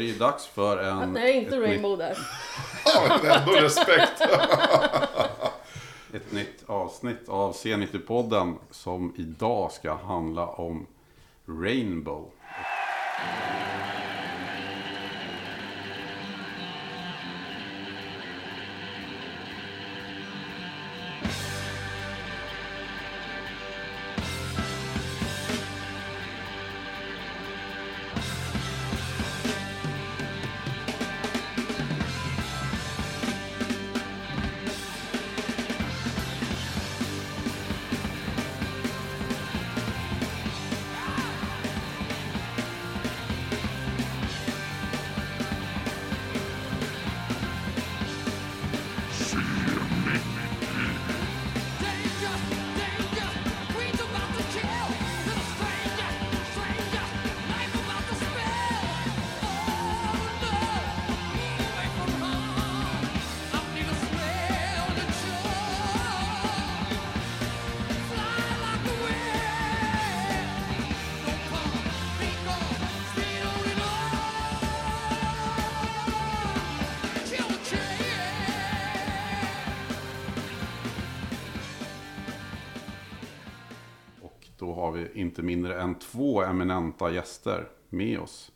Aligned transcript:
är 0.00 0.04
det 0.04 0.12
ju 0.12 0.18
dags 0.18 0.46
för 0.46 0.78
en... 0.78 1.12
Nej, 1.12 1.36
inte 1.36 1.56
ett 1.56 1.62
Rainbow 1.62 1.98
där. 1.98 2.18
Ja, 2.84 3.18
men 3.22 3.30
ändå 3.30 3.52
respekt. 3.52 4.20
Ett 6.14 6.32
nytt 6.32 6.62
avsnitt 6.66 7.28
av 7.28 7.52
C90-podden 7.52 8.54
som 8.70 9.14
idag 9.16 9.72
ska 9.72 9.94
handla 9.94 10.46
om 10.46 10.86
Rainbow. 11.46 12.30
Eminenta 86.50 87.10
gäster 87.10 87.68
med 87.88 88.20
oss. 88.20 88.52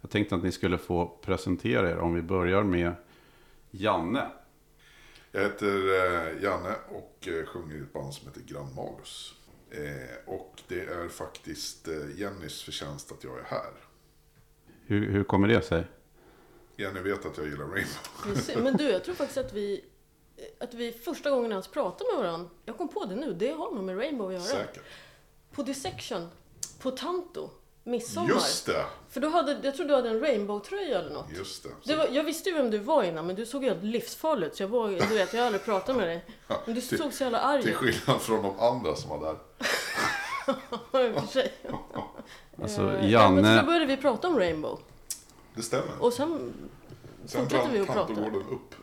Jag 0.00 0.10
tänkte 0.10 0.34
att 0.34 0.42
ni 0.42 0.52
skulle 0.52 0.78
få 0.78 1.18
presentera 1.22 1.90
er 1.90 1.98
om 1.98 2.14
vi 2.14 2.22
börjar 2.22 2.62
med 2.62 2.92
Janne. 3.70 4.30
Jag 5.32 5.42
heter 5.42 5.66
eh, 5.66 6.42
Janne 6.42 6.74
och 6.88 7.28
eh, 7.28 7.46
sjunger 7.46 7.76
i 7.76 7.78
ett 7.78 7.92
band 7.92 8.14
som 8.14 8.28
heter 8.28 8.40
Grand 8.40 8.74
Magus. 8.74 9.34
Eh, 9.70 10.34
och 10.34 10.62
det 10.68 10.80
är 10.80 11.08
faktiskt 11.08 11.88
Jennys 12.16 12.62
förtjänst 12.62 13.12
att 13.12 13.24
jag 13.24 13.38
är 13.38 13.44
här. 13.44 13.72
Hur, 14.86 15.10
hur 15.10 15.24
kommer 15.24 15.48
det 15.48 15.62
sig? 15.62 15.86
Jenny 16.76 17.00
vet 17.00 17.26
att 17.26 17.36
jag 17.36 17.46
gillar 17.46 17.64
Rainbow. 17.66 18.62
Men 18.62 18.76
du, 18.76 18.84
jag 18.84 19.04
tror 19.04 19.14
faktiskt 19.14 19.38
att 19.38 19.52
vi, 19.52 19.84
att 20.60 20.74
vi 20.74 20.92
första 20.92 21.30
gången 21.30 21.50
ens 21.50 21.68
pratade 21.68 22.10
med 22.14 22.24
varandra, 22.24 22.50
jag 22.64 22.78
kom 22.78 22.88
på 22.88 23.04
det 23.04 23.14
nu, 23.14 23.32
det 23.32 23.50
har 23.50 23.74
nog 23.74 23.84
med 23.84 23.98
Rainbow 23.98 24.26
att 24.26 24.32
göra. 24.32 24.42
Säkert. 24.42 24.82
På 25.52 25.62
Dissection, 25.62 26.28
på 26.82 26.90
Tanto, 26.90 27.50
midsommar. 27.84 28.28
Just 28.28 28.66
det! 28.66 28.84
För 29.10 29.20
då 29.20 29.28
hade, 29.28 29.58
jag 29.62 29.74
tror 29.76 29.86
du 29.86 29.94
hade 29.94 30.08
en 30.10 30.20
Rainbow-tröja 30.20 30.98
eller 31.00 31.10
något. 31.10 31.26
Just 31.36 31.62
det. 31.62 31.68
Det 31.84 31.96
var, 31.96 32.08
jag 32.12 32.24
visste 32.24 32.48
ju 32.48 32.54
vem 32.56 32.70
du 32.70 32.78
var 32.78 33.02
innan, 33.02 33.26
men 33.26 33.36
du 33.36 33.46
såg 33.46 33.62
ju 33.62 33.68
helt 33.68 33.84
livsfarlig 33.84 34.46
ut. 34.46 34.56
Så 34.56 34.62
jag 34.62 34.68
var, 34.68 34.88
du 34.88 35.14
vet, 35.14 35.32
jag 35.32 35.40
har 35.40 35.46
aldrig 35.46 35.64
pratat 35.64 35.96
med 35.96 36.08
dig. 36.08 36.24
Men 36.66 36.74
du 36.74 36.80
till- 36.80 36.98
såg 36.98 37.12
så 37.12 37.22
jävla 37.24 37.40
arg 37.40 37.62
Till 37.62 37.70
ut. 37.70 37.76
skillnad 37.76 38.20
från 38.20 38.42
de 38.42 38.58
andra 38.60 38.96
som 38.96 39.10
var 39.10 39.26
där. 39.26 39.36
för 40.90 41.26
sig. 41.26 41.52
Alltså 42.62 42.82
Eh, 42.82 43.10
ja, 43.10 43.30
men 43.30 43.44
så 43.44 43.48
Janne, 43.50 43.60
då 43.60 43.66
började 43.66 43.86
vi 43.86 43.96
prata 43.96 44.28
om 44.28 44.38
Rainbow. 44.38 44.78
Det 45.54 45.62
stämmer. 45.62 45.92
Och 46.00 46.12
sen 46.12 46.52
Sen 47.26 47.42
fortsatte 47.42 47.68
vi 47.72 47.78
brann 47.78 47.88
att 47.88 47.94
prata. 47.94 48.06
Tantogården 48.14 48.48
upp. 48.50 48.74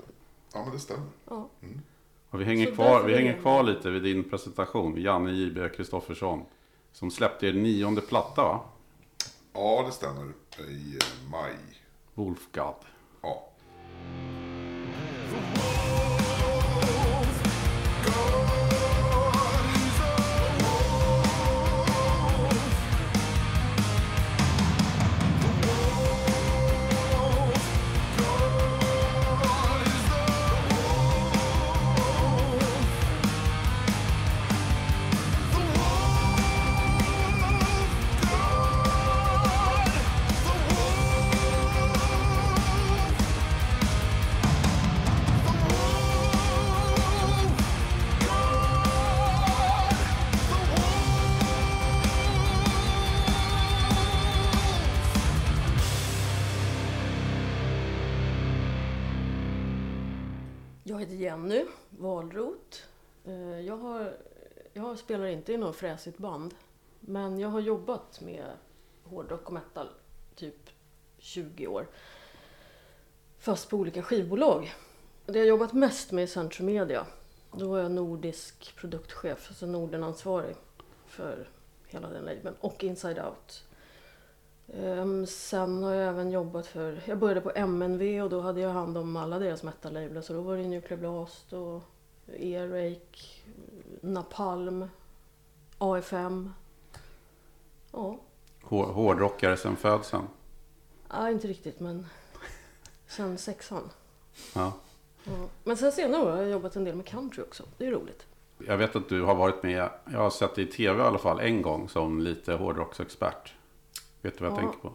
Ja, 0.54 0.64
men 0.64 0.74
det 0.74 0.80
stämmer. 0.80 1.08
Ja. 1.30 1.50
och 2.30 2.42
vi 2.42 2.46
hänger, 2.46 2.66
Så 2.66 2.72
kvar, 2.76 3.04
vi 3.04 3.16
hänger 3.16 3.38
kvar 3.42 3.64
lite 3.64 3.90
vid 3.90 4.04
din 4.04 4.30
presentation. 4.30 5.02
Janne 5.02 5.32
J.B. 5.32 5.70
Kristoffersson. 5.70 6.46
Som 6.92 7.12
släppte 7.12 7.48
er 7.48 7.54
nionde 7.54 8.02
platta 8.02 8.44
va? 8.44 8.60
Ja, 9.54 9.84
det 9.86 9.92
stämmer. 9.92 10.34
I 10.68 10.98
eh, 11.02 11.30
maj. 11.32 11.56
Wolfgard. 12.14 12.86
Ja. 13.22 13.48
Jag 64.92 65.00
spelar 65.00 65.26
inte 65.26 65.54
i 65.54 65.58
något 65.58 65.76
fräsigt 65.76 66.18
band. 66.18 66.54
Men 67.00 67.40
jag 67.40 67.50
har 67.50 67.60
jobbat 67.60 68.22
med 68.22 68.46
hårdrock 69.04 69.48
och 69.48 69.54
metal 69.54 69.90
typ 70.36 70.70
20 71.18 71.68
år. 71.68 71.88
Fast 73.40 73.70
på 73.70 73.78
olika 73.78 74.04
skivbolag. 74.04 74.74
Det 75.26 75.34
jag 75.34 75.46
har 75.46 75.50
jobbat 75.50 75.74
mest 75.74 76.12
med 76.12 76.24
är 76.24 76.28
Centrum 76.28 76.66
Media. 76.66 77.06
Då 77.52 77.70
var 77.70 77.80
jag 77.80 77.92
nordisk 77.92 78.76
produktchef, 78.76 79.46
alltså 79.48 79.66
Nordenansvarig 79.66 80.56
för 81.06 81.50
hela 81.88 82.10
den 82.10 82.24
labeln. 82.26 82.56
Och 82.60 82.84
Inside 82.84 83.20
Out. 83.20 83.64
Um, 84.68 85.26
sen 85.26 85.84
har 85.84 85.94
jag 85.94 86.10
även 86.10 86.32
jobbat 86.32 86.68
för, 86.68 87.02
jag 87.06 87.18
började 87.18 87.42
på 87.42 87.52
MNV 87.56 88.22
och 88.22 88.30
då 88.30 88.42
hade 88.42 88.62
jag 88.62 88.70
hand 88.70 88.98
om 88.98 89.16
alla 89.16 89.40
deras 89.40 89.64
metal-lablar. 89.64 90.22
Så 90.22 90.34
då 90.34 90.42
var 90.42 90.58
det 90.58 90.68
Nuclear 90.68 91.00
Blast 91.00 91.54
och 91.54 91.82
Earache, 92.28 93.41
Napalm, 94.02 94.90
AFM. 95.78 96.50
Ja, 97.92 98.18
Hår- 98.64 98.92
Hårdrockare 98.94 99.58
sen 99.58 99.76
födseln. 99.76 100.28
ja 101.10 101.30
inte 101.30 101.48
riktigt 101.48 101.80
men 101.80 102.06
sen 103.08 103.38
sexan. 103.38 103.90
Ja. 104.56 104.74
Ja. 105.24 105.32
Men 105.64 105.78
sen 105.78 105.92
senare 105.92 106.30
har 106.30 106.38
jag 106.38 106.50
jobbat 106.50 106.76
en 106.76 106.84
del 106.84 106.96
med 106.96 107.06
country 107.06 107.44
också. 107.44 107.64
Det 107.78 107.86
är 107.88 107.92
roligt. 107.92 108.26
Jag 108.68 108.78
vet 108.78 108.96
att 108.96 109.10
du 109.10 109.22
har 109.22 109.36
varit 109.36 109.64
med, 109.64 109.90
jag 110.12 110.20
har 110.20 110.30
sett 110.30 110.56
dig 110.56 110.64
i 110.64 110.68
tv 110.72 111.04
i 111.04 111.06
alla 111.06 111.18
fall 111.20 111.40
en 111.40 111.62
gång 111.62 111.90
som 111.90 112.20
lite 112.22 112.54
hårdrocksexpert. 112.54 113.54
Vet 114.22 114.38
du 114.38 114.44
vad 114.44 114.52
jag 114.54 114.58
Ja. 114.58 114.62
tänker 114.62 114.80
på? 114.80 114.94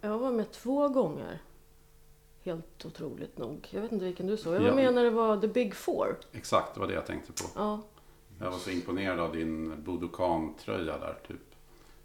Jag 0.00 0.18
var 0.18 0.30
med 0.32 0.50
två 0.52 0.88
gånger. 0.88 1.42
Helt 2.44 2.84
otroligt 2.84 3.38
nog. 3.38 3.68
Jag 3.70 3.80
vet 3.82 3.92
inte 3.92 4.04
vilken 4.04 4.26
du 4.26 4.36
såg. 4.36 4.54
Jag 4.54 4.60
var 4.60 4.72
med 4.72 4.94
när 4.94 5.04
det 5.04 5.10
var 5.10 5.36
The 5.40 5.48
Big 5.48 5.74
Four. 5.74 6.16
Exakt, 6.32 6.74
det 6.74 6.80
var 6.80 6.86
det 6.86 6.94
jag 6.94 7.06
tänkte 7.06 7.32
på. 7.32 7.48
Ja, 7.54 7.80
Jag 8.40 8.50
var 8.50 8.58
så 8.58 8.70
imponerad 8.70 9.20
av 9.20 9.32
din 9.36 9.82
Budokan-tröja 9.84 10.98
där, 10.98 11.16
typ. 11.28 11.40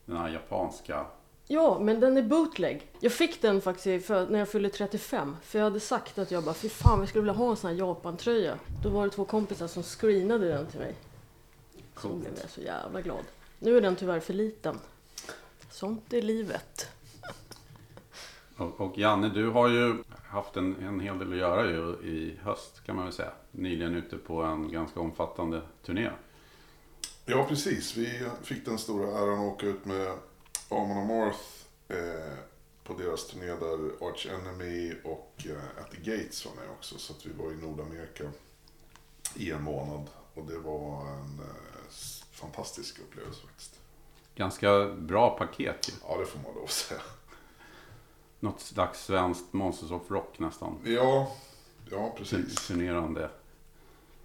Den 0.05 0.17
här 0.17 0.29
japanska. 0.29 1.05
Ja, 1.47 1.79
men 1.79 1.99
den 1.99 2.17
är 2.17 2.21
bootleg. 2.23 2.91
Jag 2.99 3.11
fick 3.11 3.41
den 3.41 3.61
faktiskt 3.61 4.07
för, 4.07 4.27
när 4.27 4.39
jag 4.39 4.49
fyllde 4.49 4.69
35. 4.69 5.35
För 5.43 5.59
jag 5.59 5.63
hade 5.63 5.79
sagt 5.79 6.17
att 6.17 6.31
jag 6.31 6.43
bara, 6.43 6.53
fy 6.53 6.69
fan, 6.69 6.99
jag 6.99 7.09
skulle 7.09 7.21
vilja 7.21 7.33
ha 7.33 7.49
en 7.49 7.55
sån 7.57 7.69
här 7.71 7.77
Japan-tröja. 7.77 8.59
Då 8.83 8.89
var 8.89 9.03
det 9.03 9.09
två 9.11 9.25
kompisar 9.25 9.67
som 9.67 9.83
screenade 9.83 10.47
den 10.47 10.67
till 10.67 10.79
mig. 10.79 10.95
Så 11.95 12.07
Coolt. 12.07 12.21
blev 12.21 12.33
jag 12.41 12.49
så 12.49 12.61
jävla 12.61 13.01
glad. 13.01 13.23
Nu 13.59 13.77
är 13.77 13.81
den 13.81 13.95
tyvärr 13.95 14.19
för 14.19 14.33
liten. 14.33 14.79
Sånt 15.71 16.13
är 16.13 16.21
livet. 16.21 16.87
Och, 18.57 18.81
och 18.81 18.97
Janne, 18.97 19.29
du 19.29 19.49
har 19.49 19.67
ju 19.69 19.95
haft 20.29 20.57
en, 20.57 20.75
en 20.83 20.99
hel 20.99 21.19
del 21.19 21.31
att 21.31 21.39
göra 21.39 21.65
ju 21.65 22.09
i 22.09 22.39
höst 22.43 22.83
kan 22.85 22.95
man 22.95 23.05
väl 23.05 23.13
säga. 23.13 23.31
Nyligen 23.51 23.95
ute 23.95 24.17
på 24.17 24.43
en 24.43 24.71
ganska 24.71 24.99
omfattande 24.99 25.61
turné. 25.85 26.09
Ja, 27.25 27.45
precis. 27.49 27.97
Vi 27.97 28.29
fick 28.43 28.65
den 28.65 28.77
stora 28.77 29.07
äran 29.07 29.39
att 29.39 29.53
åka 29.53 29.65
ut 29.65 29.85
med 29.85 30.17
Amon 30.69 30.97
Amarth 30.97 31.39
eh, 31.87 32.37
på 32.83 32.93
deras 32.93 33.27
turné 33.27 33.45
där 33.45 34.07
Arch 34.07 34.27
Enemy 34.27 34.93
och 35.03 35.45
eh, 35.45 35.81
At 35.83 35.91
the 35.91 36.11
Gates 36.11 36.45
var 36.45 36.53
med 36.53 36.69
också. 36.69 36.97
Så 36.97 37.13
att 37.13 37.25
vi 37.25 37.33
var 37.33 37.51
i 37.51 37.55
Nordamerika 37.55 38.23
i 39.35 39.51
en 39.51 39.63
månad. 39.63 40.07
Och 40.33 40.45
det 40.45 40.57
var 40.57 41.01
en 41.01 41.39
eh, 41.39 41.89
fantastisk 42.31 42.99
upplevelse 42.99 43.41
faktiskt. 43.41 43.79
Ganska 44.35 44.85
bra 44.85 45.37
paket 45.37 45.89
ju. 45.89 45.93
Ja, 46.07 46.17
det 46.17 46.25
får 46.25 46.39
man 46.39 46.53
lov 46.55 46.63
att 46.63 46.71
säga. 46.71 47.01
Något 48.39 48.61
slags 48.61 49.05
svenskt 49.05 49.53
Monsters 49.53 49.91
of 49.91 50.11
Rock 50.11 50.39
nästan. 50.39 50.77
Ja, 50.83 51.31
ja 51.91 52.13
precis. 52.17 52.67
Turnerande. 52.67 53.29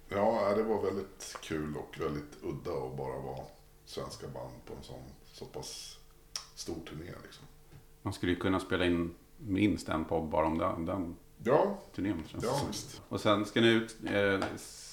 Ja, 0.09 0.53
det 0.55 0.63
var 0.63 0.81
väldigt 0.81 1.37
kul 1.41 1.77
och 1.77 1.97
väldigt 1.99 2.43
udda 2.43 2.71
att 2.71 2.97
bara 2.97 3.19
vara 3.19 3.45
svenska 3.85 4.27
band 4.27 4.65
på 4.65 4.73
en 4.73 4.83
sån 4.83 5.03
så 5.31 5.45
pass 5.45 5.99
stor 6.55 6.75
turné 6.89 7.11
liksom. 7.23 7.45
Man 8.01 8.13
skulle 8.13 8.31
ju 8.31 8.39
kunna 8.39 8.59
spela 8.59 8.85
in 8.85 9.15
minst 9.37 9.89
en 9.89 10.05
podd 10.05 10.29
bara 10.29 10.45
om 10.45 10.57
den, 10.57 10.85
den 10.85 11.15
Ja, 11.43 11.77
turnén. 11.95 12.23
Ja 12.41 12.61
visst. 12.67 13.01
Och 13.09 13.21
sen 13.21 13.45
ska 13.45 13.61
ni 13.61 13.67
ut 13.67 13.97
eh, 14.05 14.39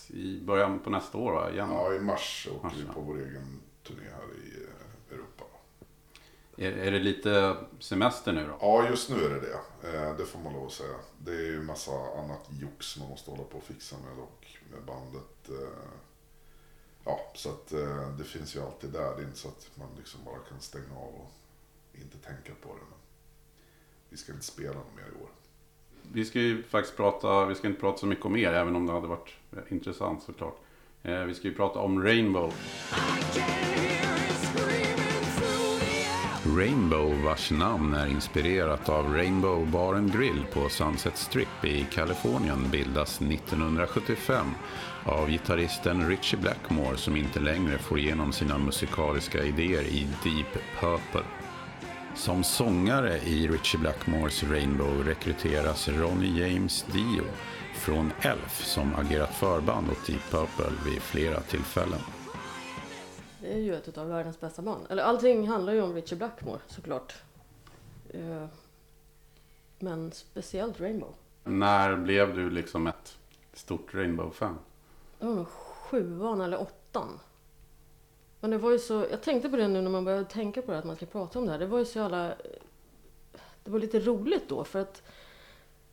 i 0.08 0.40
början 0.44 0.78
på 0.78 0.90
nästa 0.90 1.18
år 1.18 1.32
va? 1.32 1.50
Igen. 1.50 1.70
Ja, 1.70 1.94
i 1.94 2.00
mars 2.00 2.48
åker 2.50 2.64
Mars, 2.64 2.74
vi 2.76 2.84
ja. 2.86 2.92
på 2.92 3.00
vår 3.00 3.18
egen 3.18 3.60
turné 3.86 4.02
här 4.02 4.22
i. 4.44 4.61
Är, 6.56 6.72
är 6.72 6.90
det 6.90 6.98
lite 6.98 7.56
semester 7.78 8.32
nu 8.32 8.46
då? 8.46 8.56
Ja, 8.60 8.88
just 8.88 9.10
nu 9.10 9.24
är 9.24 9.28
det 9.30 9.40
det. 9.40 9.88
Eh, 9.96 10.16
Det 10.16 10.24
får 10.26 10.38
man 10.38 10.52
lov 10.52 10.66
att 10.66 10.72
säga. 10.72 10.94
Det 11.18 11.30
är 11.32 11.42
ju 11.46 11.62
massa 11.62 11.90
annat 11.92 12.48
jox 12.60 12.98
man 12.98 13.08
måste 13.08 13.30
hålla 13.30 13.42
på 13.44 13.58
och 13.58 13.64
fixa 13.64 13.96
med 13.96 14.18
och 14.24 14.46
med 14.72 14.82
bandet. 14.82 15.48
eh, 15.48 15.78
Ja, 17.04 17.20
så 17.34 17.48
att 17.48 17.72
eh, 17.72 18.08
det 18.18 18.24
finns 18.24 18.56
ju 18.56 18.60
alltid 18.60 18.90
där. 18.90 19.16
Det 19.16 19.22
är 19.22 19.26
inte 19.26 19.38
så 19.38 19.48
att 19.48 19.70
man 19.74 19.88
liksom 19.98 20.20
bara 20.24 20.38
kan 20.48 20.60
stänga 20.60 20.96
av 20.96 21.14
och 21.14 21.32
inte 21.94 22.16
tänka 22.18 22.52
på 22.62 22.68
det. 22.68 22.80
Men 22.90 22.98
vi 24.08 24.16
ska 24.16 24.32
inte 24.32 24.44
spela 24.44 24.74
något 24.74 24.96
mer 24.96 25.02
i 25.18 25.22
år. 25.22 25.28
Vi 26.12 26.24
ska 26.24 26.40
ju 26.40 26.62
faktiskt 26.62 26.96
prata, 26.96 27.46
vi 27.46 27.54
ska 27.54 27.68
inte 27.68 27.80
prata 27.80 27.98
så 27.98 28.06
mycket 28.06 28.24
om 28.24 28.36
er, 28.36 28.52
även 28.52 28.76
om 28.76 28.86
det 28.86 28.92
hade 28.92 29.06
varit 29.06 29.34
intressant 29.68 30.22
såklart. 30.22 30.56
Vi 31.02 31.34
ska 31.34 31.48
ju 31.48 31.54
prata 31.54 31.78
om 31.78 32.02
Rainbow. 32.04 32.52
Rainbow 36.56 37.22
vars 37.24 37.50
namn 37.50 37.94
är 37.94 38.06
inspirerat 38.06 38.88
av 38.88 39.14
Rainbow 39.14 39.70
Bar 39.70 39.94
and 39.94 40.12
Grill 40.12 40.44
på 40.52 40.68
Sunset 40.68 41.16
Strip 41.16 41.64
i 41.64 41.86
Kalifornien 41.92 42.70
bildas 42.70 43.20
1975 43.20 44.46
av 45.04 45.28
gitarristen 45.30 46.08
Richie 46.08 46.40
Blackmore 46.40 46.96
som 46.96 47.16
inte 47.16 47.40
längre 47.40 47.78
får 47.78 47.98
igenom 47.98 48.32
sina 48.32 48.58
musikaliska 48.58 49.42
idéer 49.44 49.82
i 49.82 50.08
Deep 50.24 50.80
Purple. 50.80 51.28
Som 52.14 52.44
sångare 52.44 53.18
i 53.18 53.48
Richie 53.48 53.80
Blackmores 53.80 54.42
Rainbow 54.42 55.04
rekryteras 55.04 55.88
Ronnie 55.88 56.40
James 56.40 56.86
Dio 56.92 57.24
från 57.74 58.12
Elf 58.20 58.64
som 58.64 58.94
agerat 58.94 59.34
förband 59.34 59.90
åt 59.90 60.06
Deep 60.06 60.30
Purple 60.30 60.90
vid 60.90 61.02
flera 61.02 61.40
tillfällen. 61.40 62.21
Det 63.42 63.52
är 63.52 63.58
ju 63.58 63.74
ett 63.74 63.98
av 63.98 64.08
världens 64.08 64.40
bästa 64.40 64.62
band. 64.62 64.86
Eller 64.90 65.02
allting 65.02 65.48
handlar 65.48 65.72
ju 65.72 65.82
om 65.82 65.94
Richie 65.94 66.18
Blackmore 66.18 66.60
såklart. 66.66 67.14
Eh, 68.10 68.46
Men 69.78 70.12
speciellt 70.12 70.80
Rainbow. 70.80 71.14
När 71.44 71.96
blev 71.96 72.34
du 72.34 72.50
liksom 72.50 72.86
ett 72.86 73.18
stort 73.52 73.94
Rainbow-fan? 73.94 74.58
Det 75.18 75.26
var 75.26 75.34
nog 75.34 75.48
sjuan 75.48 76.40
eller 76.40 76.60
åttan. 76.60 77.20
Men 78.40 78.50
det 78.50 78.58
var 78.58 78.70
ju 78.70 78.78
så, 78.78 79.06
jag 79.10 79.22
tänkte 79.22 79.48
på 79.48 79.56
det 79.56 79.68
nu 79.68 79.82
när 79.82 79.90
man 79.90 80.04
började 80.04 80.24
tänka 80.24 80.62
på 80.62 80.72
det, 80.72 80.78
att 80.78 80.84
man 80.84 80.96
ska 80.96 81.06
prata 81.06 81.38
om 81.38 81.46
det 81.46 81.52
här. 81.52 81.58
Det 81.58 81.66
var 81.66 81.78
ju 81.78 81.84
så 81.84 81.98
jävla... 81.98 82.34
Det 83.64 83.70
var 83.70 83.78
lite 83.78 84.00
roligt 84.00 84.48
då 84.48 84.64
för 84.64 84.78
att... 84.78 85.02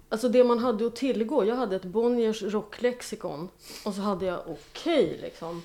Alltså 0.09 0.29
det 0.29 0.43
man 0.43 0.59
hade 0.59 0.87
att 0.87 0.95
tillgå. 0.95 1.45
Jag 1.45 1.55
hade 1.55 1.75
ett 1.75 1.85
Bonniers 1.85 2.41
rocklexikon 2.43 3.49
och 3.85 3.93
så 3.93 4.01
hade 4.01 4.25
jag 4.25 4.39
Okej 4.47 5.17
liksom. 5.21 5.61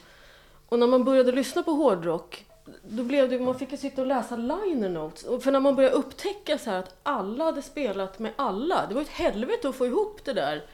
Och 0.69 0.79
när 0.79 0.87
man 0.87 1.05
började 1.05 1.33
lyssna 1.33 1.63
på 1.63 1.71
hårdrock 1.71 2.47
då 2.83 3.03
blev 3.05 3.29
det, 3.31 3.39
man 3.39 3.59
fick 3.59 3.73
ju 3.73 3.77
sitta 3.79 4.01
och 4.01 4.07
läsa 4.07 4.37
liner 4.37 4.89
notes. 4.89 5.45
För 5.45 5.53
när 5.53 5.61
man 5.61 5.75
började 5.77 5.95
upptäcka 5.95 6.59
så 6.59 6.71
här 6.71 6.79
att 6.79 6.97
alla 7.03 7.45
hade 7.45 7.63
spelat 7.63 8.19
med 8.19 8.33
alla. 8.37 8.87
Det 8.87 8.95
var 8.95 9.03
ett 9.03 9.09
helvete 9.09 9.69
att 9.69 9.75
få 9.77 9.87
ihop 9.87 10.25
det 10.25 10.33
där. 10.33 10.65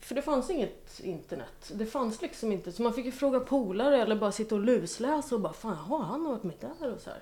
För 0.00 0.14
det 0.14 0.22
fanns 0.22 0.50
inget 0.50 1.00
internet. 1.00 1.72
Det 1.74 1.86
fanns 1.86 2.22
liksom 2.22 2.52
inte. 2.52 2.72
Så 2.72 2.82
man 2.82 2.92
fick 2.92 3.04
ju 3.06 3.12
fråga 3.12 3.40
polare 3.40 4.02
eller 4.02 4.16
bara 4.16 4.32
sitta 4.32 4.54
och 4.54 4.60
lusläsa 4.60 5.34
och 5.34 5.40
bara 5.40 5.52
fan, 5.52 5.74
har 5.74 5.98
han 6.02 6.24
varit 6.24 6.42
med 6.42 6.54
där 6.80 6.92
och 6.94 7.00
så 7.00 7.10
här. 7.10 7.18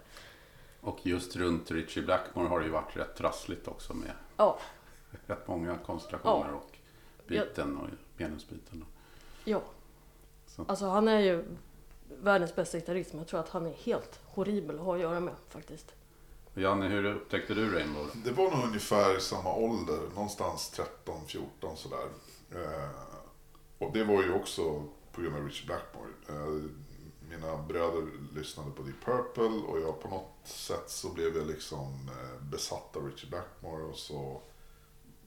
Och 0.80 0.98
just 1.02 1.36
runt 1.36 1.70
Richie 1.70 2.02
Blackmore 2.02 2.48
har 2.48 2.60
det 2.60 2.66
ju 2.66 2.72
varit 2.72 2.96
rätt 2.96 3.16
trassligt 3.16 3.68
också 3.68 3.94
med 3.94 4.10
Ja, 4.36 4.58
rätt 5.26 5.48
många 5.48 5.78
konstellationer 5.86 6.48
Ja. 6.50 6.56
och 6.56 6.76
byten 7.26 7.76
och 7.76 7.88
medlemsbyten. 8.16 8.84
ja. 9.44 9.60
Så. 10.46 10.64
Alltså 10.68 10.86
han 10.86 11.08
är 11.08 11.20
ju 11.20 11.44
världens 12.22 12.54
bästa 12.54 12.78
gitarrist 12.78 13.12
men 13.12 13.18
jag 13.18 13.28
tror 13.28 13.40
att 13.40 13.48
han 13.48 13.66
är 13.66 13.72
helt 13.72 14.20
horribel 14.24 14.78
att 14.78 14.84
ha 14.84 14.94
att 14.94 15.00
göra 15.00 15.20
med 15.20 15.34
faktiskt. 15.48 15.94
Janne, 16.54 16.88
hur 16.88 17.04
upptäckte 17.04 17.54
du 17.54 17.74
Rainbow? 17.74 18.10
Det 18.24 18.30
var 18.30 18.50
nog 18.50 18.64
ungefär 18.64 19.18
samma 19.18 19.54
ålder, 19.54 19.98
någonstans 20.14 20.70
13, 20.70 21.20
14 21.26 21.76
sådär. 21.76 22.08
Eh, 22.50 22.90
och 23.78 23.92
det 23.92 24.04
var 24.04 24.22
ju 24.22 24.32
också 24.32 24.84
på 25.12 25.20
grund 25.20 25.36
av 25.36 25.44
Richard 25.44 25.66
Blackmore. 25.66 26.12
Eh, 26.28 26.70
mina 27.28 27.62
bröder 27.62 28.06
lyssnade 28.34 28.70
på 28.70 28.82
Deep 28.82 29.04
Purple 29.04 29.66
och 29.68 29.80
jag 29.80 30.02
på 30.02 30.08
något 30.08 30.38
sätt 30.44 30.90
så 30.90 31.08
blev 31.08 31.36
jag 31.36 31.46
liksom 31.46 32.08
eh, 32.08 32.42
besatt 32.50 32.96
av 32.96 33.06
Richard 33.06 33.30
Blackmore 33.30 33.82
och 33.82 33.96
så, 33.96 34.40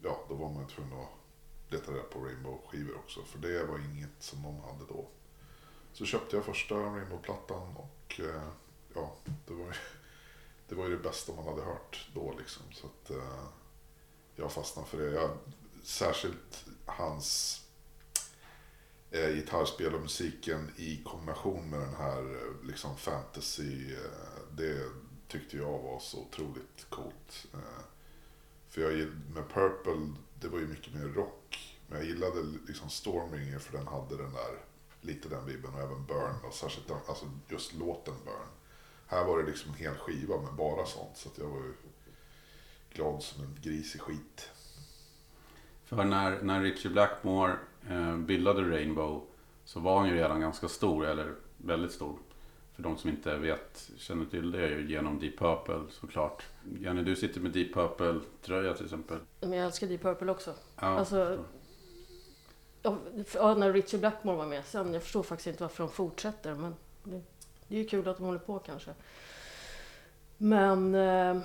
ja, 0.04 0.20
då 0.30 0.36
var 0.36 0.50
man 0.50 0.68
tvungen 0.68 1.00
att 1.00 1.74
leta 1.74 1.92
reda 1.92 2.04
på 2.04 2.20
Rainbow-skivor 2.20 2.96
också. 2.96 3.24
För 3.24 3.40
det 3.40 3.64
var 3.64 3.80
inget 3.80 4.16
som 4.20 4.42
någon 4.42 4.62
hade 4.62 4.86
då. 4.90 5.08
Så 5.96 6.06
köpte 6.06 6.36
jag 6.36 6.46
första 6.46 6.76
Rainbow-plattan 6.76 7.76
och 7.76 8.20
eh, 8.20 8.50
ja, 8.94 9.16
det 9.46 9.54
var 9.54 9.66
ju 9.66 9.74
det 10.68 10.76
var 10.76 10.86
ju 10.86 10.98
det 10.98 11.04
bästa 11.04 11.34
man 11.34 11.46
hade 11.46 11.62
hört 11.62 12.10
då 12.14 12.36
liksom. 12.40 12.64
Så 12.72 12.88
att 12.88 13.10
eh, 13.10 13.48
jag 14.36 14.52
fastnade 14.52 14.88
för 14.88 14.98
det. 14.98 15.12
Jag, 15.12 15.38
särskilt 15.84 16.66
hans 16.86 17.62
eh, 19.12 19.30
gitarrspel 19.30 19.96
och 19.96 20.02
musiken 20.02 20.72
i 20.78 21.04
kombination 21.04 21.70
med 21.70 21.80
den 21.80 21.96
här 21.96 22.22
eh, 22.22 22.68
liksom 22.68 22.98
fantasy. 22.98 23.96
Det 24.58 24.90
tyckte 25.28 25.58
jag 25.58 25.80
var 25.80 26.00
så 26.00 26.20
otroligt 26.20 26.86
coolt. 26.90 27.48
För 28.68 28.82
jag 28.82 29.10
med 29.34 29.50
Purple, 29.54 30.14
det 30.40 30.48
var 30.48 30.60
ju 30.60 30.68
mycket 30.68 30.94
mer 30.94 31.08
rock. 31.08 31.78
Men 31.88 31.98
jag 31.98 32.08
gillade 32.08 32.42
liksom 32.68 32.90
Stormbringer 32.90 33.60
för 33.60 33.78
den 33.78 33.88
hade 33.88 34.18
den 34.18 34.34
där, 34.34 34.66
lite 35.06 35.30
den 35.30 35.46
vibben 35.46 35.74
och 35.74 35.80
även 35.80 36.06
Burn. 36.06 36.36
Och 36.48 36.54
särskilt 36.54 36.88
den, 36.88 36.98
alltså 37.08 37.26
just 37.50 37.74
låten 37.74 38.14
Burn. 38.26 38.48
Här 39.08 39.26
var 39.26 39.38
det 39.40 39.46
liksom 39.46 39.72
en 39.72 39.78
hel 39.78 39.96
skiva 39.96 40.42
med 40.42 40.54
bara 40.54 40.86
sånt. 40.86 41.18
Så 41.18 41.30
att 41.30 41.38
jag 41.38 41.48
var 41.48 41.58
ju 41.58 41.74
glad 42.94 43.24
som 43.24 43.44
en 43.44 43.58
gris 43.62 43.96
i 43.96 44.00
skit. 44.00 44.50
För 45.86 46.04
när, 46.04 46.42
när 46.42 46.62
Richie 46.62 46.92
Blackmore 46.92 47.56
eh, 47.90 48.18
bildade 48.18 48.62
Rainbow 48.62 49.22
så 49.66 49.80
var 49.80 50.00
han 50.00 50.10
ju 50.10 50.16
redan 50.16 50.42
ganska 50.42 50.68
stor, 50.68 51.06
eller 51.06 51.36
väldigt 51.58 51.92
stor. 51.92 52.18
För 52.76 52.84
de 52.84 52.98
som 52.98 53.10
inte 53.10 53.38
vet, 53.38 53.90
känner 53.98 54.26
till 54.26 54.52
det, 54.52 54.62
är 54.64 54.70
ju 54.70 54.90
genom 54.90 55.20
Deep 55.20 55.38
Purple 55.38 55.82
såklart. 55.90 56.44
Janne, 56.80 57.02
du 57.04 57.16
sitter 57.16 57.42
med 57.42 57.52
Deep 57.52 57.74
Purple-tröja 57.74 58.74
till 58.74 58.86
exempel. 58.86 59.18
Men 59.40 59.54
jag 59.54 59.66
älskar 59.66 59.88
Deep 59.88 60.02
Purple 60.02 60.32
också. 60.32 60.54
Ja, 60.76 60.86
Alltså. 60.88 61.46
Ja, 63.34 63.56
när 63.56 63.74
Richie 63.74 64.00
Blackmore 64.00 64.36
var 64.38 64.46
med 64.46 64.66
sen. 64.66 64.94
Jag 64.94 65.04
förstår 65.04 65.24
faktiskt 65.24 65.48
inte 65.48 65.64
varför 65.64 65.84
de 65.84 65.92
fortsätter. 65.92 66.54
Men 66.54 66.76
det, 67.04 67.22
det 67.68 67.76
är 67.76 67.80
ju 67.80 67.88
kul 67.88 68.08
att 68.08 68.18
de 68.18 68.24
håller 68.24 68.40
på 68.40 68.60
kanske. 68.60 68.94
Men 70.38 70.96
eh, 70.96 71.42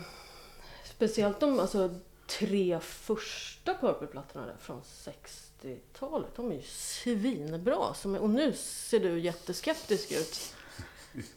speciellt 0.84 1.40
de 1.40 1.60
alltså, 1.60 1.94
tre 2.26 2.80
första 2.80 3.74
Purple-plattorna 3.74 4.46
där 4.46 4.56
från 4.60 4.82
60-talet. 4.82 6.30
De 6.36 6.50
är 6.50 6.54
ju 6.54 6.62
svinbra. 6.62 7.94
Som, 7.94 8.14
och 8.14 8.30
nu 8.30 8.52
ser 8.52 9.00
du 9.00 9.18
jätteskeptisk 9.18 10.12
ut. 10.12 10.54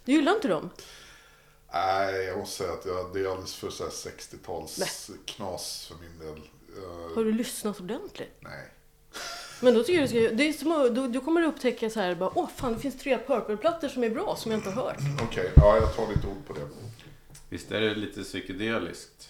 Du 0.05 0.12
gillar 0.12 0.36
inte 0.36 0.48
dem? 0.48 0.69
Nej, 1.74 2.25
jag 2.25 2.38
måste 2.38 2.57
säga 2.57 2.74
att 2.74 2.86
jag, 2.86 3.13
det 3.13 3.19
är 3.19 3.27
alldeles 3.27 3.55
för 3.55 3.69
så 3.69 3.83
här 3.83 3.91
60-tals 3.91 5.12
knas 5.25 5.86
för 5.88 5.95
min 5.95 6.19
del. 6.19 6.38
Eh, 6.77 7.15
Har 7.15 7.24
du 7.24 7.31
lyssnat 7.31 7.79
ordentligt? 7.79 8.38
nej. 8.39 8.69
Men 9.63 9.74
då 9.74 9.84
tycker 9.84 10.00
jag 10.00 10.10
du 10.10 10.25
ska, 10.27 10.36
det 10.36 10.48
är 10.50 10.53
som, 10.53 10.72
att- 10.72 10.96
då, 10.96 11.08
då 11.08 11.20
kommer 11.20 11.41
du 11.41 11.48
upptäcka 11.48 11.89
så 11.89 12.00
här, 12.00 12.15
bara, 12.15 12.32
åh 12.36 12.50
fan 12.55 12.74
det 12.74 12.79
finns 12.79 12.98
tre 13.00 13.17
Purple-plattor 13.27 13.88
som 13.88 14.03
är 14.03 14.10
bra 14.10 14.36
som 14.36 14.51
jag 14.51 14.60
inte 14.60 14.70
har 14.70 14.84
hört. 14.84 14.98
Okej, 15.24 15.51
ja 15.55 15.77
jag 15.77 15.96
tar 15.96 16.08
lite 16.08 16.27
ord 16.27 16.48
på 16.48 16.53
det. 16.53 16.67
Visst 17.50 17.72
är 17.72 17.82
det 17.82 17.96
lite 17.96 18.24
psykedeliskt? 18.24 19.29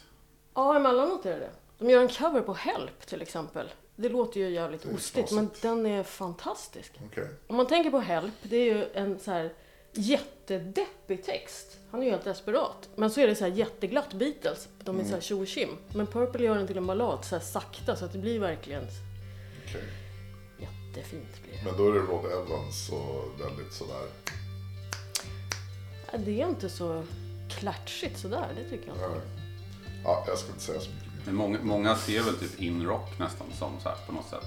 Ja, 0.54 0.76
emellanåt 0.76 1.26
är 1.26 1.30
det 1.34 1.40
det. 1.40 1.50
De 1.80 1.90
gör 1.90 2.02
en 2.02 2.08
cover 2.08 2.42
på 2.42 2.54
Help 2.54 3.08
till 3.08 3.22
exempel. 3.22 3.72
Det 3.96 4.10
låter 4.10 4.40
ju 4.40 4.50
jävligt 4.50 4.86
ostigt, 4.86 5.32
men 5.32 5.50
den 5.62 5.86
är 5.86 6.04
fantastisk. 6.04 6.92
Okej. 7.12 7.28
Om 7.48 7.56
man 7.56 7.68
tänker 7.68 7.92
på 7.92 8.00
Help, 8.00 8.34
det 8.44 8.58
är 8.58 8.76
ju 8.76 8.86
en 8.94 9.20
så 9.20 9.32
här 9.32 9.54
jättedeppig 9.94 11.24
text. 11.24 11.78
Han 11.92 12.02
är 12.02 12.06
ju 12.06 12.12
helt 12.12 12.24
desperat. 12.24 12.90
Men 12.96 13.10
så 13.12 13.22
är 13.22 13.28
det 13.28 13.36
så 13.36 13.44
här 13.44 13.52
jätteglatt 13.52 14.14
Beatles. 14.14 14.68
De 14.84 15.00
är 15.00 15.04
så 15.04 15.14
här 15.14 15.22
tjo 15.22 15.42
och. 15.42 15.78
Men 15.96 16.08
Purple 16.08 16.46
gör 16.46 16.56
den 16.56 16.68
till 16.68 16.78
en 16.78 16.88
ballad 16.88 17.26
så 17.26 17.36
här 17.36 17.44
sakta 17.44 17.96
så 17.96 18.06
att 18.06 18.12
det 18.14 18.20
blir 18.20 18.40
verkligen 18.40 18.84
Okej. 19.68 19.84
Jättefint. 20.98 21.44
Blir 21.44 21.54
det. 21.54 21.66
Men 21.66 21.78
då 21.78 21.88
är 21.90 21.94
det 21.94 22.00
Rod 22.00 22.26
Evans 22.26 22.90
och 22.90 23.42
väldigt 23.46 23.74
sådär. 23.74 24.06
Ja, 26.12 26.18
Det 26.18 26.42
är 26.42 26.48
inte 26.50 26.70
så 26.70 27.04
klatschigt 27.50 28.20
sådär, 28.20 28.48
det 28.56 28.70
tycker 28.70 28.88
jag 28.88 28.96
inte. 28.96 29.22
Ja, 30.04 30.24
jag 30.28 30.38
ska 30.38 30.48
inte 30.50 30.62
säga 30.64 30.80
så 30.80 30.90
mycket 30.90 31.08
mer. 31.08 31.22
Men 31.26 31.36
många, 31.36 31.60
många 31.62 31.96
ser 31.96 32.22
väl 32.24 32.36
typ 32.36 32.60
in-rock 32.62 33.20
nästan 33.20 33.48
som 33.60 33.80
så 33.84 33.90
här 33.90 33.98
på 34.08 34.12
något 34.14 34.30
sätt. 34.30 34.46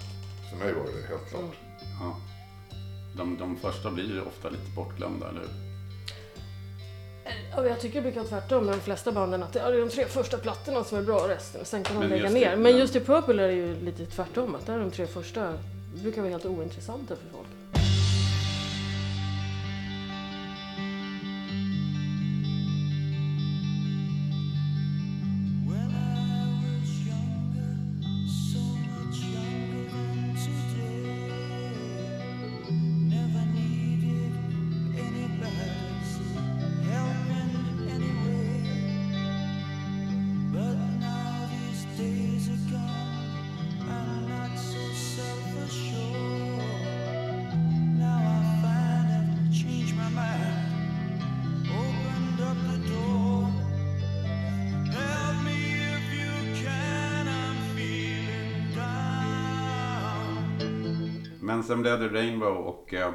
För 0.50 0.56
mig 0.56 0.72
var 0.74 0.84
det 0.84 1.08
helt 1.08 1.28
klart. 1.30 1.56
Ja. 2.00 2.16
De, 3.16 3.36
de 3.38 3.56
första 3.56 3.90
blir 3.90 4.04
ju 4.14 4.20
ofta 4.20 4.48
lite 4.48 4.70
bortglömda, 4.76 5.28
eller 5.28 5.40
hur? 5.40 5.48
Ja, 7.56 7.66
jag 7.66 7.80
tycker 7.80 7.94
det 7.94 8.02
brukar 8.02 8.20
vara 8.20 8.28
tvärtom 8.28 8.64
med 8.66 8.74
de 8.74 8.80
flesta 8.80 9.12
banden. 9.12 9.42
Att 9.42 9.52
det 9.52 9.60
är 9.60 9.78
de 9.80 9.88
tre 9.90 10.04
första 10.06 10.38
plattorna 10.38 10.84
som 10.84 10.98
är 10.98 11.02
bra, 11.02 11.28
resten 11.28 11.64
sen 11.64 11.82
kan 11.84 11.94
de 11.96 12.00
Men 12.00 12.08
lägga 12.18 12.30
ner. 12.30 12.50
det, 12.50 12.56
Men 12.56 12.76
just 12.78 12.96
i 12.96 13.00
Purple 13.00 13.42
är 13.42 13.48
det 13.48 13.54
ju 13.54 13.80
lite 13.80 14.06
tvärtom. 14.06 14.54
Att 14.54 14.66
där 14.66 14.74
är 14.74 14.78
de 14.80 14.90
tre 14.90 15.06
första 15.06 15.54
brukar 16.02 16.22
vara 16.22 16.30
helt 16.30 16.46
ointressanta 16.46 17.16
för 17.16 17.35
sen 61.66 61.82
blev 61.82 62.00
det 62.00 62.08
Rainbow 62.08 62.56
och 62.56 62.94
eh, 62.94 63.12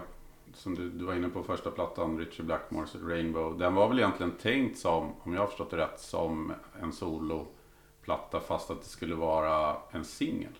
som 0.53 0.75
du, 0.75 0.89
du 0.89 1.05
var 1.05 1.15
inne 1.15 1.29
på 1.29 1.43
första 1.43 1.72
plattan, 1.72 2.17
Richard 2.17 2.46
Blackmores 2.46 2.96
Rainbow. 2.96 3.58
Den 3.58 3.75
var 3.75 3.88
väl 3.88 4.00
egentligen 4.00 4.31
tänkt 4.31 4.79
som, 4.79 5.15
om 5.20 5.34
jag 5.34 5.41
har 5.41 5.48
förstått 5.48 5.72
det 5.72 5.77
rätt, 5.77 6.00
som 6.00 6.53
en 6.81 6.93
soloplatta 6.93 8.39
fast 8.39 8.72
att 8.72 8.81
det 8.81 8.89
skulle 8.89 9.15
vara 9.15 9.77
en 9.91 10.05
singel. 10.05 10.53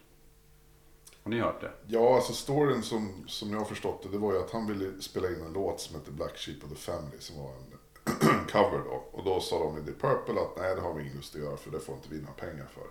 Har 1.24 1.32
ni 1.32 1.40
hört 1.40 1.62
det? 1.62 1.72
Ja, 1.88 2.16
alltså 2.16 2.34
storyn 2.34 2.84
som, 2.84 3.24
som 3.28 3.52
jag 3.52 3.58
har 3.58 3.66
förstått 3.66 4.04
det, 4.04 4.10
det 4.10 4.18
var 4.18 4.34
ju 4.34 4.40
att 4.40 4.52
han 4.52 4.68
ville 4.68 5.02
spela 5.02 5.28
in 5.28 5.42
en 5.46 5.54
låt 5.54 5.80
som 5.80 5.96
hette 5.96 6.12
Black 6.12 6.38
Sheep 6.38 6.64
of 6.64 6.70
the 6.70 6.76
Family 6.76 7.20
som 7.20 7.38
var 7.38 7.50
en 7.50 7.72
cover 8.52 8.82
då. 8.86 9.04
Och 9.12 9.24
då 9.24 9.40
sa 9.40 9.60
de 9.60 9.78
i 9.78 9.86
The 9.86 9.92
Purple 9.92 10.42
att 10.42 10.58
nej, 10.58 10.76
det 10.76 10.82
har 10.82 10.94
vi 10.94 11.02
ingen 11.02 11.16
lust 11.16 11.36
att 11.36 11.42
göra 11.42 11.58
för 11.58 11.72
det 11.72 11.80
får 11.80 11.96
inte 11.96 12.10
vi 12.10 12.22
några 12.22 12.34
pengar 12.34 12.68
för. 12.74 12.84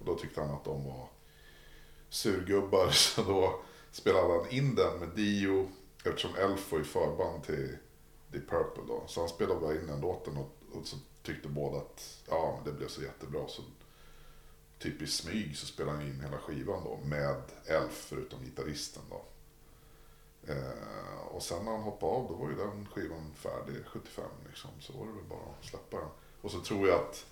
Och 0.00 0.06
då 0.06 0.14
tyckte 0.14 0.40
han 0.40 0.50
att 0.50 0.64
de 0.64 0.84
var 0.84 1.08
surgubbar 2.08 2.88
så 2.90 3.22
då 3.22 3.60
spelade 3.90 4.34
han 4.34 4.50
in 4.50 4.74
den 4.74 4.98
med 4.98 5.08
Dio 5.08 5.68
eftersom 6.04 6.34
Elf 6.34 6.72
var 6.72 6.80
i 6.80 6.84
förband 6.84 7.42
till 7.44 7.76
The 8.32 8.40
Purple 8.40 8.82
då. 8.86 9.04
Så 9.06 9.20
han 9.20 9.28
spelade 9.28 9.60
bara 9.60 9.74
in 9.74 9.86
den 9.86 10.00
låten 10.00 10.36
och, 10.36 10.50
och 10.72 10.86
så 10.86 10.96
tyckte 11.22 11.48
båda 11.48 11.78
att 11.78 12.22
ja, 12.28 12.54
men 12.56 12.72
det 12.72 12.78
blev 12.78 12.88
så 12.88 13.02
jättebra. 13.02 13.48
Så 13.48 13.62
typ 14.78 15.02
i 15.02 15.06
smyg 15.06 15.56
så 15.56 15.66
spelade 15.66 15.96
han 15.96 16.06
in 16.06 16.20
hela 16.20 16.38
skivan 16.38 16.84
då 16.84 17.00
med 17.04 17.42
Elf 17.66 18.06
förutom 18.08 18.44
gitarristen 18.44 19.02
då. 19.10 19.24
Eh, 20.52 21.26
och 21.30 21.42
sen 21.42 21.64
när 21.64 21.72
han 21.72 21.82
hoppade 21.82 22.12
av 22.12 22.28
då 22.28 22.34
var 22.34 22.50
ju 22.50 22.56
den 22.56 22.86
skivan 22.86 23.34
färdig 23.34 23.86
75 23.86 24.24
liksom. 24.48 24.70
Så 24.80 24.92
var 24.92 25.06
det 25.06 25.12
väl 25.12 25.24
bara 25.28 25.54
att 25.58 25.64
släppa 25.64 25.96
den. 25.96 26.08
Och 26.40 26.50
så 26.50 26.60
tror 26.60 26.88
jag 26.88 27.00
att 27.00 27.26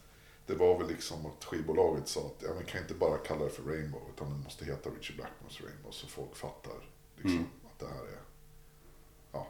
det 0.46 0.54
var 0.54 0.78
väl 0.78 0.88
liksom 0.88 1.26
att 1.26 1.44
skivbolaget 1.44 2.08
sa 2.08 2.20
att 2.20 2.42
ja, 2.42 2.48
men 2.56 2.64
kan 2.64 2.80
inte 2.80 2.94
bara 2.94 3.18
kalla 3.18 3.44
det 3.44 3.50
för 3.50 3.62
Rainbow 3.62 4.00
utan 4.14 4.30
det 4.30 4.44
måste 4.44 4.64
heta 4.64 4.90
Richard 4.90 5.16
Blackmores 5.16 5.60
Rainbow 5.60 5.90
så 5.90 6.06
folk 6.06 6.36
fattar 6.36 6.72
liksom 7.16 7.30
Mm. 7.38 7.46
att 7.64 7.78
det 7.78 7.86
här 7.86 8.02
är 8.04 8.18
ja. 9.32 9.46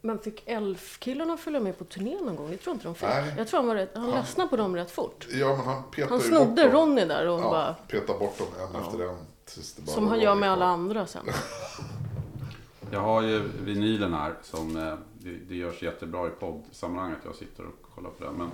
Men 0.00 0.18
fick 0.18 0.42
Elf-killarna 0.48 1.36
följa 1.36 1.60
med 1.60 1.78
på 1.78 1.84
turné 1.84 2.20
någon 2.20 2.36
gång? 2.36 2.50
Det 2.50 2.56
tror 2.56 2.74
inte 2.74 2.86
de 2.86 2.94
fick. 2.94 3.08
Nej. 3.08 3.34
Jag 3.38 3.48
tror 3.48 3.60
han, 3.60 3.66
var 3.68 3.74
rätt, 3.74 3.90
han 3.94 4.02
Han- 4.02 4.10
ledsnade 4.12 4.48
på 4.50 4.56
dem 4.56 4.76
rätt 4.76 4.90
fort. 4.90 5.26
Ja 5.30 5.56
men 5.56 5.66
han 5.66 5.82
petade 5.90 6.10
Han 6.12 6.20
snodde 6.20 6.46
bort 6.46 6.56
dem. 6.56 6.70
Ronny 6.72 7.04
där 7.04 7.28
och 7.28 7.40
Ja, 7.40 7.50
bara... 7.50 7.74
petade 7.74 8.18
bort 8.18 8.38
dem 8.38 8.46
en 8.60 8.82
efter 8.82 9.08
en. 9.08 9.16
Tills 9.44 9.74
det 9.74 9.82
bara 9.82 9.92
Som 9.94 10.08
han 10.08 10.20
gör 10.20 10.34
med 10.34 10.50
alla 10.52 10.66
andra 10.66 11.06
sen. 11.06 11.26
Jag 12.92 13.00
har 13.00 13.22
ju 13.22 13.38
vinylen 13.60 14.12
här 14.14 14.34
som 14.42 14.76
eh, 14.76 14.94
det, 15.14 15.30
det 15.48 15.54
görs 15.54 15.82
jättebra 15.82 16.26
i 16.26 16.30
poddsammanhanget. 16.30 17.18
Jag 17.24 17.34
sitter 17.34 17.64
och 17.66 17.94
kollar 17.94 18.10
på 18.10 18.24
den. 18.24 18.34
Men 18.34 18.50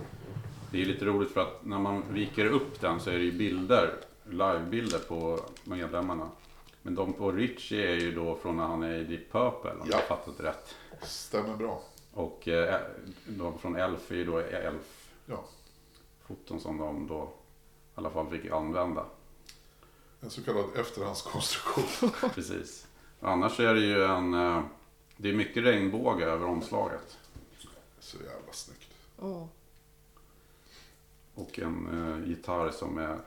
det 0.73 0.83
är 0.83 0.87
lite 0.87 1.05
roligt 1.05 1.31
för 1.31 1.41
att 1.41 1.65
när 1.65 1.79
man 1.79 2.03
viker 2.13 2.47
upp 2.47 2.81
den 2.81 3.01
så 3.01 3.11
är 3.11 3.15
det 3.19 3.25
ju 3.25 3.33
bilder, 3.33 3.95
livebilder 4.25 4.99
på 4.99 5.41
medlemmarna. 5.65 6.29
Men 6.83 6.95
de 6.95 7.13
på 7.13 7.33
Richie 7.33 7.91
är 7.91 7.97
ju 7.97 8.15
då 8.15 8.37
från 8.37 8.57
när 8.57 8.65
han 8.67 8.83
är 8.83 8.95
i 8.99 9.05
Deep 9.05 9.33
Purple 9.33 9.71
om 9.71 9.79
jag 9.79 9.89
Ja. 9.89 9.97
har 9.97 10.03
fattat 10.17 10.41
rätt. 10.41 10.75
Stämmer 11.03 11.57
bra. 11.57 11.83
Och 12.13 12.49
eh, 12.49 12.81
de 13.27 13.59
från 13.59 13.77
Elf 13.77 14.11
är 14.11 14.15
ju 14.15 14.25
då 14.25 14.39
Elf-foton 14.39 15.47
Ja. 16.57 16.59
som 16.59 16.79
de 16.79 17.07
då 17.07 17.23
i 17.25 17.29
alla 17.95 18.11
fall 18.11 18.31
fick 18.31 18.51
använda. 18.51 19.05
En 20.21 20.31
så 20.31 20.43
kallad 20.43 20.65
efterhandskonstruktion. 20.77 22.11
Precis. 22.35 22.87
Annars 23.21 23.61
är 23.61 23.75
det 23.75 23.81
ju 23.81 24.05
en... 24.05 24.35
eh, 24.35 24.63
Det 25.17 25.29
är 25.29 25.33
mycket 25.33 25.65
regnbåge 25.65 26.25
över 26.25 26.47
omslaget. 26.47 27.19
Så 28.01 28.17
jävla 28.17 28.53
snyggt. 28.53 28.89
Mm. 29.23 29.47
Och 31.35 31.59
en 31.59 32.07
eh, 32.23 32.29
gitarr 32.29 32.71
som 32.71 32.99
är 32.99 33.19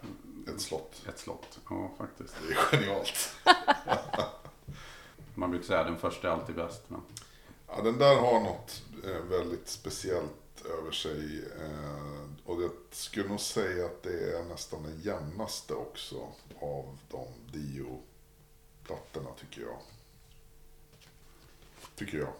Ett 0.48 0.62
slott. 0.62 1.02
ett 1.10 1.20
slott. 1.20 1.60
Ja, 1.70 1.92
faktiskt. 1.98 2.36
Det 2.48 2.54
är 2.54 2.58
genialt. 2.58 3.36
Man 5.36 5.50
brukar 5.52 5.68
säga 5.68 5.84
den 5.84 5.98
första 5.98 6.28
är 6.28 6.32
alltid 6.32 6.56
bäst. 6.56 6.82
Men... 6.88 7.02
Ja, 7.68 7.82
den 7.82 7.98
där 7.98 8.16
har 8.16 8.40
något 8.40 8.84
eh, 9.04 9.22
väldigt 9.22 9.68
speciellt 9.70 10.66
över 10.80 10.92
sig. 10.92 11.44
Eh, 11.62 12.24
och 12.46 12.64
jag 12.64 12.72
skulle 12.92 13.30
nog 13.30 13.40
säga 13.40 13.86
att 13.86 14.04
det 14.04 14.38
är 14.38 14.44
nästan 14.44 14.84
den 14.84 15.02
jämnaste 15.02 15.74
också 15.74 16.28
av 16.60 16.98
de 17.12 17.28
Dio-plattorna 17.52 19.30
tycker 19.40 19.62
jag. 19.62 19.78
Tycker 21.96 22.18
jag. 22.18 22.34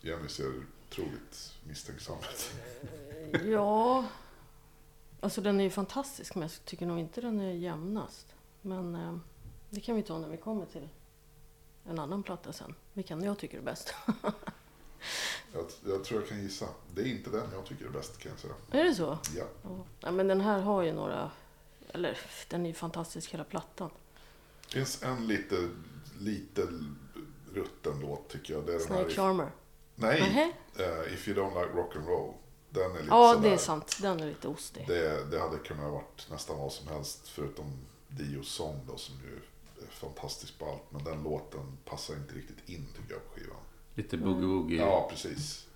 Jenny 0.00 0.28
ser 0.28 0.52
otroligt 0.88 1.52
misstänksam 1.68 2.16
ut. 2.18 2.50
Ja, 3.44 4.04
alltså 5.20 5.40
den 5.40 5.60
är 5.60 5.64
ju 5.64 5.70
fantastisk 5.70 6.34
men 6.34 6.42
jag 6.42 6.64
tycker 6.64 6.86
nog 6.86 6.98
inte 6.98 7.20
den 7.20 7.40
är 7.40 7.52
jämnast. 7.52 8.34
Men 8.62 8.94
eh, 8.94 9.16
det 9.70 9.80
kan 9.80 9.96
vi 9.96 10.02
ta 10.02 10.18
när 10.18 10.28
vi 10.28 10.36
kommer 10.36 10.66
till 10.66 10.88
en 11.84 11.98
annan 11.98 12.22
platta 12.22 12.52
sen. 12.52 12.74
Vilken 12.92 13.22
jag 13.24 13.38
tycker 13.38 13.58
är 13.58 13.62
bäst. 13.62 13.94
Jag, 15.52 15.64
jag 15.92 16.04
tror 16.04 16.20
jag 16.20 16.28
kan 16.28 16.42
gissa. 16.42 16.66
Det 16.94 17.00
är 17.00 17.06
inte 17.06 17.30
den 17.30 17.46
jag 17.52 17.64
tycker 17.64 17.84
är 17.84 17.90
bäst 17.90 18.18
kan 18.18 18.32
jag 18.32 18.40
säga. 18.40 18.54
är 18.70 18.84
det 18.84 18.94
så? 18.94 19.18
Ja. 19.36 19.44
Ja. 20.00 20.10
Men 20.10 20.28
den 20.28 20.40
här 20.40 20.60
har 20.60 20.82
ju 20.82 20.92
några... 20.92 21.30
Eller 21.88 22.18
den 22.48 22.66
är 22.66 22.70
ju 22.70 22.74
fantastisk 22.74 23.34
hela 23.34 23.44
plattan. 23.44 23.90
Det 24.66 24.72
finns 24.72 25.02
en 25.02 25.26
lite, 25.26 25.68
lite 26.18 26.68
rutten 27.54 28.00
låt 28.00 28.28
tycker 28.28 28.54
jag. 28.54 28.66
Det 28.66 28.74
är 28.74 28.78
Snake. 28.78 29.10
Charmer. 29.10 29.50
Nej! 29.94 30.54
Eh, 30.78 31.14
If 31.14 31.28
you 31.28 31.38
don't 31.38 31.62
like 31.62 31.76
rock 31.78 31.96
and 31.96 32.06
roll. 32.06 32.34
Den 32.70 32.90
är 32.90 32.94
lite 32.94 33.06
Ja, 33.08 33.32
sådär. 33.34 33.48
det 33.48 33.54
är 33.54 33.58
sant. 33.58 33.98
Den 34.02 34.20
är 34.20 34.26
lite 34.26 34.48
ostig. 34.48 34.84
Det, 34.86 35.30
det 35.30 35.40
hade 35.40 35.58
kunnat 35.58 35.84
ha 35.84 35.90
varit 35.90 36.26
nästan 36.30 36.58
vad 36.58 36.72
som 36.72 36.88
helst 36.88 37.28
förutom 37.28 37.64
Dios 38.08 38.48
sång 38.48 38.80
då 38.88 38.96
som 38.96 39.14
ju 39.14 39.36
är 39.86 39.90
fantastisk 39.90 40.58
på 40.58 40.66
allt. 40.66 40.82
Men 40.90 41.04
den 41.04 41.22
låten 41.22 41.78
passar 41.84 42.14
inte 42.14 42.34
riktigt 42.34 42.68
in 42.68 42.86
tycker 42.96 43.14
jag 43.14 43.24
på 43.28 43.40
skivan. 43.40 43.56
Lite 43.94 44.16
boogie-woogie. 44.16 44.78
Ja, 44.78 45.06
precis. 45.10 45.66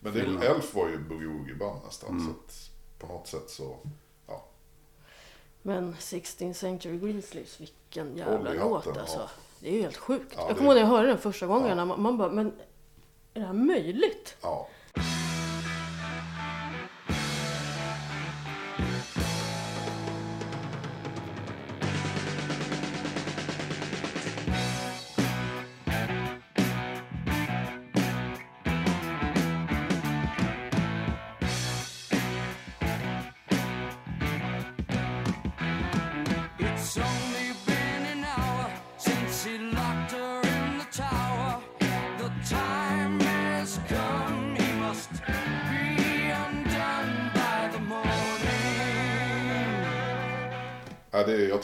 Men 0.00 0.12
det, 0.12 0.20
Film. 0.20 0.42
Elf 0.42 0.74
var 0.74 0.88
ju 0.88 0.98
boogie 0.98 1.28
woogie 1.28 1.54
band 1.54 1.80
nästan. 1.84 2.10
Mm. 2.10 2.24
Så 2.26 2.30
att 2.30 2.70
på 2.98 3.06
något 3.06 3.26
sätt 3.28 3.50
så, 3.50 3.76
ja. 4.26 4.44
Men 5.62 5.96
16 5.98 6.54
Century 6.54 6.98
Grizzlies, 6.98 7.60
vilken 7.60 8.16
jävla 8.16 8.52
låt 8.52 8.86
ja. 8.86 9.00
alltså. 9.00 9.28
Det 9.60 9.68
är 9.68 9.72
ju 9.72 9.82
helt 9.82 9.96
sjukt. 9.96 10.34
Ja, 10.36 10.48
jag 10.48 10.56
kommer 10.56 10.70
ihåg 10.70 10.74
när 10.74 10.80
jag 10.82 10.88
hörde 10.88 11.08
den 11.08 11.18
första 11.18 11.46
gången. 11.46 11.68
Ja. 11.68 11.74
när 11.74 11.84
Man, 11.84 12.02
man 12.02 12.18
bara, 12.18 12.30
men 12.32 12.46
är 13.34 13.40
det 13.40 13.46
här 13.46 13.52
möjligt? 13.52 14.36
ja. 14.42 14.68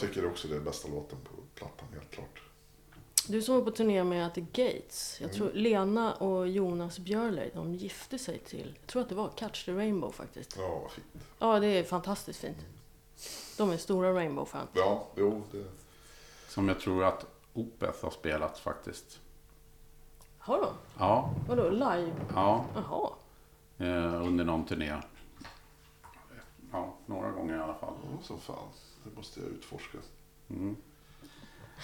Tycker 0.00 0.26
också 0.26 0.48
det 0.48 0.56
är 0.56 0.60
bästa 0.60 0.88
låten 0.88 1.18
på 1.24 1.30
plattan, 1.54 1.86
helt 1.94 2.10
klart. 2.10 2.42
Du 3.28 3.42
som 3.42 3.54
var 3.54 3.62
på 3.62 3.70
turné 3.70 4.04
med 4.04 4.34
The 4.34 4.40
Gates. 4.40 5.18
Jag 5.20 5.32
tror 5.32 5.50
Lena 5.52 6.14
och 6.14 6.48
Jonas 6.48 6.98
Björley, 6.98 7.50
de 7.54 7.74
gifte 7.74 8.18
sig 8.18 8.38
till, 8.38 8.76
jag 8.80 8.86
tror 8.86 9.02
att 9.02 9.08
det 9.08 9.14
var 9.14 9.28
Catch 9.36 9.64
the 9.64 9.72
Rainbow 9.72 10.10
faktiskt. 10.12 10.56
Ja, 10.58 10.78
vad 10.82 10.90
fint. 10.90 11.06
Ja, 11.38 11.60
det 11.60 11.66
är 11.66 11.84
fantastiskt 11.84 12.38
fint. 12.40 12.56
De 13.56 13.70
är 13.70 13.76
stora 13.76 14.12
Rainbow-fan. 14.12 14.66
Ja, 14.72 15.06
jo, 15.16 15.42
det... 15.52 15.64
Som 16.48 16.68
jag 16.68 16.80
tror 16.80 17.04
att 17.04 17.26
Opeth 17.54 18.04
har 18.04 18.10
spelat 18.10 18.58
faktiskt. 18.58 19.20
Har 20.38 20.56
de? 20.60 20.68
Ja, 20.98 21.34
Vadå, 21.48 21.70
live? 21.70 22.12
ja 22.34 22.64
Jaha. 22.74 23.10
eh, 23.78 24.22
under 24.26 24.44
någon 24.44 24.64
turné. 24.66 24.96
Ja, 26.72 26.94
några 27.06 27.30
gånger 27.30 27.56
i 27.56 27.60
alla 27.60 27.74
fall. 27.74 27.92
Oh, 27.94 28.22
så 28.22 28.36
fan. 28.36 28.68
Det 29.04 29.16
måste 29.16 29.40
jag 29.40 29.48
utforska. 29.48 29.98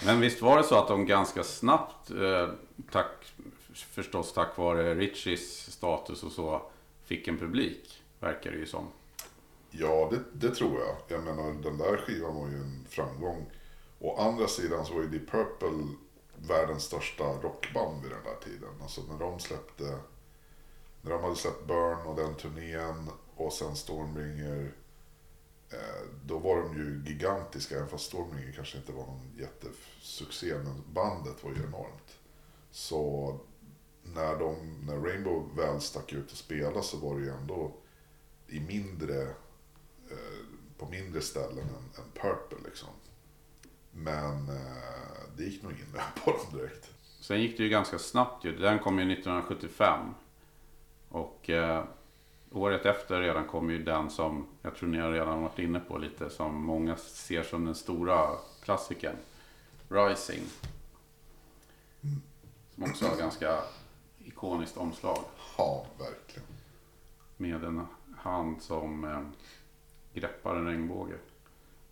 Men 0.05 0.21
visst 0.21 0.41
var 0.41 0.57
det 0.57 0.63
så 0.63 0.75
att 0.75 0.87
de 0.87 1.05
ganska 1.05 1.43
snabbt, 1.43 2.11
eh, 2.11 2.49
tack, 2.91 3.33
förstås 3.73 4.33
tack 4.33 4.57
vare 4.57 4.95
Richies 4.95 5.71
status 5.71 6.23
och 6.23 6.31
så, 6.31 6.61
fick 7.03 7.27
en 7.27 7.37
publik. 7.37 8.03
Verkar 8.19 8.51
det 8.51 8.57
ju 8.57 8.65
som. 8.65 8.87
Ja, 9.71 10.11
det, 10.11 10.47
det 10.47 10.55
tror 10.55 10.79
jag. 10.79 10.95
Jag 11.07 11.23
menar, 11.23 11.63
den 11.63 11.77
där 11.77 11.97
skivan 11.97 12.35
var 12.35 12.47
ju 12.47 12.55
en 12.55 12.85
framgång. 12.89 13.45
Å 13.99 14.17
andra 14.17 14.47
sidan 14.47 14.85
så 14.85 14.93
var 14.93 15.01
ju 15.01 15.07
Deep 15.07 15.31
Purple 15.31 15.87
världens 16.35 16.83
största 16.83 17.23
rockband 17.23 18.03
vid 18.03 18.11
den 18.11 18.23
där 18.23 18.35
tiden. 18.43 18.69
Alltså 18.81 19.01
när 19.09 19.19
de 19.19 19.39
släppte, 19.39 19.99
när 21.01 21.11
de 21.11 21.23
hade 21.23 21.35
släppt 21.35 21.67
Burn 21.67 22.07
och 22.07 22.15
den 22.15 22.35
turnén 22.35 23.09
och 23.35 23.53
sen 23.53 23.75
Stormbringer. 23.75 24.71
Eh, 25.69 26.07
då 26.25 26.37
var 26.37 26.57
de 26.57 26.77
ju 26.77 27.03
gigantiska, 27.05 27.75
även 27.75 27.89
fast 27.89 28.05
Stormbringer 28.05 28.51
kanske 28.51 28.77
inte 28.77 28.91
var 28.91 29.05
någon 29.05 29.31
jättesuccé. 29.37 30.55
Men 30.55 30.83
bandet 30.93 31.43
var 31.43 31.51
ju 31.51 31.63
enormt. 31.63 32.19
Så 32.71 33.39
när, 34.03 34.39
de, 34.39 34.55
när 34.85 34.95
Rainbow 34.95 35.55
väl 35.55 35.81
stack 35.81 36.13
ut 36.13 36.31
och 36.31 36.37
spelade 36.37 36.83
så 36.83 36.97
var 36.97 37.15
det 37.15 37.25
ju 37.25 37.29
ändå 37.29 37.73
i 38.47 38.59
mindre, 38.59 39.21
eh, 40.11 40.45
på 40.77 40.85
mindre 40.85 41.21
ställen 41.21 41.57
än, 41.57 42.03
än 42.03 42.11
Purple 42.13 42.69
liksom. 42.69 42.89
Men 43.91 44.49
eh, 44.49 45.37
det 45.37 45.43
gick 45.43 45.63
nog 45.63 45.71
in 45.71 46.01
på 46.23 46.31
dem 46.31 46.59
direkt. 46.59 46.89
Sen 47.19 47.41
gick 47.41 47.57
det 47.57 47.63
ju 47.63 47.69
ganska 47.69 47.99
snabbt 47.99 48.45
ju. 48.45 48.57
Den 48.57 48.79
kom 48.79 48.99
ju 48.99 49.13
1975. 49.13 50.13
Och 51.09 51.49
eh, 51.49 51.85
året 52.57 52.85
efter 52.85 53.21
redan 53.21 53.47
kom 53.47 53.69
ju 53.69 53.83
den 53.83 54.09
som, 54.09 54.47
jag 54.61 54.75
tror 54.75 54.89
ni 54.89 54.97
har 54.97 55.11
redan 55.11 55.41
varit 55.41 55.59
inne 55.59 55.79
på 55.79 55.97
lite, 55.97 56.29
som 56.29 56.63
många 56.65 56.95
ser 56.97 57.43
som 57.43 57.65
den 57.65 57.75
stora 57.75 58.29
klassikern. 58.63 59.15
Rising. 59.89 60.43
Som 62.75 62.83
också 62.83 63.05
har 63.05 63.17
ganska 63.17 63.59
ikoniskt 64.19 64.77
omslag. 64.77 65.17
Ja, 65.57 65.85
verkligen. 65.99 66.47
Med 67.37 67.63
en 67.63 67.87
hand 68.17 68.61
som 68.61 69.03
eh, 69.03 69.21
greppar 70.13 70.55
en 70.55 70.65
regnbåge. 70.67 71.15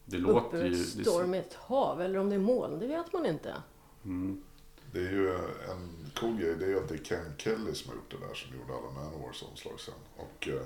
Det 0.05 0.17
Uppe 0.17 0.31
låter 0.31 0.65
ju... 0.65 0.73
ett 0.73 0.97
Det, 0.97 1.05
stormigt 1.05 1.53
hav, 1.53 2.01
eller 2.01 2.19
om 2.19 2.29
det 2.29 2.35
är 2.35 2.39
moln, 2.39 2.79
det 2.79 2.87
vet 2.87 3.13
man 3.13 3.25
inte. 3.25 3.55
mm, 4.03 4.43
Det 4.95 5.01
är 5.01 5.11
ju 5.11 5.33
en 5.69 6.11
cool 6.19 6.37
grej, 6.37 6.55
det 6.59 6.65
är 6.65 6.69
ju 6.69 6.79
att 6.79 6.87
det 6.87 6.95
är 6.95 7.03
Ken 7.03 7.33
Kelly 7.37 7.75
som 7.75 7.89
har 7.89 7.95
gjort 7.95 8.11
det 8.11 8.27
där 8.27 8.33
som 8.33 8.57
gjorde 8.57 8.73
alla 8.73 8.91
Manowars 8.91 9.43
omslag 9.43 9.79
sen. 9.79 9.93
Och 10.17 10.47
eh, 10.47 10.61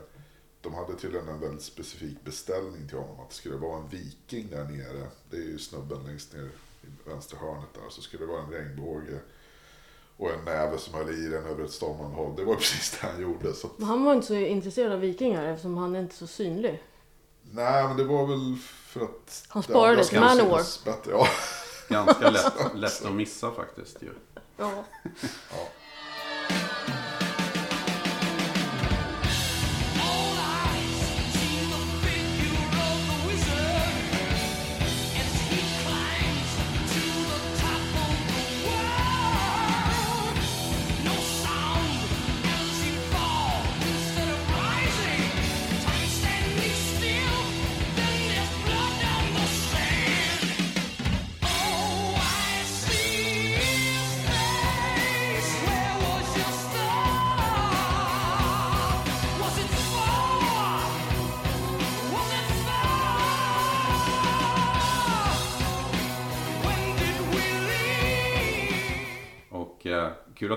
de 0.62 0.74
hade 0.74 0.96
tydligen 0.96 1.28
en 1.28 1.40
väldigt 1.40 1.62
specifik 1.62 2.24
beställning 2.24 2.88
till 2.88 2.98
honom 2.98 3.20
att 3.20 3.30
det 3.30 3.36
skulle 3.36 3.56
vara 3.56 3.78
en 3.78 3.90
viking 3.90 4.50
där 4.50 4.64
nere. 4.64 5.08
Det 5.30 5.38
är 5.38 5.42
ju 5.42 5.60
snubben 5.60 6.04
längst 6.04 6.34
ner 6.34 6.50
i 6.82 7.10
vänstra 7.10 7.40
hörnet 7.40 7.74
där. 7.74 7.90
Så 7.90 8.02
skulle 8.02 8.26
det 8.26 8.32
vara 8.32 8.42
en 8.44 8.52
regnbåge 8.52 9.20
och 10.18 10.32
en 10.32 10.46
näve 10.46 10.78
som 10.78 10.94
höll 10.94 11.10
i 11.10 11.28
den 11.28 11.46
över 11.46 11.64
ett 11.64 11.72
stormande 11.72 12.16
hav. 12.16 12.36
Det 12.36 12.44
var 12.44 12.56
precis 12.64 13.00
det 13.02 13.08
han 13.08 13.22
gjorde. 13.22 13.54
Så 13.54 13.68
att, 13.68 13.84
han 13.84 14.04
var 14.04 14.14
inte 14.14 14.28
så 14.28 14.34
intresserad 14.36 14.92
av 14.92 15.00
vikingar 15.00 15.46
eftersom 15.46 15.78
han 15.78 15.96
är 15.96 16.00
inte 16.00 16.16
så 16.16 16.28
synlig. 16.28 16.84
nej, 17.52 17.88
men 17.88 17.98
det 17.98 18.04
var 18.04 18.28
väl 18.28 18.58
för 18.64 19.02
att... 19.02 19.46
Han 19.48 19.64
sparade 19.64 20.04
till 20.04 20.20
Manowar. 20.20 20.62
Ja. 21.10 21.28
ganska 21.90 22.30
lätt, 22.30 22.54
lätt 22.76 23.06
att 23.06 23.14
missa 23.14 23.52
faktiskt 23.52 24.02
ju. 24.02 24.12
Ja. 24.58 24.84
ja. 25.52 25.68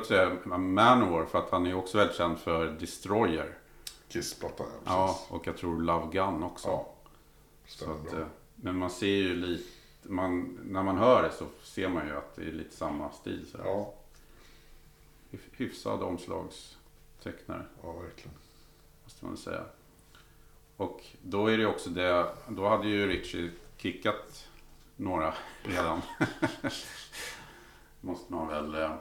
Att 0.02 0.08
säga 0.08 0.58
Manowar 0.58 1.24
för 1.24 1.38
att 1.38 1.50
han 1.50 1.66
är 1.66 1.74
också 1.74 1.98
väldigt 1.98 2.16
känd 2.16 2.38
för 2.38 2.66
Destroyer. 2.66 3.54
Kissplattan, 4.08 4.66
ja. 4.72 4.80
Ja, 4.86 5.20
och 5.36 5.46
jag 5.46 5.56
tror 5.56 5.80
Love 5.82 6.06
Gun 6.12 6.42
också. 6.42 6.68
Ja. 6.68 6.88
Stämmer 7.66 7.94
att, 7.94 8.10
bra. 8.10 8.20
eh, 8.20 8.26
men 8.56 8.76
man 8.78 8.90
ser 8.90 9.06
ju 9.06 9.34
lite, 9.34 9.64
man, 10.02 10.58
när 10.64 10.82
man 10.82 10.98
hör 10.98 11.22
det 11.22 11.30
så 11.32 11.46
ser 11.62 11.88
man 11.88 12.06
ju 12.06 12.16
att 12.16 12.36
det 12.36 12.42
är 12.42 12.52
lite 12.52 12.76
samma 12.76 13.10
stil. 13.12 13.46
Så 13.52 13.58
Ja, 13.64 13.94
Hyf- 15.30 15.50
Hyfsad 15.56 16.02
omslagstecknare, 16.02 17.62
ja, 17.82 17.92
verkligen. 17.92 18.36
måste 19.04 19.24
man 19.24 19.36
säga. 19.36 19.64
Och 20.76 21.04
då 21.22 21.46
är 21.46 21.58
det 21.58 21.66
också 21.66 21.90
det, 21.90 22.26
då 22.48 22.68
hade 22.68 22.88
ju 22.88 23.06
Richie 23.06 23.50
kickat 23.76 24.48
några 24.96 25.34
redan. 25.62 26.00
måste 28.00 28.32
man 28.32 28.48
väl 28.48 28.74
eh, 28.74 28.94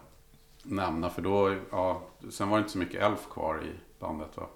nämna, 0.63 1.09
för 1.09 1.21
då, 1.21 1.55
ja, 1.71 2.01
sen 2.31 2.49
var 2.49 2.57
det 2.57 2.61
inte 2.61 2.71
så 2.71 2.77
mycket 2.77 3.01
Elf 3.01 3.29
kvar 3.29 3.63
i 3.63 3.99
bandet 3.99 4.37
va? 4.37 4.47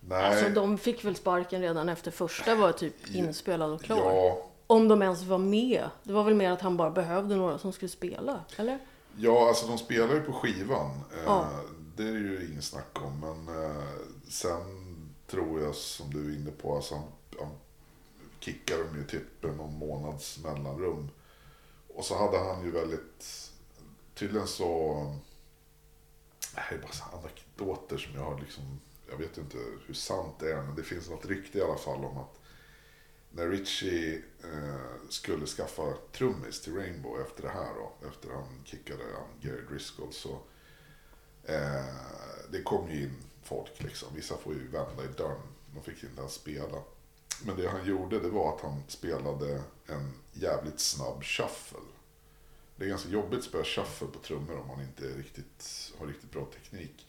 Nej. 0.00 0.24
Alltså 0.24 0.48
de 0.48 0.78
fick 0.78 1.04
väl 1.04 1.16
sparken 1.16 1.60
redan 1.60 1.88
efter 1.88 2.10
första 2.10 2.54
var 2.54 2.72
typ 2.72 3.14
inspelad 3.14 3.72
och 3.72 3.82
klar. 3.82 3.96
Ja, 4.14 4.46
Om 4.66 4.88
de 4.88 5.02
ens 5.02 5.22
var 5.22 5.38
med. 5.38 5.90
Det 6.02 6.12
var 6.12 6.24
väl 6.24 6.34
mer 6.34 6.50
att 6.50 6.60
han 6.60 6.76
bara 6.76 6.90
behövde 6.90 7.36
några 7.36 7.58
som 7.58 7.72
skulle 7.72 7.88
spela, 7.88 8.40
eller? 8.56 8.78
ja, 9.18 9.48
alltså 9.48 9.66
de 9.66 9.78
spelar 9.78 10.14
ju 10.14 10.20
på 10.20 10.32
skivan. 10.32 10.90
Eh, 10.90 11.22
Ja. 11.26 11.48
Det 11.96 12.02
är 12.02 12.12
ju 12.12 12.48
ingen 12.50 12.62
snack 12.62 13.02
om. 13.04 13.20
Men 13.20 13.64
eh, 13.64 13.82
sen 14.28 14.96
tror 15.26 15.60
jag, 15.62 15.74
som 15.74 16.10
du 16.10 16.32
är 16.32 16.36
inne 16.36 16.50
på, 16.50 16.76
alltså 16.76 16.94
han, 16.94 17.04
han 17.40 17.48
kickar 18.40 18.78
dem 18.78 18.96
ju 18.96 19.04
typ 19.04 19.42
med 19.42 19.56
någon 19.56 19.78
månads 19.78 20.38
mellanrum. 20.44 21.08
Och 21.94 22.04
så 22.04 22.18
hade 22.18 22.38
han 22.38 22.64
ju 22.64 22.70
väldigt, 22.70 23.50
tydligen 24.16 24.46
så, 24.46 24.94
det 26.54 26.60
här 26.60 26.76
är 26.76 26.82
bara 26.82 27.18
anekdoter 27.18 27.98
som 27.98 28.14
jag 28.14 28.22
har 28.22 28.40
liksom, 28.40 28.80
jag 29.10 29.16
vet 29.16 29.38
inte 29.38 29.58
hur 29.86 29.94
sant 29.94 30.34
det 30.38 30.52
är, 30.52 30.62
men 30.62 30.74
det 30.74 30.82
finns 30.82 31.10
något 31.10 31.26
rykte 31.26 31.58
i 31.58 31.62
alla 31.62 31.78
fall 31.78 32.04
om 32.04 32.18
att 32.18 32.40
när 33.30 33.48
Richie 33.48 34.22
eh, 34.44 35.08
skulle 35.08 35.46
skaffa 35.46 35.94
trummis 36.12 36.60
till 36.60 36.74
Rainbow 36.74 37.20
efter 37.20 37.42
det 37.42 37.48
här 37.48 37.74
då, 37.74 38.08
efter 38.08 38.30
han 38.30 38.62
kickade 38.64 39.04
han 39.14 39.40
Gary 39.40 39.62
Driscoll 39.70 40.12
så 40.12 40.38
eh, 41.44 41.84
det 42.50 42.62
kom 42.62 42.90
ju 42.90 43.02
in 43.02 43.16
folk 43.42 43.82
liksom. 43.82 44.08
Vissa 44.14 44.36
får 44.36 44.54
ju 44.54 44.68
vända 44.68 45.04
i 45.04 45.08
dörren. 45.16 45.48
De 45.74 45.82
fick 45.82 46.04
inte 46.04 46.20
ens 46.20 46.32
spela. 46.32 46.82
Men 47.44 47.56
det 47.56 47.68
han 47.68 47.86
gjorde 47.86 48.20
det 48.20 48.28
var 48.28 48.54
att 48.54 48.60
han 48.60 48.82
spelade 48.88 49.62
en 49.86 50.14
jävligt 50.32 50.80
snabb 50.80 51.24
shuffle. 51.24 51.78
Det 52.76 52.84
är 52.84 52.88
ganska 52.88 53.08
jobbigt 53.08 53.38
att 53.38 53.44
spela 53.44 53.64
shuffle 53.64 54.06
på 54.06 54.18
trummor 54.18 54.60
om 54.60 54.66
man 54.66 54.80
inte 54.80 55.04
riktigt, 55.04 55.92
har 55.98 56.06
riktigt 56.06 56.30
bra 56.30 56.44
teknik. 56.44 57.06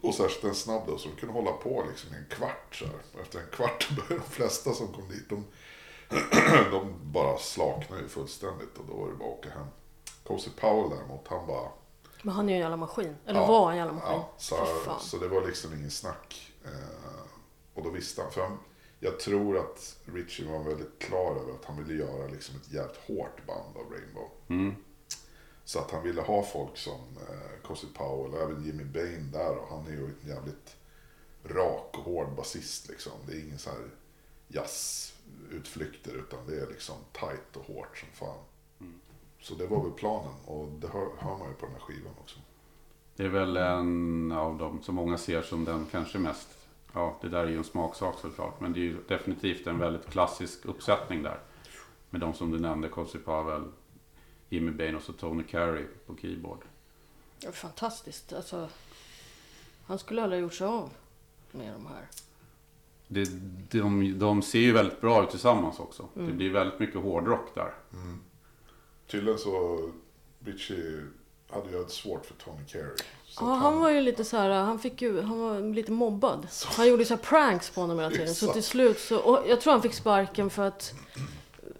Och 0.00 0.14
särskilt 0.14 0.44
en 0.44 0.54
snabb 0.54 0.82
då, 0.86 0.98
så 0.98 1.08
de 1.08 1.16
kunde 1.16 1.34
hålla 1.34 1.52
på 1.52 1.84
liksom 1.90 2.14
i 2.14 2.16
en 2.16 2.26
kvart 2.30 2.74
så 2.74 2.84
här. 2.84 3.22
Efter 3.22 3.38
en 3.38 3.46
kvart 3.52 3.88
började 3.96 4.24
de 4.26 4.30
flesta 4.30 4.72
som 4.72 4.92
kom 4.92 5.08
dit, 5.08 5.28
de 5.28 5.44
de 6.70 6.94
bara 7.12 7.38
slaknade 7.38 8.02
ju 8.02 8.08
fullständigt 8.08 8.78
och 8.78 8.84
då 8.86 8.94
var 8.96 9.08
det 9.08 9.14
bara 9.14 9.28
att 9.28 9.38
åka 9.38 9.50
hem. 9.50 9.66
Cozy 10.24 10.50
Powell 10.60 10.90
däremot, 10.90 11.28
han 11.28 11.46
bara... 11.46 11.68
Men 12.22 12.34
han 12.34 12.48
är 12.48 12.52
ju 12.52 12.54
en 12.56 12.60
jävla 12.60 12.76
maskin. 12.76 13.16
Eller 13.26 13.40
Ja, 13.40 13.46
var 13.46 13.70
en 13.70 13.76
jävla 13.76 13.92
maskin. 13.92 14.12
Ja, 14.12 14.32
så, 14.38 14.56
fan. 14.56 15.00
så 15.00 15.18
det 15.18 15.28
var 15.28 15.46
liksom 15.46 15.74
ingen 15.74 15.90
snack. 15.90 16.52
Eh, 16.64 16.70
och 17.74 17.82
då 17.82 17.90
visste 17.90 18.22
han, 18.22 18.32
för 18.32 18.42
han, 18.42 18.58
jag 19.04 19.20
tror 19.20 19.58
att 19.58 19.98
Richie 20.04 20.52
var 20.52 20.64
väldigt 20.64 20.98
klar 20.98 21.36
över 21.36 21.52
att 21.52 21.64
han 21.64 21.84
ville 21.84 21.94
göra 21.94 22.26
liksom 22.26 22.56
ett 22.56 22.72
jävligt 22.72 22.96
hårt 22.96 23.46
band 23.46 23.76
av 23.76 23.92
Rainbow. 23.92 24.28
Mm. 24.48 24.74
Så 25.64 25.78
att 25.78 25.90
han 25.90 26.02
ville 26.02 26.22
ha 26.22 26.42
folk 26.42 26.76
som 26.76 27.00
eh, 27.28 27.62
Cozy 27.62 27.86
Powell 27.94 28.34
och 28.34 28.40
även 28.40 28.64
Jimmy 28.64 28.84
Bain 28.84 29.30
där. 29.32 29.56
Och 29.56 29.68
han 29.68 29.86
är 29.86 29.90
ju 29.90 30.04
en 30.04 30.28
jävligt 30.28 30.76
rak 31.44 31.98
och 31.98 32.04
hård 32.04 32.36
basist 32.36 32.88
liksom. 32.88 33.12
Det 33.26 33.32
är 33.32 33.40
ingen 33.40 33.58
så 33.58 33.70
här 33.70 33.90
jazzutflykter 34.48 36.14
utan 36.14 36.46
det 36.46 36.60
är 36.60 36.66
liksom 36.66 36.96
tight 37.12 37.56
och 37.56 37.74
hårt 37.74 37.98
som 37.98 38.08
fan. 38.12 38.44
Så 39.40 39.54
det 39.54 39.66
var 39.66 39.82
väl 39.82 39.92
planen 39.92 40.34
och 40.46 40.68
det 40.68 40.88
hör, 40.88 41.08
hör 41.18 41.38
man 41.38 41.48
ju 41.48 41.54
på 41.54 41.66
den 41.66 41.74
här 41.74 41.80
skivan 41.80 42.12
också. 42.20 42.38
Det 43.16 43.24
är 43.24 43.28
väl 43.28 43.56
en 43.56 44.32
av 44.32 44.58
dem 44.58 44.82
som 44.82 44.94
många 44.94 45.18
ser 45.18 45.42
som 45.42 45.64
den 45.64 45.86
kanske 45.90 46.18
mest, 46.18 46.48
ja 46.92 47.18
det 47.22 47.28
där 47.28 47.44
är 47.44 47.48
ju 47.48 47.56
en 47.56 47.64
smaksak 47.64 48.18
såklart, 48.20 48.60
men 48.60 48.72
det 48.72 48.80
är 48.80 48.82
ju 48.82 48.96
definitivt 49.08 49.66
en 49.66 49.78
väldigt 49.78 50.06
klassisk 50.06 50.66
uppsättning 50.66 51.22
där. 51.22 51.38
Med 52.10 52.20
de 52.20 52.34
som 52.34 52.50
du 52.50 52.58
nämnde, 52.58 52.88
Cozy 52.88 53.18
Powell, 53.18 53.62
Jimmy 54.48 54.70
Bain 54.70 54.96
och 54.96 55.02
så 55.02 55.12
Tony 55.12 55.42
Carey 55.42 55.86
på 56.06 56.16
keyboard. 56.16 56.58
Fantastiskt. 57.52 58.32
Alltså, 58.32 58.68
han 59.86 59.98
skulle 59.98 60.22
aldrig 60.22 60.40
ha 60.40 60.42
gjort 60.42 60.54
sig 60.54 60.66
av 60.66 60.90
med 61.50 61.72
de 61.72 61.86
här. 61.86 62.08
Det, 63.08 63.28
de, 63.70 64.18
de 64.18 64.42
ser 64.42 64.58
ju 64.58 64.72
väldigt 64.72 65.00
bra 65.00 65.24
ut 65.24 65.30
tillsammans 65.30 65.78
också. 65.78 66.08
Mm. 66.16 66.26
Det 66.26 66.32
blir 66.32 66.50
väldigt 66.50 66.80
mycket 66.80 67.00
hårdrock 67.00 67.54
där. 67.54 67.74
Tydligen 69.06 69.38
så, 69.38 69.80
Richie 70.38 71.06
hade 71.52 71.70
ju 71.70 71.78
haft 71.82 71.90
svårt 71.94 72.26
för 72.26 72.34
Tony 72.34 72.64
Carey. 72.68 72.84
Så 73.26 73.44
Ja, 73.44 73.54
att 73.54 73.60
han 73.62 73.80
var 73.80 73.90
ju 73.90 74.00
lite 74.00 74.24
så 74.24 74.36
här, 74.36 74.50
han 74.50 74.78
fick 74.78 75.02
ju, 75.02 75.20
han 75.22 75.40
var 75.40 75.74
lite 75.74 75.92
mobbad. 75.92 76.46
Han 76.64 76.88
gjorde 76.88 77.04
så 77.04 77.14
här 77.14 77.22
pranks 77.22 77.70
på 77.70 77.80
honom 77.80 77.98
hela 77.98 78.10
tiden. 78.10 78.34
Så 78.34 78.52
till 78.52 78.62
slut 78.62 78.98
så, 79.00 79.18
och 79.18 79.38
jag 79.48 79.60
tror 79.60 79.72
han 79.72 79.82
fick 79.82 79.94
sparken 79.94 80.50
för 80.50 80.62
att 80.62 80.92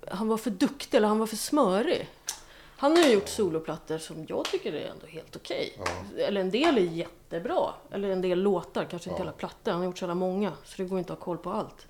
han 0.09 0.29
var 0.29 0.37
för 0.37 0.51
duktig 0.51 0.97
eller 0.97 1.09
han 1.09 1.19
var 1.19 1.27
för 1.27 1.37
smörig. 1.37 2.09
Han 2.77 2.97
har 2.97 3.05
ju 3.05 3.13
gjort 3.13 3.29
soloplattor 3.29 3.99
som 3.99 4.27
jag 4.29 4.45
tycker 4.45 4.73
är 4.73 4.87
ändå 4.91 5.07
helt 5.07 5.37
okej. 5.37 5.79
Eller 6.19 6.41
en 6.41 6.51
del 6.51 6.79
är 6.79 6.83
jättebra. 6.83 7.75
Eller 7.91 8.09
en 8.11 8.21
del 8.21 8.39
låtar, 8.43 8.85
kanske 8.85 9.11
inte 9.11 9.21
Ja. 9.21 9.25
hela 9.25 9.33
plattor. 9.37 9.73
Han 9.73 9.81
har 9.81 9.87
gjort 9.87 9.99
så 9.99 10.03
jävla 10.03 10.15
många, 10.15 10.53
så 10.65 10.83
det 10.83 10.89
går 10.89 10.99
inte 10.99 11.13
att 11.13 11.19
ha 11.19 11.25
koll 11.25 11.39
på 11.39 11.51
allt. 11.51 11.87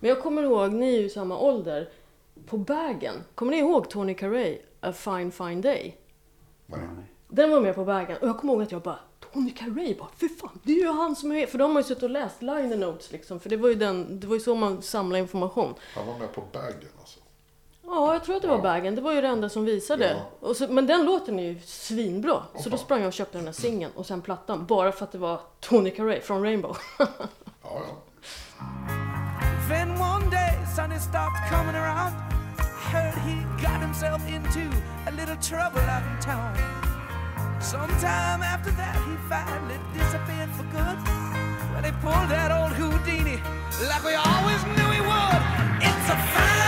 Men 0.00 0.08
jag 0.08 0.22
kommer 0.22 0.42
ihåg, 0.42 0.72
ni 0.72 0.94
är 0.94 0.98
ju 1.00 1.06
i 1.06 1.10
samma 1.10 1.38
ålder. 1.38 1.88
På 2.46 2.56
bagen, 2.56 3.14
kommer 3.34 3.52
ni 3.52 3.58
ihåg 3.58 3.90
Tony 3.90 4.14
Carey, 4.14 4.58
A 4.80 4.92
Fine 4.92 5.32
Fine 5.32 5.60
Day? 5.60 5.96
Nej. 6.66 6.80
Den 7.34 7.50
var 7.50 7.60
med 7.60 7.74
på 7.74 7.84
vägen 7.84 8.16
och 8.20 8.28
jag 8.28 8.38
kommer 8.38 8.52
ihåg 8.52 8.62
att 8.62 8.72
jag 8.72 8.82
bara 8.82 8.98
Tony 9.32 9.50
Carey 9.50 9.94
bara, 9.98 10.08
för 10.16 10.28
fan, 10.28 10.58
det 10.62 10.72
är 10.72 10.76
ju 10.76 10.92
han 10.92 11.16
som 11.16 11.30
är 11.30 11.34
med. 11.34 11.48
För 11.48 11.58
de 11.58 11.70
har 11.70 11.78
ju 11.80 11.84
suttit 11.84 12.02
och 12.02 12.10
läst 12.10 12.42
liner 12.42 12.76
notes 12.76 13.12
liksom. 13.12 13.40
För 13.40 13.50
det 13.50 13.56
var 13.56 13.68
ju, 13.68 13.74
den, 13.74 14.20
det 14.20 14.26
var 14.26 14.34
ju 14.34 14.40
så 14.40 14.54
man 14.54 14.82
samlade 14.82 15.18
information. 15.22 15.74
Han 15.96 16.06
var 16.06 16.18
med 16.18 16.32
på 16.34 16.42
Baggen 16.52 16.88
alltså. 17.00 17.18
Ja, 17.84 18.12
jag 18.12 18.24
tror 18.24 18.36
att 18.36 18.42
det 18.42 18.48
var 18.48 18.56
Ja. 18.56 18.62
bagen. 18.62 18.94
Det 18.94 19.00
var 19.00 19.12
ju 19.12 19.20
det 19.20 19.28
enda 19.28 19.48
som 19.48 19.64
visade. 19.64 20.10
Ja. 20.40 20.48
Och 20.48 20.56
så, 20.56 20.68
men 20.68 20.86
den 20.86 21.04
låten 21.04 21.38
är 21.38 21.42
ju 21.52 21.60
svinbra. 21.60 22.42
Så 22.60 22.68
då 22.70 22.76
sprang 22.76 22.98
jag 23.00 23.06
och 23.08 23.12
köpte 23.12 23.38
den 23.38 23.46
här 23.46 23.52
singeln 23.52 23.92
och 23.96 24.06
sen 24.06 24.22
plattan. 24.22 24.66
Bara 24.66 24.92
för 24.92 25.04
att 25.04 25.12
det 25.12 25.18
var 25.18 25.40
Tony 25.60 25.90
Carey 25.90 26.20
från 26.20 26.42
Rainbow. 26.42 26.76
Ja, 26.98 27.06
ja. 27.62 27.80
Then 29.68 29.90
one 29.90 30.30
day, 30.30 30.66
Sonny 30.76 30.98
stopped 30.98 31.42
coming 31.50 31.76
around. 31.76 32.14
Heard 32.92 33.14
he 33.14 33.34
got 33.62 33.80
himself 33.82 34.22
into 34.28 34.76
a 35.06 35.10
little 35.10 35.36
trouble 35.36 35.80
out 35.94 36.02
in 36.10 36.20
town. 36.24 36.91
Sometime 37.62 38.42
after 38.42 38.72
that, 38.72 38.96
he 39.06 39.16
finally 39.28 39.78
disappeared 39.94 40.50
for 40.50 40.64
good. 40.74 40.98
Well, 41.72 41.80
they 41.80 41.92
pulled 42.02 42.28
that 42.28 42.50
old 42.50 42.72
Houdini 42.72 43.40
like 43.88 44.02
we 44.02 44.14
always 44.14 44.62
knew 44.74 44.88
he 44.90 45.00
would. 45.00 45.42
It's 45.78 46.08
a 46.10 46.18
fine, 46.34 46.61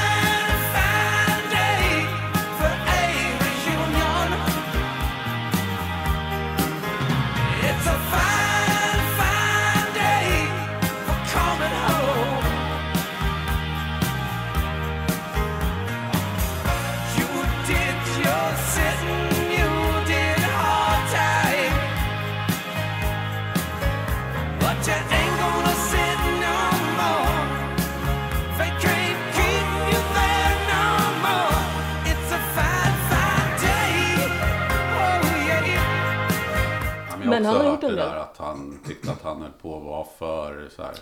Men 37.44 37.56
han 37.56 37.66
också 37.66 37.66
har 37.66 37.70
hört 37.70 37.80
det 37.80 38.02
där 38.02 38.16
att 38.16 38.36
han 38.36 38.78
tyckte 38.86 39.12
att 39.12 39.22
han 39.22 39.42
höll 39.42 39.52
på 39.52 39.76
att 39.76 39.82
vara 39.84 40.04
för 40.18 40.68
så 40.76 40.82
här. 40.82 40.94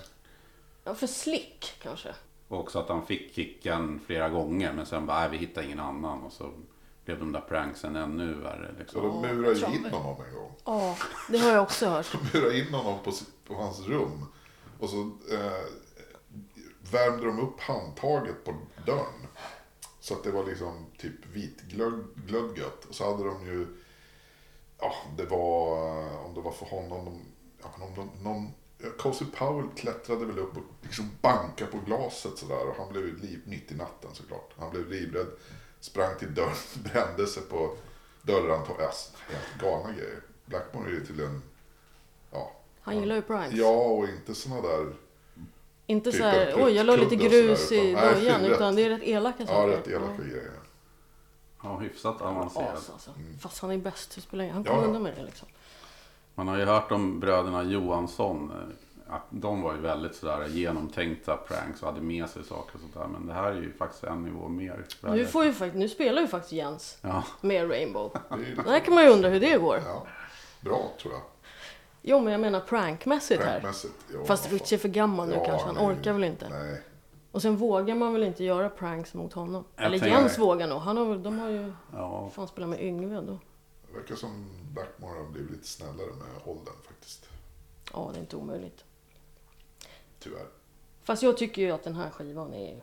Ja, 0.84 0.94
för 0.94 1.06
slick 1.06 1.72
kanske. 1.82 2.14
Och 2.48 2.60
också 2.60 2.78
att 2.78 2.88
han 2.88 3.06
fick 3.06 3.34
kicken 3.34 4.00
flera 4.06 4.28
gånger 4.28 4.72
men 4.72 4.86
sen 4.86 5.06
bara, 5.06 5.20
nej 5.20 5.28
vi 5.30 5.36
hittar 5.36 5.62
ingen 5.62 5.80
annan. 5.80 6.22
Och 6.22 6.32
så 6.32 6.50
blev 7.04 7.18
de 7.18 7.32
där 7.32 7.40
pranksen 7.40 7.96
ännu 7.96 8.34
värre. 8.34 8.70
Så 8.74 8.78
Liksom. 8.78 9.02
de 9.02 9.20
murade 9.20 9.58
ju 9.58 9.66
in 9.66 9.84
honom 9.84 10.16
en 10.28 10.34
gång. 10.34 10.52
Ja, 10.64 10.96
det 11.28 11.38
har 11.38 11.50
jag 11.50 11.62
också 11.62 11.86
hört. 11.86 12.06
De 12.32 12.38
murade 12.38 12.58
in 12.58 12.74
honom 12.74 12.98
på, 13.04 13.12
på 13.46 13.54
hans 13.54 13.80
rum. 13.80 14.26
Och 14.80 14.88
så 14.90 15.00
eh, 15.32 15.64
värmde 16.92 17.26
de 17.26 17.40
upp 17.40 17.60
handtaget 17.60 18.44
på 18.44 18.54
dörren. 18.86 19.26
Så 20.00 20.14
att 20.14 20.24
det 20.24 20.30
var 20.30 20.44
liksom 20.44 20.86
typ 20.98 21.26
vitglödgött. 21.32 22.84
Och 22.88 22.94
så 22.94 23.10
hade 23.12 23.24
de 23.24 23.46
ju, 23.46 23.66
ja 24.78 24.92
det 25.16 25.24
var, 25.24 25.71
var 26.60 26.66
för 26.66 26.76
honom, 26.76 27.20
ja, 27.62 27.66
men 27.78 27.88
om 27.88 27.94
de, 27.94 28.24
någon, 28.24 28.50
ja, 28.78 28.88
Cozy 28.98 29.24
Powell 29.38 29.68
klättrade 29.76 30.24
väl 30.26 30.38
upp 30.38 30.56
och 30.56 30.62
liksom 30.82 31.10
bankade 31.20 31.70
på 31.70 31.78
glaset 31.86 32.38
sådär. 32.38 32.68
Och 32.68 32.76
han 32.76 32.92
blev 32.92 33.04
ju 33.06 33.16
liv, 33.18 33.40
mitt 33.46 33.72
i 33.72 33.74
natten 33.74 34.10
såklart. 34.14 34.50
Han 34.58 34.70
blev 34.70 34.88
livrädd, 34.90 35.26
sprang 35.80 36.18
till 36.18 36.34
dörren, 36.34 36.54
brände 36.84 37.26
sig 37.26 37.42
på 37.42 37.76
dörrhandtaget. 38.22 38.86
Alltså, 38.86 39.12
helt 39.28 39.60
galna 39.60 39.92
grejer. 39.92 40.20
Blackmore 40.46 40.88
är 40.88 40.92
ju 40.92 41.06
till 41.06 41.20
en, 41.20 41.42
ja. 42.32 42.52
Han 42.80 42.98
gillar 43.00 43.14
ju 43.16 43.22
pranks. 43.22 43.56
Ja, 43.56 43.70
och 43.82 44.08
inte 44.08 44.34
såna 44.34 44.60
där, 44.60 44.92
Inte 45.86 46.10
Typ 46.12 46.20
så 46.20 46.26
här, 46.26 46.54
oj 46.64 46.72
jag 46.72 46.86
la 46.86 46.96
lite 46.96 47.16
grus 47.16 47.68
sådär, 47.68 47.82
i 47.82 47.90
utan- 47.90 48.02
nej, 48.04 48.14
början. 48.14 48.40
rätt. 48.40 48.50
Utan 48.50 48.74
det 48.76 48.82
är 48.82 48.88
rätt 48.88 49.02
elaka 49.02 49.36
ja 49.42 49.46
saker. 49.46 49.68
rätt 49.76 49.88
elaka 49.88 50.22
grejer. 50.22 50.50
Ja, 51.62 51.78
hyfsat 51.78 52.16
Ja, 52.20 52.26
avancerad. 52.26 52.76
as, 52.76 52.90
alltså. 52.90 53.10
Fast 53.40 53.58
han 53.58 53.70
är 53.70 53.78
bäst, 53.78 54.16
hur 54.16 54.22
spelar 54.22 54.44
det 54.44 54.50
Han 54.50 54.62
Ja, 54.62 54.70
kommer 54.70 54.82
ja. 54.82 54.86
undan 54.88 55.02
med 55.02 55.14
det 55.16 55.22
liksom. 55.22 55.48
Man 56.34 56.48
har 56.48 56.58
ju 56.58 56.64
hört 56.64 56.92
om 56.92 57.20
bröderna 57.20 57.62
Johansson. 57.62 58.50
eh, 58.50 59.14
Att 59.14 59.22
de 59.30 59.62
var 59.62 59.74
ju 59.74 59.80
väldigt 59.80 60.14
sådär 60.14 60.46
genomtänkta 60.48 61.36
pranks 61.36 61.82
och 61.82 61.88
hade 61.88 62.00
med 62.00 62.28
sig 62.30 62.44
saker 62.44 62.74
och 62.74 62.80
sånt 62.80 62.94
där. 62.94 63.06
Men 63.06 63.26
det 63.26 63.32
här 63.32 63.52
är 63.52 63.56
ju 63.60 63.72
faktiskt 63.72 64.04
en 64.04 64.22
nivå 64.24 64.48
mer. 64.48 64.84
Nu, 65.02 65.26
får 65.26 65.44
ju, 65.44 65.52
fakt- 65.52 65.74
nu 65.74 65.88
spelar 65.88 66.22
ju 66.22 66.28
faktiskt 66.28 66.52
Jens 66.52 66.98
Ja, 67.02 67.24
med 67.40 67.70
Rainbow. 67.70 68.12
Det 68.28 68.34
är 68.34 68.38
ju 68.38 68.54
Där 68.54 68.80
kan 68.80 68.94
man 68.94 69.04
ju 69.04 69.10
undra 69.10 69.28
hur 69.28 69.40
det 69.40 69.56
går. 69.58 69.78
ja, 69.86 70.06
bra 70.60 70.90
tror 71.02 71.12
jag. 71.14 71.22
Jo 72.02 72.20
men 72.20 72.32
jag 72.32 72.40
menar 72.40 72.60
prankmässigt 72.60 73.42
här. 73.42 73.50
Prankmässigt. 73.50 73.94
Ja, 74.14 74.24
Fast 74.24 74.44
vad 74.44 74.52
Richie 74.60 74.76
är 74.78 74.80
för 74.80 74.88
gammal 74.88 75.28
nu 75.28 75.34
Ja, 75.34 75.44
kanske. 75.44 75.66
Han 75.66 75.76
ju- 75.76 75.80
orkar 75.98 76.12
väl 76.12 76.24
inte. 76.24 76.48
Nej. 76.48 76.82
Och 77.32 77.42
sen 77.42 77.56
vågar 77.56 77.94
man 77.94 78.12
väl 78.12 78.22
inte 78.22 78.44
göra 78.44 78.68
pranks 78.68 79.14
mot 79.14 79.32
honom. 79.32 79.64
Jag 79.76 79.84
Eller 79.86 80.06
Jens 80.06 80.38
vågar 80.38 80.66
nog. 80.68 80.78
Han 80.78 80.96
har, 80.96 81.16
de 81.16 81.38
har 81.38 81.48
ju 81.48 81.72
ja. 81.92 82.30
fan 82.34 82.48
spelat 82.48 82.68
med 82.70 82.82
Yngve 82.84 83.20
då. 83.20 83.38
Verkar 83.94 84.14
som 84.16 84.46
Blackmore 84.72 85.18
har 85.18 85.28
blivit 85.28 85.50
lite 85.50 85.66
snällare 85.68 86.06
med 86.06 86.28
åldern 86.44 86.74
faktiskt. 86.86 87.28
Ja, 87.92 88.10
det 88.12 88.18
är 88.18 88.20
inte 88.20 88.36
omöjligt. 88.36 88.84
Tyvärr. 90.18 90.46
Fast 91.04 91.22
jag 91.22 91.36
tycker 91.36 91.62
ju 91.62 91.70
att 91.70 91.84
den 91.84 91.94
här 91.94 92.10
skivan 92.10 92.54
är 92.54 92.82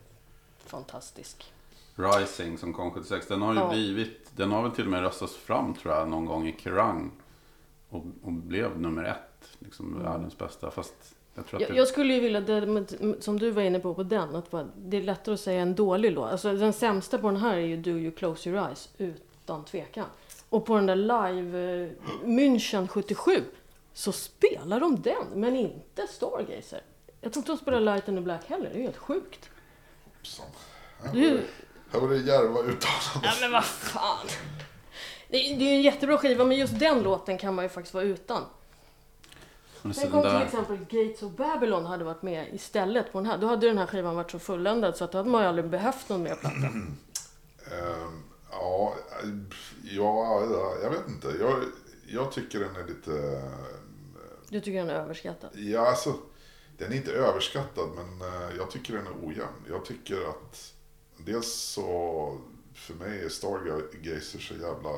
fantastisk. 0.66 1.54
Rising 1.96 2.58
som 2.58 2.74
kom 2.74 2.92
76. 2.92 3.28
Den 3.28 3.42
har 3.42 3.54
ju 3.54 3.60
Ja. 3.60 3.70
blivit, 3.70 4.32
den 4.36 4.52
har 4.52 4.62
väl 4.64 4.72
till 4.72 4.86
och 4.86 4.92
med 4.92 5.02
röstats 5.02 5.36
fram 5.36 5.74
tror 5.74 5.94
jag 5.94 6.10
någon 6.10 6.26
gång 6.26 6.48
i 6.48 6.56
Kerrang. 6.60 7.12
Och, 7.90 8.06
och 8.24 8.32
blev 8.32 8.80
nummer 8.82 9.04
ett. 9.04 9.58
Liksom 9.60 10.04
världens 10.04 10.38
bästa. 10.38 10.72
Fast 10.72 10.94
jag 11.36 11.48
tror 11.48 11.58
att 11.58 11.62
Jag, 11.62 11.72
det, 11.72 11.78
jag 11.78 11.88
skulle 11.88 12.14
ju 12.14 12.20
vilja, 12.20 12.42
det, 12.42 12.86
som 13.20 13.40
du 13.40 13.52
var 13.52 13.62
inne 13.62 13.80
på 13.80 13.94
på 13.94 14.04
den, 14.04 14.36
att 14.36 14.52
bara, 14.52 14.68
det 14.78 14.98
är 14.98 15.02
lättare 15.02 15.34
att 15.34 15.40
säga 15.42 15.62
en 15.62 15.76
dålig 15.76 16.12
låt. 16.12 16.32
Alltså 16.32 16.54
den 16.54 16.74
sämsta 16.74 17.18
på 17.18 17.28
den 17.28 17.38
här 17.38 17.54
är 17.58 17.66
ju 17.66 17.78
Do 17.78 17.90
You 17.92 18.12
Close 18.12 18.50
Your 18.50 18.66
Eyes, 18.68 18.90
utan 18.98 19.66
tvekan. 19.66 20.06
Och 20.50 20.66
på 20.66 20.76
den 20.76 20.86
där 20.86 20.96
live 20.96 21.84
eh, 21.84 21.90
München 22.24 22.88
77 22.88 23.44
så 23.94 24.12
spelar 24.12 24.80
de 24.80 25.02
den, 25.02 25.28
men 25.34 25.56
inte 25.56 26.08
Stargazer. 26.08 26.82
Jag 27.22 27.34
tror 27.34 27.42
inte 27.42 27.52
de 27.52 27.58
spelar 27.58 27.80
Light 27.80 28.08
in 28.08 28.16
the 28.16 28.22
Black 28.22 28.46
heller, 28.48 28.70
det 28.70 28.76
är 28.76 28.78
ju 28.78 28.84
helt 28.84 28.98
sjukt. 28.98 29.50
Här 31.92 32.00
var 32.00 32.10
det 32.10 32.18
djärva 32.18 32.60
uttalanden. 32.60 33.22
ja 33.24 33.32
men 33.42 33.52
vad 33.52 33.66
fan. 33.66 34.28
Det, 35.28 35.38
det 35.38 35.38
är 35.66 35.70
ju 35.70 35.76
en 35.76 35.82
jättebra 35.82 36.18
skiva 36.18 36.46
men 36.46 36.58
just 36.58 36.80
den 36.80 37.02
låten 37.04 37.38
kan 37.38 37.56
man 37.56 37.66
ju 37.66 37.70
faktiskt 37.70 37.94
vara 37.94 38.04
utan. 38.04 38.44
Tänk 39.82 40.14
om 40.14 40.22
till 40.22 40.32
där- 40.32 40.42
exempel 40.46 40.78
Gates 40.78 41.24
of 41.24 41.32
Babylon 41.32 41.86
hade 41.86 42.04
varit 42.04 42.22
med 42.22 42.54
istället 42.54 43.12
på 43.12 43.18
den 43.20 43.26
här. 43.26 43.38
Då 43.38 43.48
hade 43.48 43.68
den 43.68 43.78
här 43.78 43.86
skivan 43.86 44.16
varit 44.16 44.32
så 44.32 44.40
fulländad 44.40 44.98
så 44.98 45.04
att 45.04 45.12
då 45.12 45.18
hade 45.18 45.30
man 45.30 45.42
ju 45.42 45.48
aldrig 45.48 45.70
behövt 45.70 46.10
någon 46.10 46.24
mer 46.24 46.36
platta. 46.36 46.56
Ehm, 47.72 48.24
ja, 48.52 48.96
eh, 49.24 49.30
ja, 49.84 50.46
ja, 50.52 50.76
jag 50.84 50.90
vet 50.90 51.08
inte. 51.08 51.28
Jag, 51.40 51.64
jag 52.08 52.32
tycker 52.32 52.60
den 52.60 52.76
är 52.76 52.88
lite... 52.88 53.42
Du 54.50 54.60
tycker 54.62 54.80
den 54.80 54.90
är 54.90 54.94
överskattad? 54.94 55.50
Ja, 55.54 55.88
alltså. 55.88 56.16
Den 56.78 56.92
är 56.92 56.96
inte 56.96 57.12
överskattad, 57.12 57.90
men 57.96 58.22
eh, 58.34 58.58
jag 58.58 58.72
tycker 58.72 58.94
den 58.94 59.08
är 59.08 59.14
ojämn. 59.24 59.66
Jag 59.70 59.86
tycker 59.86 60.30
att 60.30 60.74
dels 61.18 61.54
så, 61.54 62.38
för 62.74 62.94
mig 62.94 63.24
är 63.26 63.30
Stargazer 63.30 64.40
så 64.40 64.54
jävla 64.54 64.90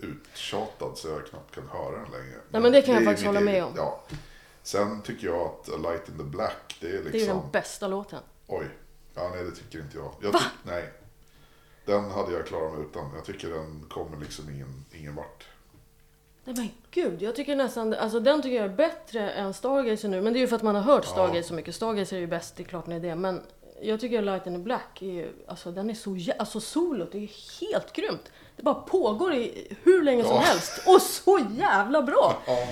uttjatad 0.00 0.98
så 0.98 1.08
jag 1.08 1.26
knappt 1.26 1.54
kan 1.54 1.68
höra 1.68 1.98
den 1.98 2.10
längre. 2.12 2.40
Nej, 2.50 2.62
men 2.62 2.72
det 2.72 2.82
kan 2.82 2.94
jag 2.94 3.02
är 3.02 3.06
faktiskt 3.06 3.26
hålla 3.26 3.40
med 3.40 3.54
eget- 3.54 3.64
om. 3.66 3.72
Ja. 3.76 4.04
Sen 4.62 5.02
tycker 5.02 5.26
jag 5.26 5.40
att 5.40 5.68
A 5.68 5.76
Light 5.76 6.08
in 6.08 6.18
the 6.18 6.24
Black, 6.24 6.76
det 6.80 6.86
är 6.88 6.92
liksom... 6.92 7.12
Det 7.12 7.22
är 7.24 7.26
den 7.34 7.50
bästa 7.52 7.88
låten. 7.88 8.20
Oj. 8.46 8.66
Ja, 9.14 9.30
nej, 9.34 9.44
det 9.44 9.50
tycker 9.50 9.78
inte 9.80 9.96
jag. 9.98 10.14
jag 10.20 10.32
tyck, 10.32 10.42
nej. 10.62 10.92
Den 11.90 12.10
hade 12.10 12.32
jag 12.32 12.46
klarat 12.46 12.72
mig 12.72 12.82
utan. 12.82 13.10
Jag 13.14 13.24
tycker 13.24 13.48
den 13.48 13.84
kommer 13.88 14.16
liksom 14.20 14.50
ingen, 14.50 14.84
ingen 14.92 15.14
vart. 15.14 15.44
Nej 16.44 16.54
men 16.56 16.68
gud, 16.90 17.22
jag 17.22 17.36
tycker 17.36 17.56
nästan, 17.56 17.94
alltså 17.94 18.20
den 18.20 18.42
tycker 18.42 18.56
jag 18.56 18.64
är 18.64 18.76
bättre 18.76 19.30
än 19.30 19.54
Stargazer 19.54 20.08
nu. 20.08 20.20
Men 20.22 20.32
det 20.32 20.38
är 20.38 20.40
ju 20.40 20.48
för 20.48 20.56
att 20.56 20.62
man 20.62 20.74
har 20.74 20.82
hört 20.82 21.04
Stargazer 21.04 21.42
så 21.48 21.54
mycket. 21.54 21.74
Stargazer 21.74 22.16
är 22.16 22.20
ju 22.20 22.26
bäst, 22.26 22.56
det 22.56 22.62
är 22.62 22.64
klart 22.64 22.84
den 22.84 22.94
är 22.94 23.00
det. 23.00 23.14
Men 23.14 23.42
jag 23.82 24.00
tycker 24.00 24.22
Light 24.22 24.46
in 24.46 24.52
the 24.54 24.58
Black 24.58 25.02
är 25.02 25.06
ju, 25.06 25.32
alltså 25.46 25.70
den 25.70 25.90
är 25.90 25.94
så 25.94 26.16
alltså 26.38 26.60
solot 26.60 27.14
är 27.14 27.18
ju 27.18 27.28
helt 27.60 27.92
grymt. 27.92 28.32
Det 28.56 28.62
bara 28.62 28.74
pågår 28.74 29.34
i 29.34 29.76
hur 29.82 30.02
länge 30.02 30.22
som 30.24 30.32
Ja. 30.34 30.40
helst. 30.40 30.82
Och 30.86 31.02
så 31.02 31.40
jävla 31.58 32.02
bra! 32.02 32.42
Ja. 32.46 32.68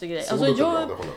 Lustig 0.00 0.10
grej. 0.10 0.18
Alltså 0.18 0.36
Solot 0.36 0.58
är 0.58 0.62
bra, 0.62 0.70
det 0.72 0.80
jag, 0.80 0.80
håller 0.80 0.90
jag 0.90 0.98
med 0.98 1.06
om. 1.06 1.14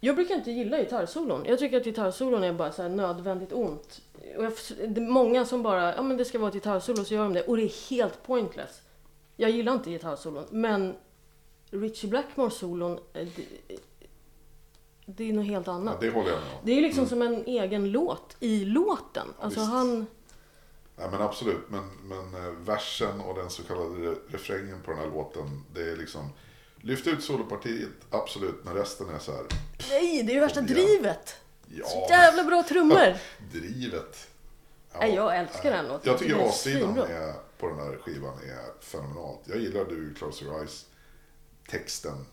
jag 0.00 0.14
brukar 0.16 0.34
inte 0.34 0.50
gilla 0.50 0.78
gitarrsolon. 0.78 1.44
Jag 1.46 1.58
tycker 1.58 1.76
att 1.76 1.84
gitarrsolon 1.84 2.44
är 2.44 2.52
bara 2.52 2.72
så 2.72 2.82
här 2.82 2.88
nödvändigt 2.88 3.52
ont. 3.52 4.00
Och 4.36 4.44
jag, 4.44 4.52
det 4.88 5.00
är 5.00 5.08
många 5.08 5.44
som 5.46 5.62
bara, 5.62 5.94
ja 5.94 6.02
men 6.02 6.16
det 6.16 6.24
ska 6.24 6.38
vara 6.38 6.48
ett 6.48 6.54
gitarrsolo 6.54 7.04
så 7.04 7.14
gör 7.14 7.22
de 7.22 7.32
det. 7.32 7.42
Och 7.42 7.56
det 7.56 7.62
är 7.62 7.90
helt 7.90 8.22
pointless. 8.22 8.82
Jag 9.36 9.50
gillar 9.50 9.72
inte 9.72 9.90
gitarrsolon. 9.90 10.44
Men 10.50 10.94
Richie 11.70 12.10
Blackmore-solon, 12.10 12.98
eh, 13.12 13.28
det, 13.36 13.44
det 15.06 15.28
är 15.28 15.32
något 15.32 15.46
helt 15.46 15.66
Ja, 15.66 15.72
annat. 15.72 16.00
det 16.00 16.10
håller 16.10 16.30
jag 16.30 16.38
med 16.40 16.48
om. 16.52 16.58
Det 16.64 16.72
är 16.78 16.80
liksom 16.82 17.06
som 17.06 17.22
en 17.22 17.44
egen 17.46 17.90
låt 17.92 18.36
i 18.40 18.64
låten. 18.64 19.26
Alltså 19.40 19.60
visst. 19.60 19.72
han... 19.72 20.06
Nej, 20.96 21.08
men 21.10 21.20
absolut. 21.22 21.68
Men, 21.68 21.90
men 22.04 22.34
eh, 22.44 22.50
versen 22.50 23.20
och 23.20 23.34
den 23.34 23.50
så 23.50 23.62
kallade 23.62 23.88
re- 23.88 24.18
refrängen 24.28 24.82
på 24.84 24.90
den 24.90 25.00
här 25.00 25.06
låten. 25.10 25.64
Det 25.74 25.80
är 25.90 25.96
liksom... 25.96 26.30
Lyft 26.80 27.06
ut 27.06 27.24
solopartiet, 27.24 27.88
absolut. 28.10 28.64
Men 28.64 28.74
resten 28.74 29.08
är 29.08 29.18
så 29.18 29.32
här... 29.32 29.44
Nej, 29.90 30.22
det 30.22 30.32
är 30.32 30.34
ju 30.34 30.40
värsta 30.40 30.60
igen. 30.60 30.74
drivet! 30.74 31.36
Ja, 31.68 31.86
Så 31.86 32.06
jävla 32.10 32.44
bra 32.44 32.62
trummor! 32.62 33.16
drivet. 33.52 34.28
Ja, 34.92 34.98
Nej, 35.00 35.14
jag 35.14 35.36
älskar 35.38 35.70
den 35.70 35.88
låten. 35.88 36.10
Jag 36.10 36.18
tycker 36.18 36.48
A-sidan 36.48 36.94
på 37.58 37.68
den 37.68 37.78
här 37.78 37.96
skivan 37.96 38.38
är 38.38 38.82
fenomenalt. 38.84 39.40
Jag 39.44 39.58
gillar 39.58 39.84
Du 39.84 40.14
Close 40.14 40.44
Your 40.44 40.58
Eyes. 40.58 40.86
Texten, 41.68 42.26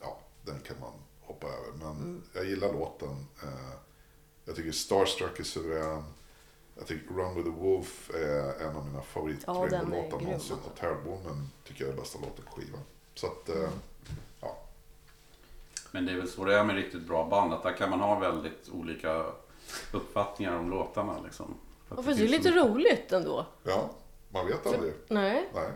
ja, 0.00 0.20
den 0.42 0.60
kan 0.60 0.80
man 0.80 0.92
hoppa 1.20 1.46
över. 1.46 1.72
Men 1.78 1.88
Mm. 1.96 2.22
jag 2.32 2.44
gillar 2.44 2.72
låten. 2.72 3.26
Eh, 3.42 3.48
Jag 4.44 4.56
tycker 4.56 4.72
Starstruck 4.72 5.38
är 5.40 5.44
suverän. 5.44 6.04
Jag 6.76 6.86
tycker 6.86 7.14
Run 7.14 7.34
with 7.34 7.44
the 7.48 7.56
Wolf 7.62 8.10
är 8.14 8.60
en 8.62 8.76
av 8.76 8.86
mina 8.86 9.02
favorit 9.02 9.38
Ja, 9.46 9.66
grym, 9.66 9.88
någonsin. 9.88 10.56
Och 10.66 10.78
Terrible 10.80 11.10
Woman 11.10 11.50
tycker 11.64 11.84
jag 11.84 11.92
är 11.94 11.96
bästa 12.00 12.18
låten 12.18 12.44
på 12.44 12.60
skivan. 12.60 12.80
Så 13.18 13.26
att, 13.26 13.48
eh, 13.48 13.70
ja. 14.40 14.58
Men 15.90 16.06
det 16.06 16.12
är 16.12 16.16
väl 16.16 16.28
så 16.28 16.44
det 16.44 16.54
är 16.58 16.64
med 16.64 16.76
riktigt 16.76 17.02
bra 17.02 17.28
band. 17.28 17.52
Att 17.52 17.62
där 17.62 17.72
kan 17.76 17.90
man 17.90 18.00
ha 18.00 18.18
väldigt 18.18 18.68
olika 18.72 19.24
uppfattningar 19.92 20.58
om 20.58 20.70
låtarna. 20.70 21.20
Liksom. 21.24 21.54
För 21.88 21.94
att 21.94 21.98
Ja, 21.98 22.02
fast 22.02 22.18
det 22.18 22.24
är 22.24 22.28
lite 22.28 22.50
roligt 22.50 23.12
ändå. 23.12 23.46
ja, 23.62 23.90
man 24.28 24.46
vet 24.46 24.66
aldrig. 24.66 24.94
Nej, 25.08 25.48
Nej. 25.54 25.70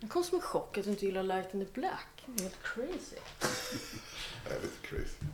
jag 0.00 0.10
kom 0.10 0.24
som 0.24 0.36
en 0.36 0.42
chock 0.42 0.78
att 0.78 0.84
du 0.84 0.90
inte 0.90 1.06
gillar 1.06 1.22
Light 1.22 1.54
in 1.54 1.66
the 1.66 1.72
Black. 1.80 2.08
Det 2.26 2.42
är 2.42 2.42
helt 2.42 2.62
crazy. 2.62 3.16
Jag 4.44 4.56
är 4.56 4.60
lite 4.62 4.86
crazy. 4.86 5.26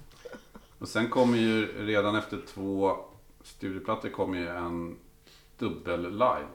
Och 0.78 0.88
sen 0.88 1.10
kommer 1.10 1.38
ju 1.38 1.86
redan 1.86 2.16
efter 2.16 2.42
två 2.46 2.96
studioplattor 3.42 4.08
kommer 4.08 4.38
ju 4.38 4.48
en 4.48 4.96
dubbel 5.58 6.02
live 6.12 6.46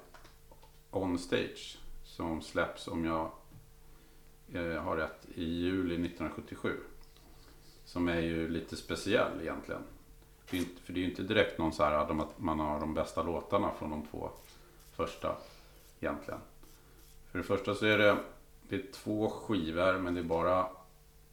on 0.91 1.19
stage. 1.19 1.77
Som 2.03 2.41
släpps 2.41 2.87
om 2.87 3.05
jag 3.05 3.31
eh, 4.53 4.81
har 4.83 4.97
rätt 4.97 5.27
i 5.35 5.43
juli 5.43 5.93
1977. 5.95 6.77
Som 7.85 8.07
är 8.07 8.19
ju 8.21 8.49
lite 8.49 8.75
speciell 8.75 9.41
egentligen. 9.41 9.81
Inte, 10.51 10.81
för 10.81 10.93
det 10.93 10.99
är 10.99 11.01
ju 11.01 11.09
inte 11.09 11.23
direkt 11.23 11.57
någon 11.57 11.73
så 11.73 11.83
här 11.83 11.91
att 11.93 12.39
man 12.39 12.59
har 12.59 12.79
de 12.79 12.93
bästa 12.93 13.23
låtarna 13.23 13.71
från 13.79 13.89
de 13.89 14.05
två 14.05 14.29
första 14.95 15.37
egentligen. 15.99 16.39
För 17.31 17.37
det 17.37 17.43
första 17.43 17.75
så 17.75 17.85
är 17.85 17.97
det, 17.97 18.17
det 18.69 18.75
är 18.75 18.83
två 18.93 19.29
skivor 19.29 19.97
men 19.97 20.13
det 20.13 20.19
är 20.19 20.23
bara 20.23 20.67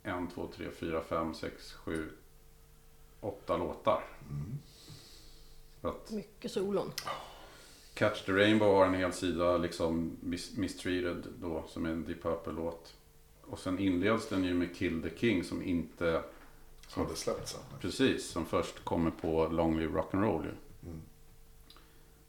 en, 0.02 0.28
två, 0.28 0.48
tre, 0.56 0.70
fyra, 0.70 1.02
fem, 1.02 1.34
sex, 1.34 1.72
sju, 1.72 2.08
åtta 3.20 3.56
låtar. 3.56 4.04
Så 5.80 5.88
att 5.88 6.10
Mycket 6.10 6.52
solon. 6.52 6.92
Catch 7.94 8.22
the 8.24 8.32
Rainbow 8.32 8.74
har 8.74 8.86
en 8.86 8.94
hel 8.94 9.12
sida, 9.12 9.56
liksom 9.58 10.16
Mis- 10.20 10.58
Mistreated 10.58 11.26
då, 11.40 11.64
som 11.68 11.86
är 11.86 11.90
en 11.90 12.04
Deep 12.04 12.22
Purple-låt. 12.22 12.94
Och 13.50 13.58
sen 13.58 13.78
inleds 13.78 14.28
den 14.28 14.44
ju 14.44 14.54
med 14.54 14.76
Kill 14.76 15.02
the 15.02 15.16
King 15.18 15.44
som 15.44 15.62
inte, 15.62 16.22
Hade 16.90 17.16
släppt 17.16 17.48
sen. 17.48 17.60
precis, 17.80 18.30
som 18.30 18.46
först 18.46 18.84
kommer 18.84 19.10
på 19.10 19.46
Long 19.46 19.78
Live 19.78 19.92
Rock'n'Roll 20.00 20.42
ju. 20.44 20.50
Mm. 20.88 21.02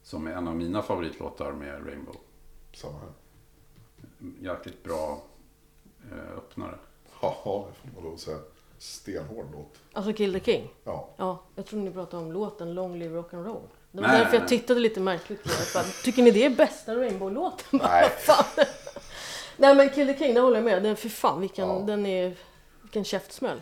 Som 0.03 0.27
är 0.27 0.31
en 0.31 0.47
av 0.47 0.55
mina 0.55 0.81
favoritlåtar 0.81 1.51
med 1.51 1.87
Rainbow. 1.87 2.15
Samma 2.73 2.99
här. 2.99 3.09
Jäkligt 4.41 4.83
bra 4.83 5.21
eh, 6.11 6.37
öppnare. 6.37 6.77
Ja, 7.21 7.67
det 7.69 7.91
får 7.91 7.95
man 8.01 8.11
lov 8.11 8.17
säga. 8.17 8.37
Stenhård 8.77 9.45
låt. 9.53 9.79
Alltså 9.93 10.13
Kill 10.13 10.33
the 10.33 10.39
King. 10.39 10.69
Ja. 10.83 11.09
Ja, 11.17 11.43
jag 11.55 11.65
trodde 11.65 11.83
ni 11.85 11.91
pratade 11.91 12.23
om 12.23 12.31
låten 12.31 12.73
Long 12.73 12.99
Live 12.99 13.21
Rock'n'Roll. 13.21 13.61
Det 13.91 14.01
var 14.01 14.07
Nej, 14.07 14.17
därför 14.17 14.31
nej, 14.31 14.39
jag 14.39 14.47
tittade 14.47 14.79
lite 14.79 14.99
märkligt 14.99 15.43
på 15.43 15.49
det. 15.49 15.83
Tycker 16.03 16.23
ni 16.23 16.31
det 16.31 16.45
är 16.45 16.49
bästa 16.49 16.95
Rainbow-låten? 16.95 17.79
Nej. 17.83 18.09
Nej 19.57 19.75
men 19.75 19.89
Kill 19.89 20.07
the 20.07 20.17
King, 20.19 20.33
det 20.33 20.39
håller 20.41 20.55
jag 20.57 20.63
med. 20.65 20.83
Den, 20.83 20.95
för 20.95 21.09
fan 21.09 21.41
vilken, 21.41 21.67
Ja. 21.67 21.83
den 21.87 22.05
är, 22.05 22.33
vilken 22.81 23.03
käftsmäll. 23.03 23.61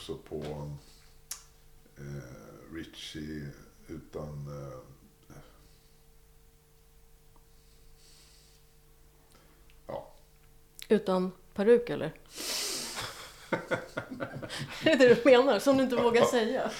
Också 0.00 0.16
på 0.16 0.70
eh, 1.96 2.74
Richie 2.74 3.48
utan... 3.86 4.46
Eh, 4.48 4.78
ja, 9.86 10.12
Utan 10.88 11.32
peruk 11.54 11.90
eller? 11.90 12.06
är 14.84 14.96
det 14.96 14.96
det 14.96 15.14
du 15.14 15.30
menar? 15.30 15.58
Som 15.58 15.76
du 15.76 15.82
inte 15.82 15.96
vågar 15.96 16.24
säga? 16.24 16.70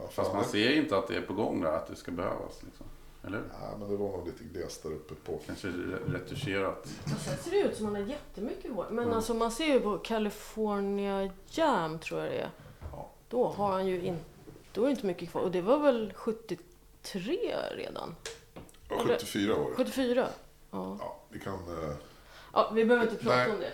ja 0.00 0.08
Fast 0.10 0.32
man 0.32 0.44
ser 0.44 0.70
ju 0.70 0.82
inte 0.82 0.98
att 0.98 1.08
det 1.08 1.16
är 1.16 1.22
på 1.22 1.34
gång 1.34 1.60
där, 1.60 1.72
att 1.72 1.86
det 1.86 1.96
ska 1.96 2.10
behövas. 2.10 2.62
Liksom. 2.62 2.86
Eller? 3.26 3.38
Nej, 3.38 3.78
men 3.78 3.88
det 3.90 3.96
var 3.96 4.08
nog 4.08 4.26
lite 4.26 4.44
glest 4.44 4.82
där 4.82 4.90
uppe 4.92 5.14
på. 5.14 5.40
Kanske 5.46 5.68
re- 5.68 6.12
retuscherat. 6.12 6.86
Och 7.04 7.10
sen 7.20 7.36
ser 7.38 7.50
det 7.50 7.58
ut 7.60 7.76
som 7.76 7.86
att 7.86 7.92
han 7.92 8.02
har 8.02 8.08
jättemycket 8.10 8.72
hår. 8.72 8.86
Men 8.90 9.04
Mm. 9.04 9.16
alltså 9.16 9.34
man 9.34 9.50
ser 9.50 9.66
ju 9.66 9.80
på 9.80 9.98
California 9.98 11.30
Jam 11.50 11.98
tror 11.98 12.20
jag 12.20 12.30
det 12.30 12.38
är. 12.38 12.50
Ja. 12.92 13.10
Då 13.28 13.48
har 13.48 13.72
han 13.72 13.86
ju 13.86 14.02
inte, 14.02 14.24
då 14.72 14.80
är 14.82 14.86
det 14.86 14.90
inte 14.90 15.06
mycket 15.06 15.30
kvar. 15.30 15.42
Och 15.42 15.50
det 15.50 15.62
var 15.62 15.78
väl 15.78 16.12
73 16.16 17.38
redan? 17.76 18.14
Ja, 18.88 19.02
74 19.06 19.56
år. 19.56 19.72
74? 19.76 20.28
Ja. 20.70 20.96
Ja, 21.00 21.22
vi 21.28 21.40
kan... 21.40 21.54
Eh, 21.54 21.94
ja 22.52 22.70
vi 22.74 22.84
behöver 22.84 23.10
inte 23.10 23.22
prata 23.24 23.36
Nej. 23.36 23.50
om 23.52 23.60
det. 23.60 23.72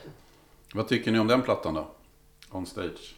Vad 0.74 0.88
tycker 0.88 1.12
ni 1.12 1.18
om 1.18 1.26
den 1.26 1.42
plattan 1.42 1.74
då? 1.74 1.86
On 2.50 2.66
stage? 2.66 3.16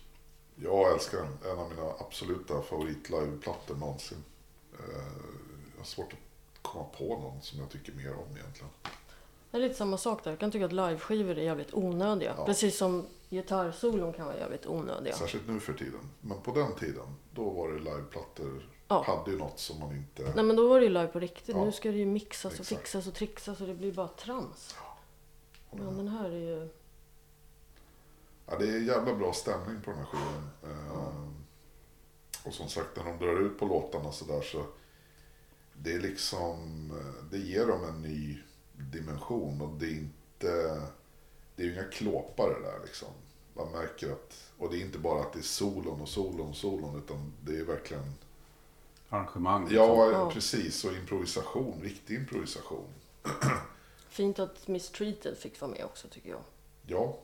jag 0.57 0.93
älskar 0.93 1.19
den. 1.19 1.53
En 1.53 1.59
av 1.59 1.69
mina 1.71 1.91
absoluta 2.01 2.63
favorit-liveplattor 2.63 3.75
någonsin. 3.77 4.19
Eh, 4.73 4.79
jag 5.73 5.79
har 5.81 5.85
svårt 5.85 6.13
att 6.13 6.24
komma 6.65 6.85
på 6.99 7.05
någon 7.05 7.43
som 7.43 7.59
jag 7.59 7.71
tycker 7.71 7.93
mer 7.93 8.13
om 8.13 8.37
egentligen. 8.37 8.71
Det 9.51 9.59
är 9.59 9.61
lite 9.61 9.75
samma 9.75 9.99
sak 9.99 10.25
där. 10.25 10.31
Jag 10.31 10.41
kan 10.41 10.51
tycka 10.51 10.65
att 10.65 10.73
liveskivor 10.73 11.39
är 11.39 11.43
jävligt 11.43 11.75
onödiga. 11.75 12.35
Ja. 12.39 12.47
Precis 12.47 12.79
som 12.79 13.07
gitarrsolon 13.31 14.13
kan 14.13 14.27
vara 14.27 14.39
jävligt 14.39 14.67
onödiga. 14.67 15.15
Särskilt 15.15 15.49
nu 15.49 15.61
för 15.61 15.73
tiden. 15.73 16.11
Men 16.21 16.41
på 16.41 16.53
den 16.53 16.75
tiden, 16.75 17.17
då 17.35 17.51
var 17.51 17.69
det 17.69 17.79
liveplattor. 17.79 18.69
Ja. 18.89 19.03
Hade 19.07 19.31
ju 19.31 19.39
något 19.39 19.59
som 19.59 19.81
man 19.81 19.97
inte... 19.97 20.23
Nej 20.23 20.45
men 20.45 20.57
då 20.57 20.69
var 20.69 20.81
det 20.81 20.87
ju 20.87 20.93
live 20.93 21.07
på 21.07 21.21
riktigt. 21.21 21.57
Ja. 21.57 21.65
Nu 21.65 21.73
ska 21.73 21.91
det 21.91 21.99
ju 21.99 22.07
mixas 22.07 22.53
och 22.53 22.61
Exakt. 22.61 22.69
fixas 22.69 23.07
och 23.07 23.15
trixas 23.15 23.61
och 23.61 23.67
det 23.67 23.75
blir 23.75 23.93
bara 23.93 24.09
trams. 24.09 24.75
Men 25.71 25.97
den 25.97 26.09
här 26.09 26.31
är 26.31 26.61
ju... 26.61 26.69
Ja, 28.47 28.59
det 28.59 28.69
är 28.69 28.79
jävla 28.79 29.15
bra 29.15 29.33
stämning 29.33 29.83
på 29.83 29.91
den 29.91 29.99
här 29.99 30.07
skivan. 30.07 30.51
Eh, 30.63 31.29
och 32.45 32.55
som 32.55 32.69
sagt, 32.69 32.97
när 32.97 33.05
de 33.05 33.25
drar 33.25 33.41
ut 33.41 33.59
på 33.59 33.67
låtarna 33.67 34.13
sådär 34.13 34.43
så... 34.43 34.67
Det 35.83 35.93
är 35.93 36.01
liksom... 36.01 36.91
Det 37.31 37.39
ger 37.39 37.67
dem 37.67 37.85
en 37.85 38.03
ny 38.03 38.39
dimension 38.73 39.61
och 39.61 39.77
det 39.79 39.87
är 39.87 39.91
inte... 39.91 40.83
Det 41.57 41.63
är 41.63 41.67
ju 41.67 41.73
inga 41.73 41.85
klåpare 41.85 42.55
där 42.61 42.81
liksom. 42.85 43.09
Man 43.55 43.73
märker 43.73 44.13
att... 44.13 44.51
Och 44.59 44.71
det 44.71 44.77
är 44.79 44.81
inte 44.81 44.99
bara 44.99 45.21
att 45.21 45.33
det 45.33 45.39
är 45.39 45.43
solon 45.43 46.01
och 46.01 46.09
solon 46.09 46.49
och 46.49 46.57
solon 46.57 46.97
utan 47.05 47.33
det 47.45 47.59
är 47.59 47.65
verkligen... 47.65 48.15
Arrangemang? 49.09 49.61
liksom. 49.69 49.77
Ja, 49.77 50.11
Ja. 50.11 50.31
precis. 50.31 50.85
Och 50.85 50.93
improvisation. 50.93 51.81
Riktig 51.83 52.15
improvisation. 52.15 52.87
Fint 54.09 54.39
att 54.39 54.69
Mistreated 54.69 55.39
fick 55.39 55.61
vara 55.61 55.71
med 55.71 55.85
också 55.85 56.09
tycker 56.09 56.31
jag. 56.31 56.43
Ja, 56.87 57.19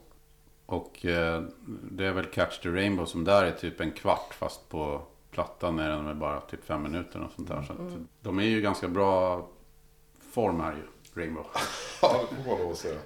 Och 0.66 1.06
eh, 1.06 1.44
det 1.90 2.06
är 2.06 2.12
väl 2.12 2.26
Catch 2.26 2.58
the 2.58 2.68
Rainbow 2.68 3.06
som 3.06 3.24
där 3.24 3.44
är 3.44 3.52
typ 3.52 3.80
en 3.80 3.92
kvart 3.92 4.34
fast 4.34 4.68
på 4.68 5.02
plattan 5.30 5.78
är 5.78 5.88
den 5.88 6.04
väl 6.06 6.16
bara 6.16 6.40
typ 6.40 6.64
fem 6.64 6.82
minuter 6.82 7.20
och 7.22 7.30
sånt 7.32 7.48
där. 7.48 7.62
Så 7.62 7.72
att 7.72 7.78
de 8.20 8.38
är 8.38 8.44
ju 8.44 8.60
ganska 8.60 8.88
bra 8.88 9.46
form 10.20 10.60
här 10.60 10.76
ju, 10.76 10.82
Rainbow. 11.20 11.46
ja 12.02 12.24
det 12.30 12.36
får 12.44 12.50
man 12.50 12.60
lov 12.60 12.70
att 12.70 12.78
säga. 12.78 12.98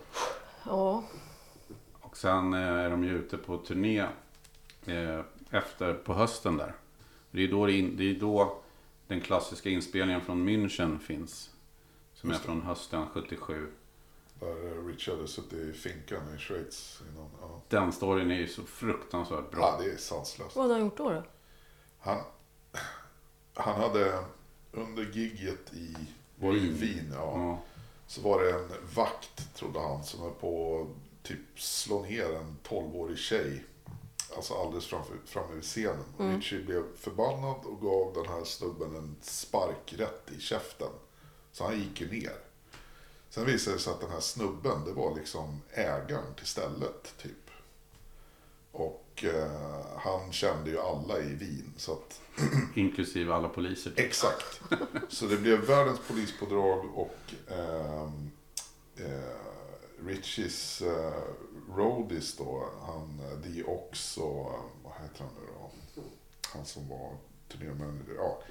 Ja, 0.66 1.04
Och 2.00 2.16
sen 2.16 2.54
eh, 2.54 2.60
är 2.60 2.90
de 2.90 3.04
ju 3.04 3.10
ute 3.18 3.36
på 3.36 3.58
turné 3.58 4.06
eh, 4.86 5.20
efter, 5.50 5.94
på 5.94 6.14
hösten 6.14 6.56
där. 6.56 6.74
Det 7.30 7.44
är, 7.44 7.48
då 7.48 7.66
det, 7.66 7.72
in, 7.72 7.96
det 7.96 8.04
är 8.10 8.20
då 8.20 8.56
den 9.06 9.20
klassiska 9.20 9.68
inspelningen 9.68 10.20
från 10.20 10.48
München 10.48 10.98
finns. 10.98 11.50
Som 12.14 12.30
är 12.30 12.34
från 12.34 12.62
hösten 12.62 13.06
77. 13.12 13.70
Där 14.40 14.78
eh, 14.78 14.86
Rich 14.86 15.08
hade 15.08 15.28
suttit 15.28 15.52
i 15.52 15.72
finkan 15.72 16.34
i 16.36 16.38
Schweiz 16.38 17.02
innan. 17.12 17.28
Ja, 17.40 17.60
Den 17.68 17.92
storyn 17.92 18.30
är 18.30 18.38
ju 18.38 18.48
så 18.48 18.62
fruktansvärt 18.62 19.50
bra. 19.50 19.60
ja 19.60 19.84
det 19.84 19.92
är 19.92 19.96
sanslöst. 19.96 20.56
vad 20.56 20.64
hade 20.64 20.74
han 20.74 20.84
gjort 20.84 20.96
då? 20.96 21.10
då? 21.10 21.22
Han, 22.04 22.20
han 23.54 23.80
hade 23.80 24.24
under 24.72 25.04
gigget 25.04 25.72
i 25.74 25.96
var 26.36 26.52
det 26.52 26.58
i 26.58 26.60
Wien. 26.60 26.74
Wien, 26.78 27.12
ja, 27.14 27.38
Ja. 27.38 27.58
så 28.06 28.20
var 28.20 28.42
det 28.42 28.50
en 28.52 28.70
vakt, 28.94 29.54
trodde 29.54 29.80
han, 29.80 30.04
som 30.04 30.20
höll 30.20 30.30
på 30.32 30.86
typ 31.22 31.60
slå 31.60 32.02
ner 32.02 32.34
en 32.34 32.56
12-årig 32.68 33.18
tjej. 33.18 33.64
Alltså 34.36 34.54
alldeles 34.54 34.86
framför, 34.86 35.16
framme 35.26 35.54
vid 35.54 35.62
scenen. 35.64 36.04
Och 36.16 36.28
Richie 36.30 36.62
blev 36.62 36.96
förbannad 36.96 37.64
och 37.64 37.80
gav 37.80 38.12
den 38.14 38.26
här 38.26 38.44
snubben 38.44 38.96
en 38.96 39.16
spark 39.20 39.94
rätt 39.98 40.30
i 40.36 40.40
käften. 40.40 40.90
Så 41.52 41.64
han 41.64 41.78
gick 41.80 42.00
ju 42.00 42.10
ner. 42.10 42.36
Sen 43.30 43.46
visade 43.46 43.76
det 43.76 43.80
sig 43.80 43.92
att 43.92 44.00
den 44.00 44.10
här 44.10 44.20
snubben, 44.20 44.84
det 44.84 44.92
var 44.92 45.14
liksom 45.14 45.60
ägaren 45.72 46.34
till 46.36 46.46
stället, 46.46 47.14
typ. 47.22 47.50
Och 48.72 49.03
eh, 49.22 49.50
han 49.96 50.32
kände 50.32 50.70
ju 50.70 50.78
alla 50.78 51.18
i 51.18 51.34
Wien. 51.34 51.72
Så 51.76 51.92
att 51.92 52.20
Inklusive 52.74 53.34
alla 53.34 53.48
poliser. 53.48 53.92
Exakt. 53.96 54.60
Så 55.08 55.26
det 55.26 55.36
blev 55.36 55.58
världens 55.66 56.00
polispådrag 56.08 56.84
och 56.94 57.34
ehm, 57.50 58.30
eh, 58.96 59.34
Richies 60.06 60.82
eh, 60.82 61.22
roadies 61.76 62.36
då, 62.36 62.68
han 62.86 63.20
eh, 63.20 63.52
The 63.52 63.62
Ox 63.64 64.16
och 64.16 64.52
eh, 64.54 64.60
vad 64.84 64.92
heter 64.92 65.24
han 65.24 65.34
nu 65.40 65.46
då? 65.94 66.02
Han 66.54 66.66
som 66.66 66.88
var 66.88 67.16
turnémanager. 67.48 68.14
Ja, 68.16 68.42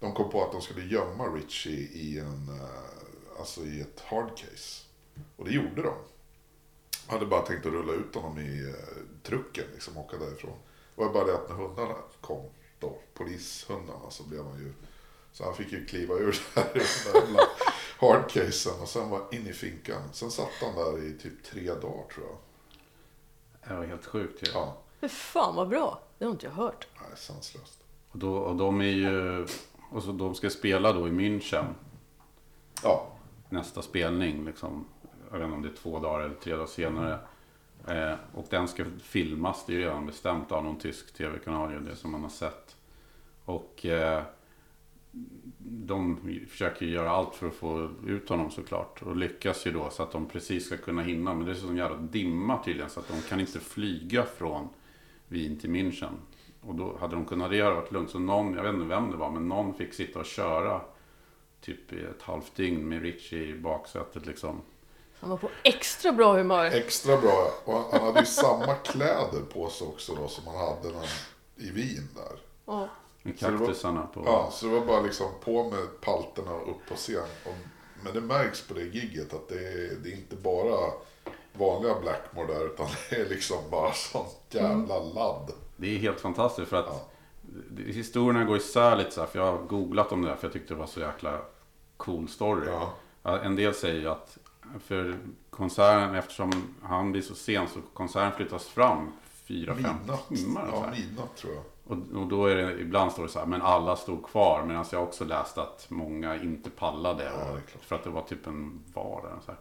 de 0.00 0.14
kom 0.14 0.30
på 0.30 0.44
att 0.44 0.52
de 0.52 0.62
skulle 0.62 0.84
gömma 0.84 1.24
Richie 1.24 1.88
i 1.92 2.18
en, 2.18 2.48
eh, 2.48 3.38
alltså 3.38 3.60
i 3.60 3.80
ett 3.80 4.00
hardcase. 4.00 4.84
Och 5.36 5.44
det 5.44 5.52
gjorde 5.52 5.82
de. 5.82 5.94
Hade 7.06 7.26
bara 7.26 7.42
tänkt 7.42 7.66
att 7.66 7.72
rulla 7.72 7.92
ut 7.92 8.14
honom 8.14 8.38
i 8.38 8.68
eh, 8.68 9.22
trucken, 9.22 9.64
liksom 9.72 9.98
åka 9.98 10.16
därifrån. 10.16 10.58
Det 10.96 11.04
var 11.04 11.12
bara 11.12 11.24
det 11.24 11.34
att 11.34 11.48
när 11.48 11.56
hundarna 11.56 11.94
kom, 12.20 12.44
då, 12.78 12.98
polishundarna, 13.14 14.10
så 14.10 14.22
blev 14.22 14.44
han 14.44 14.58
ju... 14.58 14.72
Så 15.32 15.44
han 15.44 15.54
fick 15.54 15.72
ju 15.72 15.84
kliva 15.86 16.14
ur 16.14 16.40
där 16.54 16.62
i 16.76 16.78
den 16.78 17.12
där 17.12 17.20
jävla 17.20 17.40
hardcasen 17.98 18.80
och 18.80 18.88
sen 18.88 19.10
var 19.10 19.34
in 19.34 19.46
i 19.46 19.52
finkan. 19.52 20.02
Sen 20.12 20.30
satt 20.30 20.50
han 20.60 20.74
där 20.74 21.04
i 21.04 21.18
typ 21.18 21.44
tre 21.44 21.66
dagar 21.66 22.04
tror 22.14 22.26
jag. 22.26 22.38
Det 23.68 23.74
var 23.76 23.84
helt 23.84 24.06
sjukt 24.06 24.48
ju. 24.48 24.52
Ja, 24.52 24.76
Fy 25.00 25.08
fan 25.08 25.54
vad 25.54 25.68
bra! 25.68 26.02
Det 26.18 26.24
har 26.24 26.32
inte 26.32 26.46
jag 26.46 26.52
hört. 26.52 26.86
nej, 27.00 27.10
sanslöst. 27.18 27.78
Och, 28.10 28.18
då, 28.18 28.36
och 28.36 28.56
de 28.56 28.80
är 28.80 28.84
ju... 28.84 29.46
Och 29.90 30.02
så 30.02 30.12
de 30.12 30.34
ska 30.34 30.50
spela 30.50 30.92
då 30.92 31.08
i 31.08 31.10
München. 31.10 31.74
Ja, 32.82 33.06
Nästa 33.48 33.82
spelning 33.82 34.44
liksom. 34.44 34.84
Jag 35.32 35.38
vet 35.38 35.44
inte 35.44 35.56
om 35.56 35.62
det 35.62 35.68
är 35.68 35.76
två 35.76 35.98
dagar 35.98 36.24
eller 36.24 36.34
tre 36.34 36.52
dagar 36.52 36.66
senare. 36.66 37.18
Eh, 37.88 38.14
och 38.34 38.46
den 38.50 38.68
ska 38.68 38.84
filmas. 39.02 39.64
Det 39.66 39.72
är 39.72 39.76
ju 39.76 39.82
redan 39.82 40.06
bestämt 40.06 40.52
av 40.52 40.64
någon 40.64 40.78
tysk 40.78 41.14
tv-kanal. 41.14 41.84
Det 41.84 41.96
som 41.96 42.10
man 42.10 42.22
har 42.22 42.28
sett. 42.28 42.76
Och 43.44 43.86
eh, 43.86 44.22
de 45.58 46.18
försöker 46.50 46.86
ju 46.86 46.92
göra 46.92 47.10
allt 47.10 47.34
för 47.34 47.46
att 47.46 47.54
få 47.54 47.90
ut 48.06 48.28
honom 48.28 48.50
såklart. 48.50 49.02
Och 49.02 49.16
lyckas 49.16 49.66
ju 49.66 49.72
då 49.72 49.90
så 49.90 50.02
att 50.02 50.12
de 50.12 50.26
precis 50.26 50.66
ska 50.66 50.76
kunna 50.76 51.02
hinna. 51.02 51.34
Men 51.34 51.46
det 51.46 51.52
är 51.52 51.54
sån 51.54 51.76
jävla 51.76 51.96
dimma 51.96 52.62
tydligen. 52.64 52.90
Så 52.90 53.00
att 53.00 53.08
de 53.08 53.20
kan 53.28 53.40
inte 53.40 53.60
flyga 53.60 54.22
från 54.22 54.68
Wien 55.28 55.58
till 55.58 55.70
München. 55.70 56.12
Och 56.60 56.74
då 56.74 56.96
hade 57.00 57.14
de 57.14 57.24
kunnat, 57.24 57.50
det 57.50 57.60
hade 57.60 57.74
varit 57.74 57.92
lugnt. 57.92 58.10
Så 58.10 58.18
någon, 58.18 58.54
jag 58.54 58.62
vet 58.62 58.74
inte 58.74 58.86
vem 58.86 59.10
det 59.10 59.16
var, 59.16 59.30
men 59.30 59.48
någon 59.48 59.74
fick 59.74 59.94
sitta 59.94 60.18
och 60.18 60.26
köra 60.26 60.80
typ 61.60 61.92
i 61.92 62.00
ett 62.00 62.22
halvt 62.22 62.54
dygn 62.54 62.88
med 62.88 63.02
Richie 63.02 63.44
i 63.44 63.54
baksätet 63.54 64.26
liksom. 64.26 64.60
Han 65.22 65.30
var 65.30 65.36
på 65.36 65.48
extra 65.62 66.12
bra 66.12 66.32
humör. 66.36 66.64
extra 66.64 67.16
bra. 67.16 67.50
Och 67.64 67.74
han, 67.92 68.00
hade 68.00 68.20
ju 68.20 68.26
samma 68.26 68.74
kläder 68.74 69.42
på 69.52 69.68
sig 69.70 69.86
också 69.86 70.14
då 70.14 70.28
som 70.28 70.46
han 70.46 70.56
hade 70.56 70.88
när, 70.98 71.08
i 71.56 71.70
Wien 71.70 72.08
där. 72.14 72.38
Ja. 72.66 72.88
Med 73.22 73.38
Så 73.38 73.44
det 73.46 73.52
var- 73.52 73.58
kaktusarna 73.66 74.06
på... 74.14 74.22
Ja, 74.26 74.48
så 74.52 74.66
det 74.66 74.72
var 74.72 74.86
bara 74.86 75.00
liksom 75.00 75.26
på 75.44 75.70
med 75.70 76.00
palterna 76.00 76.52
och 76.52 76.70
upp 76.70 76.88
på 76.88 76.94
scen. 76.94 77.22
Och, 77.44 77.54
men 78.04 78.14
det 78.14 78.20
märks 78.20 78.68
på 78.68 78.74
det 78.74 78.82
gigget 78.82 79.34
att 79.34 79.48
det 79.48 79.54
är, 79.58 79.96
det 80.02 80.08
är 80.08 80.12
inte 80.12 80.36
bara 80.36 80.90
vanliga 81.52 82.00
Blackmore 82.00 82.46
där 82.54 82.66
utan 82.66 82.86
det 83.10 83.16
är 83.16 83.28
liksom 83.28 83.56
bara 83.70 83.92
sånt 83.92 84.38
jävla 84.50 84.98
ladd. 84.98 85.50
Det 85.76 85.94
är 85.94 85.98
helt 85.98 86.20
fantastiskt 86.20 86.68
för 86.68 86.76
att 86.76 86.86
Ja. 86.88 87.00
historierna 87.86 88.44
går 88.44 88.56
isär 88.56 88.96
lite 88.96 89.10
så 89.10 89.20
här, 89.20 89.26
för 89.28 89.38
jag 89.38 89.46
har 89.52 89.58
googlat 89.58 90.12
om 90.12 90.22
det 90.22 90.28
där 90.28 90.36
för 90.36 90.46
jag 90.46 90.52
tyckte 90.52 90.74
det 90.74 90.80
var 90.80 90.86
så 90.86 91.00
jäkla 91.00 91.38
cool 91.96 92.28
story. 92.28 92.68
Ja, 93.22 93.38
En 93.40 93.56
del 93.56 93.74
säger 93.74 94.00
ju 94.00 94.08
att 94.08 94.38
för 94.80 95.18
konserten, 95.50 96.14
eftersom 96.14 96.52
han 96.82 97.12
blir 97.12 97.22
så 97.22 97.34
sen 97.34 97.68
så 97.68 97.80
konserten 97.94 98.32
flyttas 98.32 98.66
fram 98.66 99.12
fyra, 99.32 99.74
fem 99.74 99.96
timmar. 100.28 100.68
Ja, 100.72 100.86
midnatt 100.90 101.36
tror 101.36 101.54
jag. 101.54 101.62
Och, 101.84 102.20
och 102.20 102.26
då 102.26 102.46
är 102.46 102.56
det, 102.56 102.80
ibland 102.80 103.12
står 103.12 103.22
det 103.22 103.28
så 103.28 103.38
här, 103.38 103.46
men 103.46 103.62
alla 103.62 103.96
stod 103.96 104.24
kvar. 104.24 104.64
Medan 104.66 104.84
jag 104.92 105.02
också 105.02 105.24
läst 105.24 105.58
att 105.58 105.86
många 105.90 106.36
inte 106.36 106.70
pallade. 106.70 107.24
Ja, 107.24 107.52
och, 107.52 107.84
för 107.84 107.96
att 107.96 108.04
det 108.04 108.10
var 108.10 108.22
typ 108.22 108.46
en 108.46 108.80
var 108.94 109.22
där. 109.22 109.36
Så 109.44 109.50
här. 109.50 109.60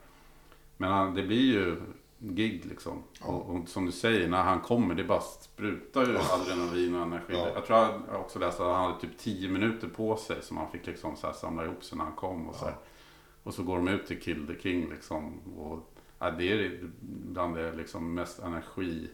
Men 0.78 1.16
det 1.16 1.24
blir 1.24 1.54
ju 1.54 1.82
gig 2.20 2.66
liksom. 2.66 3.04
Och, 3.22 3.50
och 3.50 3.70
som 3.70 3.86
du 3.86 3.92
säger, 3.92 4.28
när 4.28 4.44
han 4.44 4.60
kommer, 4.60 4.96
det 4.96 5.04
bara 5.04 5.22
sprutar 5.22 6.06
ju 6.06 6.18
adrenalin 6.18 6.96
och 6.96 7.02
energi. 7.02 7.34
Ja. 7.34 7.50
Jag 7.54 7.66
tror 7.66 7.80
jag 7.80 8.22
också 8.22 8.40
läste 8.40 8.64
att 8.64 8.76
han 8.76 8.86
hade 8.86 9.02
typ 9.02 9.18
10 9.18 9.50
minuter 9.50 9.88
på 9.88 10.18
sig 10.18 10.42
som 10.42 10.58
han 10.58 10.72
fick 10.72 10.88
liksom 10.88 11.16
så 11.16 11.28
här 11.28 11.34
samla 11.34 11.66
ihop 11.66 11.84
sig 11.84 11.98
när 11.98 12.06
han 12.06 12.16
kom. 12.16 12.50
Och 12.50 12.56
så, 12.56 12.66
här. 12.66 12.76
Och 13.44 13.54
så 13.54 13.64
går 13.64 13.76
de 13.76 13.88
ut 13.88 14.08
till 14.08 14.22
Kill 14.22 14.48
the 14.48 14.62
King 14.62 14.90
liksom. 14.90 15.40
Och, 15.58 15.94
ja, 16.20 16.32
det 16.32 16.52
är 16.52 16.80
bland 17.02 17.56
det 17.56 17.72
liksom 17.72 18.14
mest 18.14 18.40
energi 18.40 19.10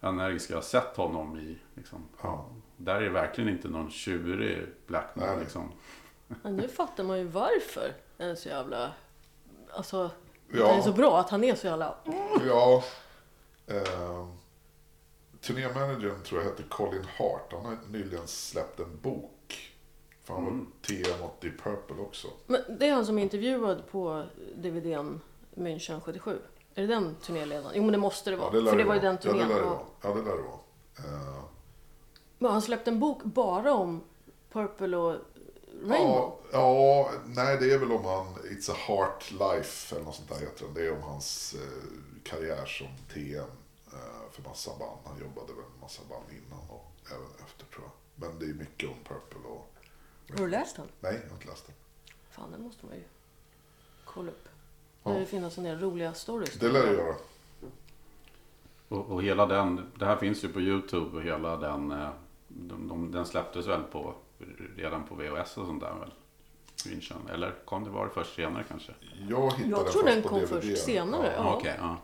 energiska 0.00 0.52
jag 0.52 0.58
har 0.58 0.62
sett 0.62 0.96
honom 0.96 1.38
i. 1.38 1.58
Liksom. 1.74 2.08
Ja. 2.22 2.46
Där 2.76 2.94
är 2.94 3.00
det 3.00 3.08
verkligen 3.10 3.50
inte 3.50 3.68
någon 3.68 3.90
tjurig 3.90 4.66
Blackmore 4.86 5.40
liksom. 5.40 5.72
Men 6.42 6.56
nu 6.56 6.68
fattar 6.68 7.04
man 7.04 7.18
ju 7.18 7.24
varför 7.24 7.94
den 8.16 8.30
är 8.30 8.34
så 8.34 8.48
jävla... 8.48 8.92
Alltså, 9.70 10.10
Ja. 10.54 10.66
det 10.66 10.78
är 10.78 10.80
så 10.82 10.92
bra 10.92 11.20
att 11.20 11.30
han 11.30 11.44
är 11.44 11.54
så 11.54 11.66
jävla... 11.66 11.94
Ja. 12.46 12.84
Eh, 13.66 14.26
turnémanagern 15.40 16.22
tror 16.22 16.40
jag 16.40 16.50
heter 16.50 16.64
Colin 16.68 17.06
Hart. 17.18 17.52
Han 17.52 17.64
har 17.64 17.78
nyligen 17.88 18.26
släppt 18.26 18.80
en 18.80 18.98
bok. 19.02 19.71
Han 20.26 20.44
var 20.44 20.64
TM 20.86 21.22
åt 21.24 21.40
Deep 21.40 21.62
Purple 21.62 21.96
också. 22.02 22.28
Men 22.46 22.60
det 22.78 22.88
är 22.88 22.92
han 22.94 23.06
som 23.06 23.18
är 23.18 23.22
intervjuad 23.22 23.82
på 23.90 24.24
DVDn 24.56 25.20
München 25.54 26.00
77. 26.00 26.38
Är 26.74 26.82
det 26.82 26.88
den 26.94 27.14
turnéledaren? 27.22 27.72
Jo 27.74 27.82
men 27.82 27.92
det 27.92 27.98
måste 27.98 28.30
det 28.30 28.36
Ja, 28.36 28.40
vara. 28.42 28.50
det 28.52 28.60
lär 28.60 28.70
För 28.70 28.76
det 28.78 28.82
det 28.84 28.88
var 28.88 28.94
ju 28.94 29.00
den 29.00 29.18
Ja, 29.22 29.32
det 29.32 29.38
turnén. 29.38 29.48
lär 29.48 29.54
det 29.54 29.60
Ja. 29.60 29.68
vara. 29.70 29.80
Ja, 30.02 30.08
det 30.20 30.22
lär 30.30 30.36
det 30.36 30.42
vara. 30.42 30.58
Eh, 31.18 31.42
Men 32.38 32.52
han 32.52 32.62
släppte 32.62 32.90
en 32.90 33.00
bok 33.00 33.22
bara 33.24 33.74
om 33.74 34.00
Purple 34.52 34.96
och 34.96 35.16
Rainbow. 35.82 35.98
Ja, 35.98 36.38
ja, 36.52 37.10
nej 37.26 37.56
det 37.60 37.72
är 37.74 37.78
väl 37.78 37.92
om 37.92 38.04
han 38.04 38.26
It's 38.34 38.70
a 38.70 38.74
Heart 38.78 39.30
Life 39.30 39.94
eller 39.96 40.04
något 40.04 40.14
sånt 40.14 40.28
där 40.28 40.38
heter 40.40 40.64
den. 40.64 40.74
Det 40.74 40.86
är 40.86 40.92
om 40.92 41.02
hans 41.02 41.54
eh, 41.54 41.82
karriär 42.24 42.66
som 42.66 42.86
TM 43.14 43.44
eh, 43.92 44.30
för 44.32 44.42
massa 44.42 44.70
band. 44.78 44.98
Han 45.04 45.18
jobbade 45.20 45.46
väl 45.46 45.56
med 45.72 45.80
massa 45.80 46.02
band 46.08 46.24
innan 46.30 46.70
och 46.70 46.92
även 47.10 47.46
efter 47.46 47.64
tror 47.74 47.84
jag. 47.84 47.92
Men 48.28 48.38
det 48.38 48.44
är 48.44 48.54
mycket 48.54 48.88
om 48.90 48.96
Purple 49.04 49.48
och... 49.50 49.71
Har 50.38 50.44
du 50.44 50.48
läst 50.50 50.76
den? 50.76 50.86
Nej, 51.00 51.20
jag 51.22 51.28
har 51.30 51.36
inte 51.36 51.48
läst 51.48 51.66
den. 51.66 51.74
Fan, 52.30 52.50
den 52.52 52.62
måste 52.62 52.86
man 52.86 52.94
ju 52.94 53.02
kolla 54.04 54.30
upp. 54.30 54.48
Ja. 55.02 55.10
Det 55.10 55.14
lär 55.14 55.20
ju 55.20 55.26
finnas 55.26 55.58
en 55.58 55.64
del 55.64 55.80
roliga 55.80 56.14
stories. 56.14 56.54
Det 56.54 56.68
lär 56.68 56.86
det 56.86 56.92
göra. 56.92 57.14
Och, 58.88 59.06
och 59.10 59.22
hela 59.22 59.46
den, 59.46 59.90
det 59.98 60.06
här 60.06 60.16
finns 60.16 60.44
ju 60.44 60.48
på 60.48 60.60
Youtube 60.60 61.16
och 61.16 61.22
hela 61.22 61.56
den, 61.56 61.92
eh, 61.92 62.08
de, 62.48 62.88
de, 62.88 63.12
den 63.12 63.26
släpptes 63.26 63.66
väl 63.66 63.82
på, 63.82 64.14
redan 64.76 65.04
på 65.06 65.14
VHS 65.14 65.56
och 65.56 65.66
sånt 65.66 65.80
där 65.80 65.94
väl? 65.94 66.10
Vinchen. 66.86 67.16
Eller 67.32 67.54
kom 67.64 67.84
det 67.84 67.90
var 67.90 68.04
det 68.06 68.10
först 68.14 68.34
senare 68.34 68.64
kanske? 68.68 68.92
Jag 69.28 69.52
hittade 69.52 69.70
Jag 69.70 69.92
tror 69.92 70.04
den 70.04 70.22
på 70.22 70.28
kom 70.28 70.40
DVD. 70.40 70.48
först 70.48 70.84
senare. 70.84 71.32
Ja. 71.36 71.44
Ja. 71.44 71.56
Okej, 71.56 71.74
ja. 71.78 71.96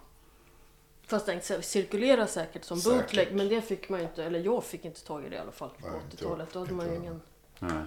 Fast 1.07 1.27
den 1.27 1.41
cirkulerar 1.63 2.27
säkert 2.27 2.65
som 2.65 2.79
Säkert. 2.79 3.01
bootleg. 3.01 3.35
Men 3.35 3.49
det 3.49 3.61
fick 3.63 3.89
man 3.89 4.01
ju 4.01 4.07
inte, 4.07 4.25
eller 4.25 4.41
jag 4.41 4.65
fick 4.65 4.85
inte 4.85 5.05
tag 5.05 5.25
i 5.25 5.29
det 5.29 5.37
i 5.37 5.39
alla 5.39 5.53
fall 5.53 5.69
på 5.71 5.87
Nej, 5.89 6.01
inte 6.05 6.17
80-talet. 6.25 6.49
Då 6.53 6.59
hade 6.59 6.75
man 6.75 6.87
ju 6.87 6.97
ingen... 6.97 7.21
Nej. 7.59 7.83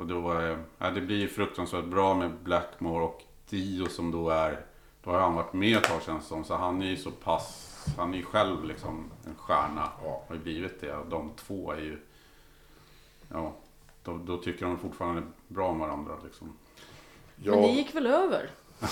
Och 0.00 0.06
då, 0.06 0.56
ja, 0.78 0.90
det 0.90 1.00
blir 1.00 1.16
ju 1.16 1.28
fruktansvärt 1.28 1.84
bra 1.84 2.14
med 2.14 2.30
Blackmore 2.42 3.04
och 3.04 3.22
Dio 3.48 3.86
som 3.86 4.10
då 4.10 4.30
är, 4.30 4.66
då 5.04 5.10
har 5.10 5.20
han 5.20 5.34
varit 5.34 5.52
med 5.52 5.76
ett 5.76 5.84
tag 5.84 6.02
känns 6.02 6.26
som. 6.26 6.44
Så 6.44 6.54
han 6.54 6.82
är 6.82 6.86
ju 6.86 6.96
så 6.96 7.10
pass, 7.10 7.76
han 7.96 8.14
är 8.14 8.18
ju 8.18 8.24
själv 8.24 8.64
liksom 8.64 9.10
en 9.26 9.34
stjärna. 9.34 9.88
Ja. 10.04 10.22
Har 10.28 10.34
ju 10.34 10.40
blivit 10.40 10.80
det. 10.80 10.96
Och 10.96 11.06
de 11.06 11.32
två 11.36 11.72
är 11.72 11.80
ju, 11.80 11.98
ja, 13.28 13.52
då, 14.04 14.18
då 14.24 14.36
tycker 14.36 14.66
de 14.66 14.78
fortfarande 14.78 15.22
bra 15.48 15.68
om 15.68 15.78
varandra 15.78 16.14
liksom. 16.24 16.52
Ja, 17.36 17.52
Men 17.52 17.62
det 17.62 17.68
gick 17.68 17.94
väl 17.94 18.06
över? 18.06 18.50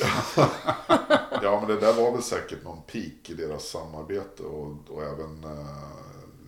ja, 1.43 1.61
men 1.61 1.69
det 1.69 1.81
där 1.81 2.03
var 2.03 2.13
väl 2.13 2.23
säkert 2.23 2.65
någon 2.65 2.83
peak 2.83 3.31
i 3.31 3.35
deras 3.35 3.69
samarbete 3.69 4.43
och, 4.43 4.77
och 4.89 5.03
även 5.03 5.45
eh, 5.45 5.67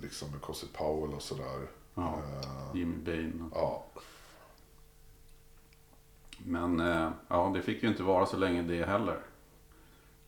liksom 0.03 0.31
med 0.31 0.41
Cosy 0.41 0.67
Powell 0.73 1.15
och 1.15 1.23
sådär. 1.23 1.69
Ja. 1.95 2.15
Eh, 2.19 2.77
Jimmy 2.79 2.97
Bain. 2.97 3.51
ja, 3.55 3.87
Men 6.45 6.80
eh, 6.80 7.09
ja, 7.28 7.51
det 7.55 7.62
fick 7.62 7.82
ju 7.82 7.88
inte 7.88 8.03
vara 8.03 8.26
så 8.26 8.36
länge 8.36 8.62
det 8.62 8.84
heller. 8.84 9.18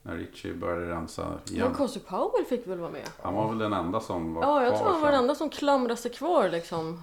När 0.02 0.16
Richie 0.16 0.54
började 0.54 0.90
rensa 0.90 1.28
Men 1.44 1.54
igen. 1.54 1.74
Cozy 1.74 2.00
Powell 2.00 2.44
fick 2.44 2.66
väl 2.66 2.78
vara 2.78 2.90
med? 2.90 3.08
Han 3.22 3.34
var 3.34 3.48
väl 3.48 3.58
den 3.58 3.72
enda 3.72 4.00
som 4.00 4.34
var 4.34 4.42
Ja, 4.42 4.62
jag 4.62 4.70
kvar 4.70 4.78
tror 4.78 4.90
han 4.92 5.00
var 5.00 5.08
sen. 5.08 5.12
den 5.12 5.20
enda 5.22 5.34
som 5.34 5.50
klamrade 5.50 5.96
sig 5.96 6.10
kvar 6.10 6.48
liksom. 6.48 7.02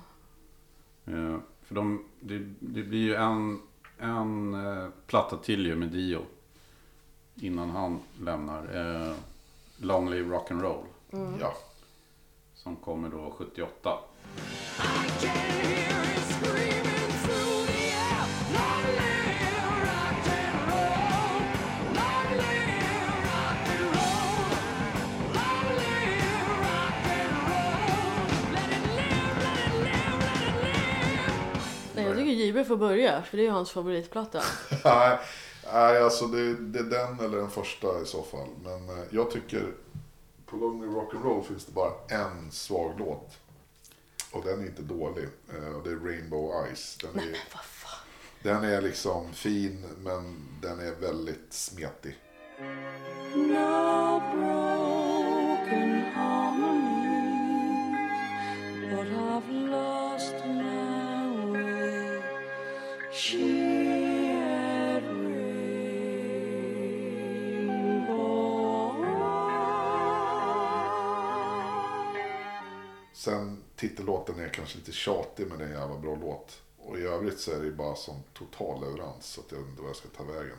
Eh, 1.05 1.35
för 1.63 1.75
de, 1.75 2.05
det, 2.19 2.37
det 2.59 2.83
blir 2.83 2.99
ju 2.99 3.15
en, 3.15 3.61
en 3.97 4.53
eh, 4.67 4.87
platta 5.07 5.37
till 5.37 5.65
ju 5.65 5.75
med 5.75 5.87
Dio. 5.89 6.21
Innan 7.35 7.69
han 7.69 7.99
lämnar. 8.21 8.75
Eh, 9.07 9.13
Long 9.77 10.09
Live 10.09 10.35
Rock'n'Roll. 10.37 10.83
ja. 11.39 11.53
Som 12.55 12.75
kommer 12.75 13.09
då 13.09 13.33
78. 13.37 13.99
JB 32.59 32.67
får 32.67 32.77
börja, 32.77 33.21
för 33.21 33.37
det 33.37 33.43
är 33.43 33.45
ju 33.45 33.51
hans 33.51 33.71
favoritplatta. 33.71 34.41
Nej, 34.85 35.17
nej, 35.73 36.01
alltså 36.03 36.25
det, 36.27 36.53
det 36.53 36.79
är 36.79 36.83
den 36.83 37.19
eller 37.19 37.37
den 37.37 37.49
första 37.49 38.01
i 38.01 38.05
så 38.05 38.23
fall. 38.23 38.47
Men 38.63 38.89
eh, 38.89 39.03
jag 39.09 39.31
tycker 39.31 39.73
på 40.45 40.57
Long 40.57 40.81
Live 40.81 40.93
Rock'n'Roll 40.93 41.43
finns 41.43 41.65
det 41.65 41.71
bara 41.71 41.91
en 42.09 42.51
svag 42.51 42.93
låt. 42.99 43.37
Och 44.31 44.43
den 44.45 44.61
är 44.61 44.65
inte 44.65 44.81
dålig. 44.81 45.23
Eh, 45.53 45.75
Och 45.75 45.83
det 45.83 45.89
är 45.91 45.95
Rainbow 45.95 46.65
Eyes. 46.65 46.97
Den 47.01 47.09
Nej, 47.13 47.25
är, 47.25 47.31
men 47.31 47.39
vad 47.53 47.63
fan. 47.65 47.99
den 48.43 48.63
är 48.63 48.81
liksom 48.81 49.33
fin 49.33 49.85
men 49.97 50.37
den 50.61 50.79
är 50.79 50.91
väldigt 51.01 51.53
smetig. 51.53 52.17
No 53.35 54.21
broken 54.33 56.01
harmonies, 56.15 58.91
but 58.91 59.07
I've 59.07 59.51
lost 59.51 60.33
my 60.45 60.78
Sen 63.19 63.33
titellåten 73.75 74.39
är 74.39 74.49
kanske 74.49 74.77
lite 74.77 74.91
tjatig 74.91 75.47
men 75.47 75.57
det 75.57 75.63
är 75.63 75.67
en 75.67 75.73
jävla 75.73 75.97
bra 75.97 76.15
låt. 76.15 76.61
Och 76.77 76.99
i 76.99 77.01
övrigt 77.01 77.39
så 77.39 77.51
är 77.51 77.59
det 77.59 77.71
bara 77.71 77.95
som 77.95 78.23
total 78.33 78.81
leverans 78.81 79.25
så 79.25 79.41
att 79.41 79.51
jag 79.51 79.61
inte 79.61 79.81
vad 79.81 79.89
jag 79.89 79.97
ska 79.97 80.07
ta 80.07 80.23
vägen. 80.23 80.57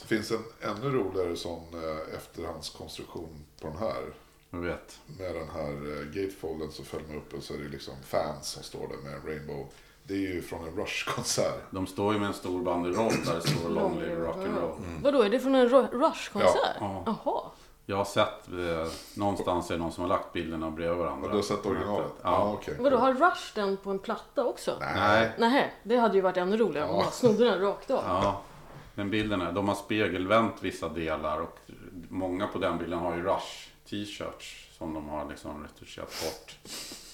Det 0.00 0.06
finns 0.06 0.30
en 0.30 0.44
ännu 0.60 0.90
roligare 0.90 1.36
sån 1.36 1.74
eh, 1.74 2.14
efterhandskonstruktion 2.14 3.44
på 3.60 3.68
den 3.68 3.76
här. 3.76 4.14
Jag 4.50 4.58
vet. 4.58 5.00
Med 5.06 5.34
den 5.34 5.48
här 5.48 5.72
eh, 5.72 6.06
gatefolden 6.06 6.72
så 6.72 6.84
följer 6.84 7.08
man 7.08 7.16
upp 7.16 7.34
och 7.34 7.42
så 7.42 7.54
är 7.54 7.58
det 7.58 7.68
liksom 7.68 7.94
fans 8.02 8.46
som 8.46 8.62
står 8.62 8.88
där 8.88 8.96
med 8.96 9.14
en 9.14 9.26
rainbow. 9.26 9.68
Det 10.06 10.14
är 10.14 10.18
ju 10.18 10.42
från 10.42 10.68
en 10.68 10.76
Rush-konsert. 10.76 11.60
De 11.70 11.86
står 11.86 12.12
ju 12.14 12.18
med 12.18 12.28
en 12.28 12.34
stor 12.34 12.62
banderoll 12.62 13.12
där 13.26 13.34
det 13.34 13.40
står 13.48 13.68
Long 13.70 13.98
Live 14.00 14.14
Rock'n'Roll. 14.26 14.72
Vadå, 15.02 15.22
är 15.22 15.30
det 15.30 15.40
från 15.40 15.54
en 15.54 15.68
Ru- 15.68 15.88
Rush-konsert? 15.92 16.76
Ja. 16.80 17.02
Jaha. 17.06 17.42
Jag 17.86 17.96
har 17.96 18.04
sett, 18.04 18.48
eh, 18.48 18.92
någonstans 19.16 19.70
är 19.70 19.74
det 19.74 19.80
någon 19.80 19.92
som 19.92 20.02
har 20.02 20.08
lagt 20.08 20.32
bilderna 20.32 20.70
bredvid 20.70 20.98
varandra. 20.98 21.24
Och 21.26 21.30
du 21.30 21.36
har 21.36 21.42
sett 21.42 21.66
originalet? 21.66 22.12
Ja. 22.22 22.52
okej. 22.54 22.76
Vadå, 22.80 22.96
har 22.96 23.14
Rush 23.14 23.54
den 23.54 23.76
på 23.76 23.90
en 23.90 23.98
platta 23.98 24.44
också? 24.44 24.76
Nej. 24.80 25.30
Nähä, 25.38 25.70
det 25.82 25.96
hade 25.96 26.14
ju 26.14 26.20
varit 26.20 26.36
ännu 26.36 26.56
roligare 26.56 26.88
om 26.88 26.96
Ja. 26.96 27.02
man 27.02 27.12
snodde 27.12 27.44
den 27.44 27.60
rakt 27.60 27.90
av. 27.90 28.04
Ja, 28.06 28.40
men 28.94 29.10
bilderna, 29.10 29.52
de 29.52 29.68
har 29.68 29.74
spegelvänt 29.74 30.54
vissa 30.60 30.88
delar 30.88 31.40
och 31.40 31.58
många 32.08 32.46
på 32.46 32.58
den 32.58 32.78
bilden 32.78 32.98
har 32.98 33.16
ju 33.16 33.22
Rush 33.22 33.68
t-shirts 33.90 34.68
som 34.78 34.94
de 34.94 35.08
har 35.08 35.28
liksom 35.28 35.62
retuscherat 35.62 36.08
bort. 36.22 36.56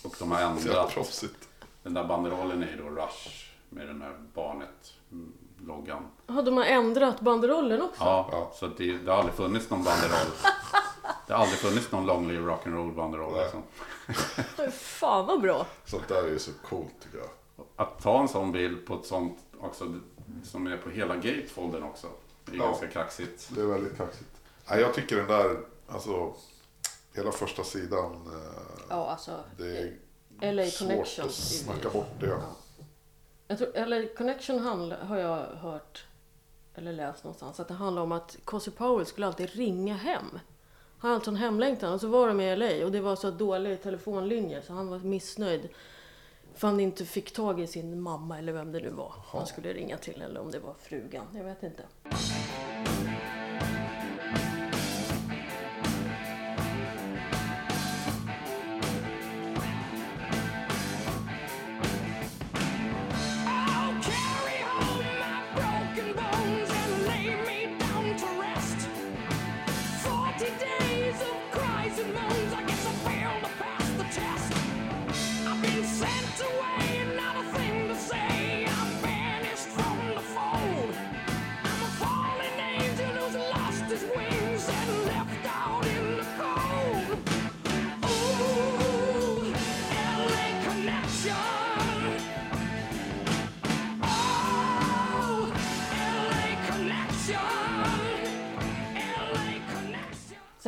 Och 0.04 0.14
de 0.18 0.30
har 0.30 0.38
Så 0.38 0.44
jävla 0.44 0.60
ändrat, 0.60 0.94
proffsigt. 0.94 1.48
Den 1.94 2.02
där 2.02 2.08
banderollen 2.08 2.62
är 2.62 2.66
ju 2.66 2.76
då 2.76 2.88
Rush 2.88 3.46
med 3.68 3.86
den 3.86 4.02
här 4.02 4.14
barnet-loggan. 4.34 6.02
Jaha, 6.26 6.42
de 6.42 6.56
har 6.56 6.64
ändrat 6.64 7.20
banderollen 7.20 7.82
också? 7.82 8.04
Ja, 8.04 8.28
Ja. 8.32 8.52
så 8.54 8.66
att 8.66 8.76
det, 8.78 8.98
det 8.98 9.10
har 9.10 9.18
aldrig 9.18 9.34
funnits 9.34 9.70
någon 9.70 9.84
banderoll. 9.84 10.26
Det 11.26 11.32
har 11.34 11.42
aldrig 11.42 11.58
funnits 11.58 11.92
någon 11.92 12.06
Long 12.06 12.28
Live 12.28 12.50
Rock'n'Roll 12.52 12.94
banderoll. 12.94 13.38
Liksom. 13.42 13.62
Fan 14.72 15.26
vad 15.26 15.40
bra. 15.40 15.66
Sånt 15.84 16.08
där 16.08 16.22
är 16.24 16.28
ju 16.28 16.38
så 16.38 16.50
coolt 16.68 16.94
tycker 17.02 17.18
jag. 17.18 17.28
Att 17.76 18.02
ta 18.02 18.20
en 18.20 18.28
sån 18.28 18.52
bild 18.52 18.86
på 18.86 18.94
ett 18.94 19.06
sånt 19.06 19.38
också, 19.60 19.94
som 20.44 20.66
är 20.66 20.76
på 20.76 20.90
hela 20.90 21.16
gatefolden 21.16 21.82
också. 21.82 22.06
Det 22.44 22.52
är 22.52 22.56
Ja. 22.56 22.64
ganska 22.66 22.86
kaxigt. 22.86 23.48
Det 23.54 23.60
är 23.60 23.64
väldigt 23.66 23.96
kaxigt. 23.96 24.30
Nej, 24.70 24.80
jag 24.80 24.94
tycker 24.94 25.16
den 25.16 25.26
där, 25.26 25.56
alltså 25.88 26.32
hela 27.14 27.32
första 27.32 27.64
sidan. 27.64 28.12
Eh, 28.12 28.82
Ja, 28.88 29.10
alltså. 29.10 29.40
det 29.58 29.78
är 29.78 29.96
LA 30.42 30.64
svårt 30.64 31.18
att 31.18 31.32
snacka 31.32 31.90
bort 31.90 32.20
det. 32.20 32.40
Jag 33.48 33.58
tror, 33.58 33.86
LA 33.86 34.08
Connection 34.16 34.58
handla, 34.58 34.96
har 35.04 35.18
jag 35.18 35.46
hört 35.46 36.04
eller 36.74 36.92
läst 36.92 37.24
någonstans, 37.24 37.60
att 37.60 37.68
det 37.68 37.74
handlar 37.74 38.02
om 38.02 38.12
att 38.12 38.36
Cozy 38.44 38.70
Powell 38.70 39.06
skulle 39.06 39.26
alltid 39.26 39.50
ringa 39.50 39.94
hem. 39.94 40.38
Han 40.98 41.10
hade 41.10 41.14
alltså 41.14 41.30
en 41.30 41.36
hemlängtan 41.36 41.92
och 41.92 42.00
så 42.00 42.08
var 42.08 42.28
de 42.28 42.40
i 42.40 42.56
LA 42.56 42.84
och 42.84 42.92
det 42.92 43.00
var 43.00 43.16
så 43.16 43.30
dålig 43.30 43.82
telefonlinje 43.82 44.62
så 44.62 44.72
han 44.72 44.88
var 44.88 44.98
missnöjd. 44.98 45.68
För 46.54 46.68
han 46.68 46.80
inte 46.80 47.04
fick 47.04 47.32
tag 47.32 47.60
i 47.60 47.66
sin 47.66 48.00
mamma 48.00 48.38
eller 48.38 48.52
vem 48.52 48.72
det 48.72 48.80
nu 48.80 48.90
var 48.90 49.14
han 49.26 49.46
skulle 49.46 49.72
ringa 49.72 49.96
till 49.96 50.22
eller 50.22 50.40
om 50.40 50.50
det 50.50 50.58
var 50.58 50.74
frugan, 50.74 51.26
jag 51.34 51.44
vet 51.44 51.62
inte. 51.62 51.82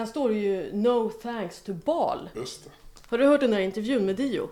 Sen 0.02 0.08
står 0.08 0.28
det 0.28 0.34
ju 0.34 0.72
No 0.72 1.10
thanks 1.10 1.62
to 1.62 1.72
Ball. 1.72 2.28
Just 2.34 2.64
det. 2.64 2.70
Har 3.08 3.18
du 3.18 3.26
hört 3.26 3.40
den 3.40 3.50
där 3.50 3.58
intervjun 3.58 4.06
med 4.06 4.16
Dio? 4.16 4.50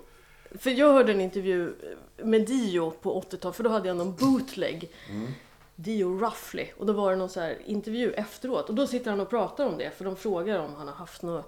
För 0.58 0.70
jag 0.70 0.92
hörde 0.92 1.12
en 1.12 1.20
intervju 1.20 1.74
med 2.16 2.46
Dio 2.46 2.90
på 2.90 3.20
80-talet, 3.20 3.56
för 3.56 3.64
då 3.64 3.70
hade 3.70 3.88
jag 3.88 3.96
någon 3.96 4.14
bootleg. 4.14 4.90
Dio 5.76 6.18
Roughly. 6.18 6.66
Och 6.76 6.86
då 6.86 6.92
var 6.92 7.10
det 7.10 7.16
någon 7.16 7.28
så 7.28 7.40
här 7.40 7.58
intervju 7.66 8.12
efteråt. 8.12 8.68
Och 8.68 8.74
då 8.74 8.86
sitter 8.86 9.10
han 9.10 9.20
och 9.20 9.30
pratar 9.30 9.66
om 9.66 9.78
det, 9.78 9.90
för 9.90 10.04
de 10.04 10.16
frågar 10.16 10.58
om 10.58 10.74
han 10.74 10.88
har 10.88 10.94
haft 10.94 11.22
några... 11.22 11.44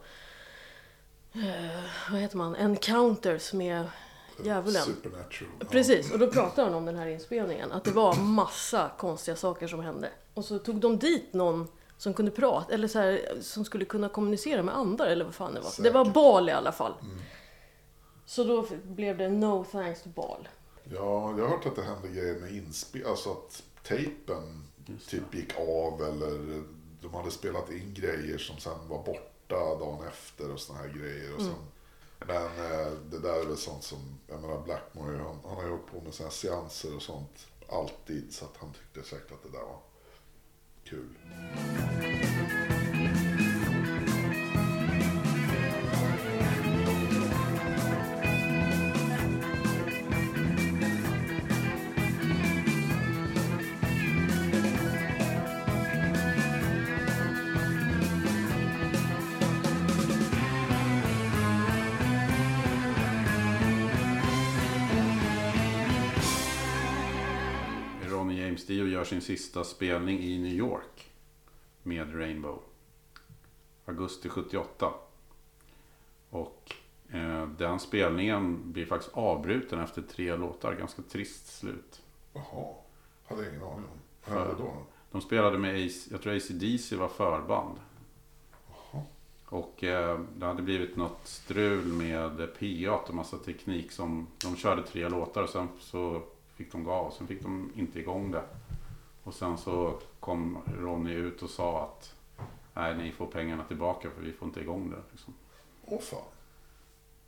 Eh, 1.32 1.82
vad 2.10 2.20
heter 2.20 2.36
man? 2.36 2.56
Encounters 2.56 3.52
med 3.52 3.84
djävulen. 4.44 4.82
Supernatural. 4.82 5.50
Precis, 5.70 6.12
och 6.12 6.18
då 6.18 6.26
pratade 6.26 6.68
han 6.68 6.74
om 6.74 6.84
den 6.84 6.96
här 6.96 7.06
inspelningen. 7.06 7.72
Att 7.72 7.84
det 7.84 7.90
var 7.90 8.16
massa 8.16 8.90
konstiga 8.98 9.36
saker 9.36 9.66
som 9.66 9.80
hände. 9.80 10.08
Och 10.34 10.44
så 10.44 10.58
tog 10.58 10.76
de 10.76 10.98
dit 10.98 11.32
någon 11.32 11.68
som 12.02 12.14
kunde 12.14 12.30
prata, 12.30 12.74
eller 12.74 12.88
så 12.88 12.98
här, 12.98 13.38
som 13.40 13.64
skulle 13.64 13.84
kunna 13.84 14.08
kommunicera 14.08 14.62
med 14.62 14.76
andra, 14.76 15.06
eller 15.06 15.24
vad 15.24 15.34
fan 15.34 15.54
det 15.54 15.60
var. 15.60 15.82
Det 15.82 15.90
var 15.90 16.04
Säkert. 16.04 16.14
Bal 16.14 16.48
i 16.48 16.52
alla 16.52 16.72
fall. 16.72 16.94
Så 18.24 18.44
då 18.44 18.66
blev 18.82 19.18
det 19.18 19.28
No 19.28 19.64
thanks 19.64 20.02
to 20.02 20.08
Bal. 20.08 20.48
Ja, 20.84 21.34
jag 21.38 21.44
har 21.44 21.48
hört 21.48 21.66
att 21.66 21.76
det 21.76 21.82
hände 21.82 22.08
grejer 22.08 22.40
med 22.40 22.52
inspel, 22.52 23.06
alltså 23.06 23.30
att 23.30 23.62
tejpen 23.82 24.68
typ 25.08 25.34
gick 25.34 25.58
av 25.58 26.02
eller 26.02 26.62
de 27.02 27.14
hade 27.14 27.30
spelat 27.30 27.70
in 27.70 27.94
grejer 27.94 28.38
som 28.38 28.58
sen 28.58 28.88
var 28.88 29.02
borta 29.02 29.56
dagen 29.78 30.06
efter 30.08 30.52
och 30.52 30.60
såna 30.60 30.78
här 30.78 30.88
grejer. 30.88 31.34
Och 31.34 31.40
sen, 31.40 31.54
Men 32.18 32.46
eh, 32.46 32.92
det 33.10 33.18
där 33.18 33.40
är 33.40 33.46
väl 33.46 33.56
sånt 33.56 33.84
som, 33.84 34.18
jag 34.28 34.40
menar 34.40 34.62
Blackmore, 34.62 35.16
han, 35.16 35.38
han 35.44 35.56
har 35.56 35.62
ju 35.62 35.70
hållit 35.70 35.86
på 35.86 36.00
med 36.00 36.14
såna 36.14 36.28
här 36.28 36.34
seanser 36.34 36.96
och 36.96 37.02
sånt 37.02 37.46
alltid 37.68 38.34
så 38.34 38.44
att 38.44 38.56
han 38.56 38.72
tyckte 38.72 39.08
säkert 39.10 39.32
att 39.32 39.42
det 39.42 39.58
där 39.58 39.64
var 39.64 39.78
kul. 40.92 42.61
Gör 69.02 69.06
sin 69.06 69.20
sista 69.20 69.64
spelning 69.64 70.18
i 70.18 70.38
New 70.38 70.52
York 70.52 71.10
med 71.82 72.14
Rainbow. 72.18 72.58
Augusti 73.84 74.28
78. 74.28 74.94
Och 76.30 76.74
eh, 77.08 77.46
den 77.46 77.80
spelningen 77.80 78.72
blir 78.72 78.86
faktiskt 78.86 79.14
avbruten 79.14 79.80
efter 79.80 80.02
tre 80.02 80.36
låtar. 80.36 80.74
Ganska 80.74 81.02
trist 81.02 81.58
slut. 81.58 82.02
Jaha, 82.32 82.74
hade 83.24 83.42
jag 83.42 83.50
ingen 83.50 83.62
aning 83.62 83.84
om. 83.84 83.98
Vad 84.26 84.38
hände 84.38 84.54
då? 84.58 84.72
De 85.10 85.20
spelade 85.20 85.58
med, 85.58 85.86
AC, 85.86 86.08
jag 86.10 86.22
tror 86.22 86.36
AC/DC 86.36 86.96
var 86.96 87.08
förband. 87.08 87.78
Och 89.46 89.84
eh, 89.84 90.20
det 90.36 90.46
hade 90.46 90.62
blivit 90.62 90.96
något 90.96 91.20
strul 91.26 91.86
med 91.86 92.36
PA 92.58 92.92
och 92.92 93.14
massa 93.14 93.36
teknik 93.36 93.92
som 93.92 94.26
de 94.42 94.56
körde 94.56 94.82
tre 94.82 95.08
låtar 95.08 95.42
och 95.42 95.50
sen 95.50 95.68
så 95.80 96.22
fick 96.56 96.72
de 96.72 96.84
gå 96.84 96.92
av. 96.92 97.10
Sen 97.10 97.26
fick 97.26 97.42
de 97.42 97.72
inte 97.74 97.98
igång 98.00 98.30
det. 98.30 98.42
Och 99.22 99.34
sen 99.34 99.58
så 99.58 99.98
kom 100.20 100.58
Ronny 100.78 101.12
ut 101.12 101.42
och 101.42 101.50
sa 101.50 101.84
att 101.84 102.14
nej, 102.74 102.96
ni 102.96 103.12
får 103.12 103.26
pengarna 103.26 103.64
tillbaka 103.64 104.10
för 104.10 104.22
vi 104.22 104.32
får 104.32 104.48
inte 104.48 104.60
igång 104.60 104.90
det. 104.90 105.02
Liksom. 105.10 105.34
Åh 105.84 106.00
fan. 106.00 106.24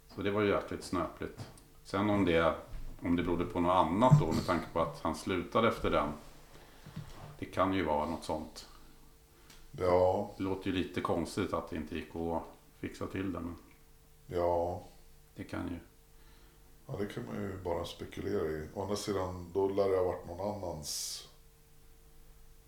Så 0.09 0.22
det 0.22 0.30
var 0.30 0.40
ju 0.40 0.51
jäkligt 0.51 0.84
snöpligt. 0.84 1.51
Sen 1.84 2.11
om 2.11 2.24
det, 2.24 2.55
om 3.03 3.16
det 3.16 3.22
berodde 3.22 3.45
på 3.45 3.61
något 3.61 3.86
annat 3.86 4.20
då 4.20 4.26
med 4.26 4.47
tanke 4.47 4.66
på 4.72 4.80
att 4.80 5.01
han 5.03 5.14
slutade 5.14 5.68
efter 5.68 5.90
den. 5.90 6.09
Det 7.38 7.45
kan 7.45 7.74
ju 7.74 7.84
vara 7.84 8.11
något 8.11 8.24
sånt. 8.24 8.68
Ja, 9.78 10.34
Det 10.36 10.42
låter 10.42 10.70
ju 10.70 10.76
lite 10.76 11.01
konstigt 11.01 11.53
att 11.53 11.70
det 11.70 11.76
inte 11.76 11.95
gick 11.95 12.16
att 12.16 12.42
fixa 12.80 13.07
till 13.07 13.32
det. 13.32 13.40
Men 13.40 13.57
ja, 14.26 14.82
det 15.34 15.45
kan 15.45 15.68
ju. 15.68 15.78
Ja, 16.86 16.97
det 16.99 17.07
kan 17.07 17.26
man 17.26 17.34
ju 17.34 17.59
bara 17.62 17.84
spekulera 17.84 18.47
i. 18.47 18.68
Å 18.74 18.82
andra 18.82 18.97
sidan, 18.97 19.51
då 19.53 19.68
lär 19.68 19.88
det 19.88 19.97
ha 19.97 20.05
varit 20.05 20.26
någon 20.26 20.55
annans... 20.55 21.28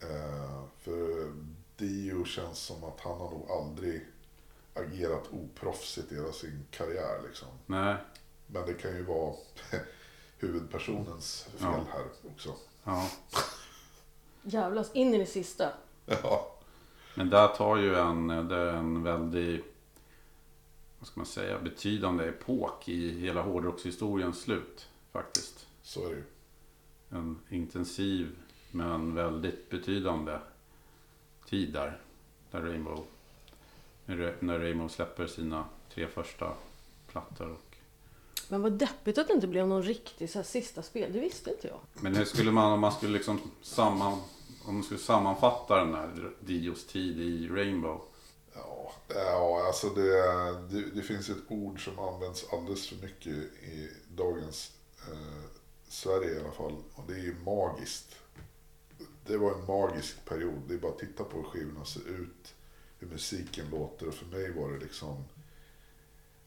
Eh, 0.01 0.65
för 0.79 1.33
Dio 1.77 2.25
känns 2.25 2.59
som 2.59 2.85
att 2.85 3.01
han 3.01 3.19
har 3.19 3.31
nog 3.31 3.51
aldrig 3.51 4.07
agerat 4.75 5.25
oproffsigt 5.33 6.13
i 6.13 6.15
hela 6.15 6.33
sin 6.33 6.67
karriär. 6.71 7.23
Liksom. 7.29 7.49
Nej, 7.67 7.97
Men 8.47 8.67
det 8.67 8.75
kan 8.75 8.97
ju 8.97 9.03
vara 9.03 9.35
huvudpersonens 10.39 11.43
fel 11.43 11.59
Ja. 11.61 11.85
här 11.93 12.05
också. 12.35 12.55
ja. 12.85 13.11
Jävlas 14.43 14.95
in 14.95 15.15
i 15.15 15.19
det 15.19 15.27
sista. 15.27 15.71
Ja, 16.07 16.53
Men 17.15 17.31
där 17.31 17.49
tar 17.49 17.77
ju 17.77 17.95
en, 17.97 18.27
det 18.27 18.57
är 18.57 18.73
en 18.73 19.03
väldigt, 19.03 19.65
vad 20.99 21.09
ska 21.09 21.21
man 21.21 21.27
säga, 21.27 21.59
betydande 21.59 22.25
epok 22.29 22.89
i 22.89 23.19
hela 23.21 23.43
hårdrockshistoriens 23.43 24.41
slut. 24.41 24.89
Faktiskt. 25.13 25.67
så 25.83 26.05
är 26.07 26.11
det 26.11 26.17
ju. 26.17 26.25
En 27.11 27.39
intensiv 27.49 28.37
men 28.77 29.15
väldigt 29.15 29.71
betydande 29.71 30.39
tid 31.49 31.73
där. 31.73 32.01
Där 32.51 32.61
Rainbow, 32.61 33.05
när 34.41 34.59
Rainbow 34.59 34.89
släpper 34.89 35.27
sina 35.27 35.65
tre 35.95 36.09
första 36.09 36.53
plattor. 37.07 37.51
Och, 37.51 37.77
Men 38.49 38.63
vad 38.63 38.73
deppigt 38.73 39.19
att 39.19 39.29
det 39.29 39.35
inte 39.35 39.47
blev 39.47 39.69
någon 39.69 39.83
riktig 39.83 40.31
så 40.31 40.39
här, 40.39 40.45
sista 40.45 40.83
spel. 40.83 41.13
Det 41.13 41.21
visste 41.21 41.51
inte 41.51 41.69
jag. 41.69 41.79
men 41.93 42.13
det 42.13 42.27
skulle 42.27 42.51
man, 42.53 42.73
om 42.73 42.81
man 42.81 42.93
skulle 42.93 43.13
liksom 43.13 43.41
samman, 43.63 44.13
om 44.67 44.75
man 44.75 44.83
skulle 44.83 45.01
sammanfatta 45.01 45.77
den 45.85 45.95
här 45.95 46.31
Dios 46.41 46.87
tid 46.87 47.21
i 47.21 47.49
Rainbow. 47.49 48.01
Ja, 48.55 48.93
ja 49.09 49.67
alltså 49.67 49.89
det, 49.89 50.13
det, 50.71 50.91
det 50.95 51.03
finns 51.03 51.29
ett 51.29 51.43
ord 51.49 51.85
som 51.85 51.99
används 51.99 52.47
alldeles 52.53 52.89
för 52.89 52.97
mycket 52.97 53.33
i 53.63 53.91
dagens 54.09 54.73
eh, 55.11 55.51
Sverige 55.89 56.35
i 56.35 56.41
alla 56.41 56.53
fall. 56.53 56.77
Och 56.95 57.05
det 57.09 57.15
är 57.15 57.23
ju 57.23 57.37
magiskt. 57.45 58.17
Det 59.27 59.37
var 59.37 59.55
en 59.55 59.67
magisk 59.67 60.25
period. 60.25 60.63
Det 60.69 60.75
är 60.75 60.79
bara 60.79 60.93
att 60.93 60.99
titta 60.99 61.25
på 61.25 61.37
hur 61.37 61.45
skivorna 61.45 61.85
ser 61.85 62.09
ut. 62.09 62.55
Hur 62.99 63.09
musiken 63.09 63.71
låter. 63.71 64.09
Och 64.09 64.15
för 64.15 64.27
mig 64.27 64.53
var 64.53 64.71
det 64.73 64.79
liksom... 64.79 65.25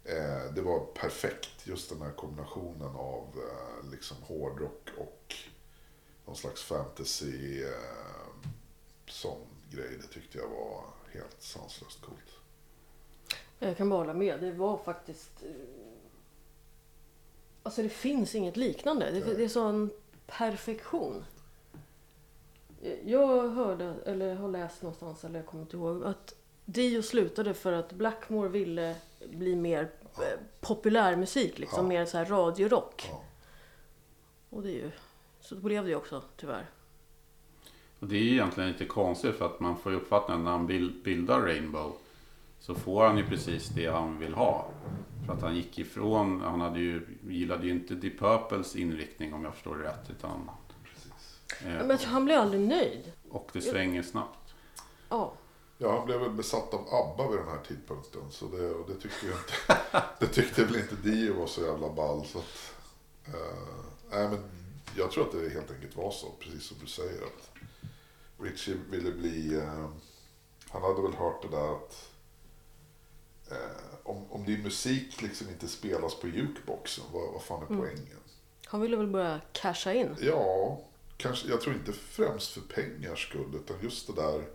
Eh, 0.03 0.53
det 0.55 0.61
var 0.61 0.85
perfekt. 0.85 1.67
Just 1.67 1.89
den 1.89 2.01
här 2.01 2.11
kombinationen 2.11 2.95
av 2.95 3.27
eh, 3.35 3.89
liksom 3.91 4.17
hårdrock 4.23 4.89
och 4.97 5.35
någon 6.25 6.35
slags 6.35 6.63
fantasy. 6.63 7.63
Eh, 7.63 7.69
sån 9.07 9.41
grej. 9.71 9.97
Det 10.01 10.07
tyckte 10.13 10.37
jag 10.37 10.47
var 10.49 10.83
helt 11.13 11.41
sanslöst 11.41 12.01
coolt. 12.01 12.39
Jag 13.59 13.77
kan 13.77 13.89
bara 13.89 13.99
hålla 13.99 14.13
med. 14.13 14.39
Det 14.41 14.51
var 14.51 14.77
faktiskt... 14.77 15.43
eh, 15.43 15.51
Alltså 17.63 17.83
det 17.83 17.89
finns 17.89 18.35
inget 18.35 18.57
liknande. 18.57 19.11
Det, 19.11 19.33
det 19.33 19.43
är 19.43 19.47
sån 19.49 19.89
perfektion. 20.27 21.25
Jag 23.05 23.49
hörde, 23.49 23.95
eller 24.05 24.35
har 24.35 24.49
läst 24.49 24.81
någonstans, 24.81 25.23
eller 25.25 25.39
jag 25.39 25.45
kommer 25.45 25.63
inte 25.63 25.77
ihåg, 25.77 26.03
att 26.03 26.35
Dio 26.65 27.01
slutade 27.01 27.53
för 27.53 27.73
att 27.73 27.93
Blackmore 27.93 28.49
ville 28.49 28.95
bli 29.29 29.55
mer 29.55 29.89
eh, 30.17 30.39
populärmusik, 30.61 31.59
liksom 31.59 31.83
Ja. 31.83 31.89
mer 31.89 32.05
så 32.05 32.17
här 32.17 32.25
radiorock. 32.25 33.07
Ja. 33.11 33.21
Och 34.49 34.61
det 34.63 34.69
är 34.69 34.73
ju, 34.73 34.91
så 35.39 35.55
blev 35.55 35.83
det 35.83 35.89
ju 35.89 35.95
också 35.95 36.21
tyvärr. 36.37 36.65
Och 37.99 38.07
det 38.07 38.15
är 38.15 38.21
ju 38.21 38.31
egentligen 38.31 38.71
lite 38.71 38.85
konstigt 38.85 39.35
för 39.35 39.45
att 39.45 39.59
man 39.59 39.77
får 39.77 39.91
ju 39.91 39.97
uppfattningen 39.97 40.43
när 40.43 40.51
han 40.51 40.67
bil- 40.67 41.01
bildar 41.03 41.39
Rainbow 41.41 41.93
så 42.59 42.75
får 42.75 43.05
han 43.05 43.17
ju 43.17 43.25
precis 43.27 43.67
det 43.69 43.87
han 43.87 44.19
vill 44.19 44.33
ha. 44.33 44.67
För 45.25 45.33
att 45.33 45.41
han 45.41 45.55
gick 45.55 45.79
ifrån, 45.79 46.41
han 46.41 46.61
hade 46.61 46.79
ju, 46.79 47.07
gillade 47.29 47.65
ju 47.65 47.71
inte 47.71 47.95
Deep 47.95 48.19
Purples 48.19 48.75
inriktning 48.75 49.33
om 49.33 49.43
jag 49.43 49.53
förstår 49.53 49.75
det 49.77 49.83
rätt. 49.83 50.09
Utan, 50.09 50.49
eh, 51.61 51.85
Men 51.85 51.97
han 51.97 52.25
blev 52.25 52.39
aldrig 52.39 52.61
nöjd. 52.61 53.11
och 53.29 53.49
det 53.53 53.61
svänger 53.61 54.03
snabbt. 54.03 54.53
Ja. 55.09 55.33
Ja, 55.81 55.97
han 55.97 56.05
blev 56.05 56.19
väl 56.19 56.31
besatt 56.31 56.73
av 56.73 56.87
ABBA 56.93 57.27
vid 57.29 57.39
den 57.39 57.47
här 57.47 57.59
tidpunkten. 57.67 58.21
Så 58.31 58.47
det, 58.47 58.69
och 58.69 58.89
det 58.89 58.95
tyckte 58.95 59.25
ju 59.25 59.31
inte, 59.31 59.77
det 60.19 60.27
tyckte 60.27 60.63
väl 60.63 60.75
inte 60.75 60.95
Dio 60.95 61.39
var 61.39 61.47
så 61.47 61.61
jävla 61.61 61.89
ball. 61.89 62.25
Så 62.25 62.37
att, 62.39 62.73
eh, 63.27 63.57
nej, 64.11 64.27
men 64.29 64.43
jag 64.97 65.11
tror 65.11 65.25
att 65.25 65.31
det 65.31 65.49
helt 65.49 65.71
enkelt 65.71 65.95
var 65.95 66.11
så, 66.11 66.27
precis 66.39 66.63
som 66.63 66.77
du 66.81 66.87
säger. 66.87 67.21
Att 67.21 67.49
Richie 68.39 68.75
ville 68.89 69.11
bli, 69.11 69.55
eh, 69.55 69.89
han 70.69 70.81
hade 70.81 71.01
väl 71.01 71.13
hört 71.13 71.41
det 71.41 71.47
där 71.57 71.73
att 71.75 72.09
eh, 73.51 73.83
om, 74.03 74.31
om 74.31 74.45
din 74.45 74.63
musik 74.63 75.21
liksom 75.21 75.49
inte 75.49 75.67
spelas 75.67 76.15
på 76.15 76.27
jukeboxen, 76.27 77.03
vad, 77.13 77.33
vad 77.33 77.41
fan 77.41 77.61
är 77.61 77.65
poängen? 77.65 78.19
Han 78.65 78.81
ville 78.81 78.97
väl 78.97 79.07
börja 79.07 79.41
casha 79.51 79.93
in. 79.93 80.15
Ja, 80.21 80.79
kanske, 81.19 81.47
jag 81.49 81.61
tror 81.61 81.75
inte 81.75 81.93
främst 81.93 82.51
för 82.51 82.61
pengars 82.61 83.27
skull, 83.29 83.55
utan 83.55 83.77
just 83.81 84.07
det 84.07 84.13
där 84.21 84.47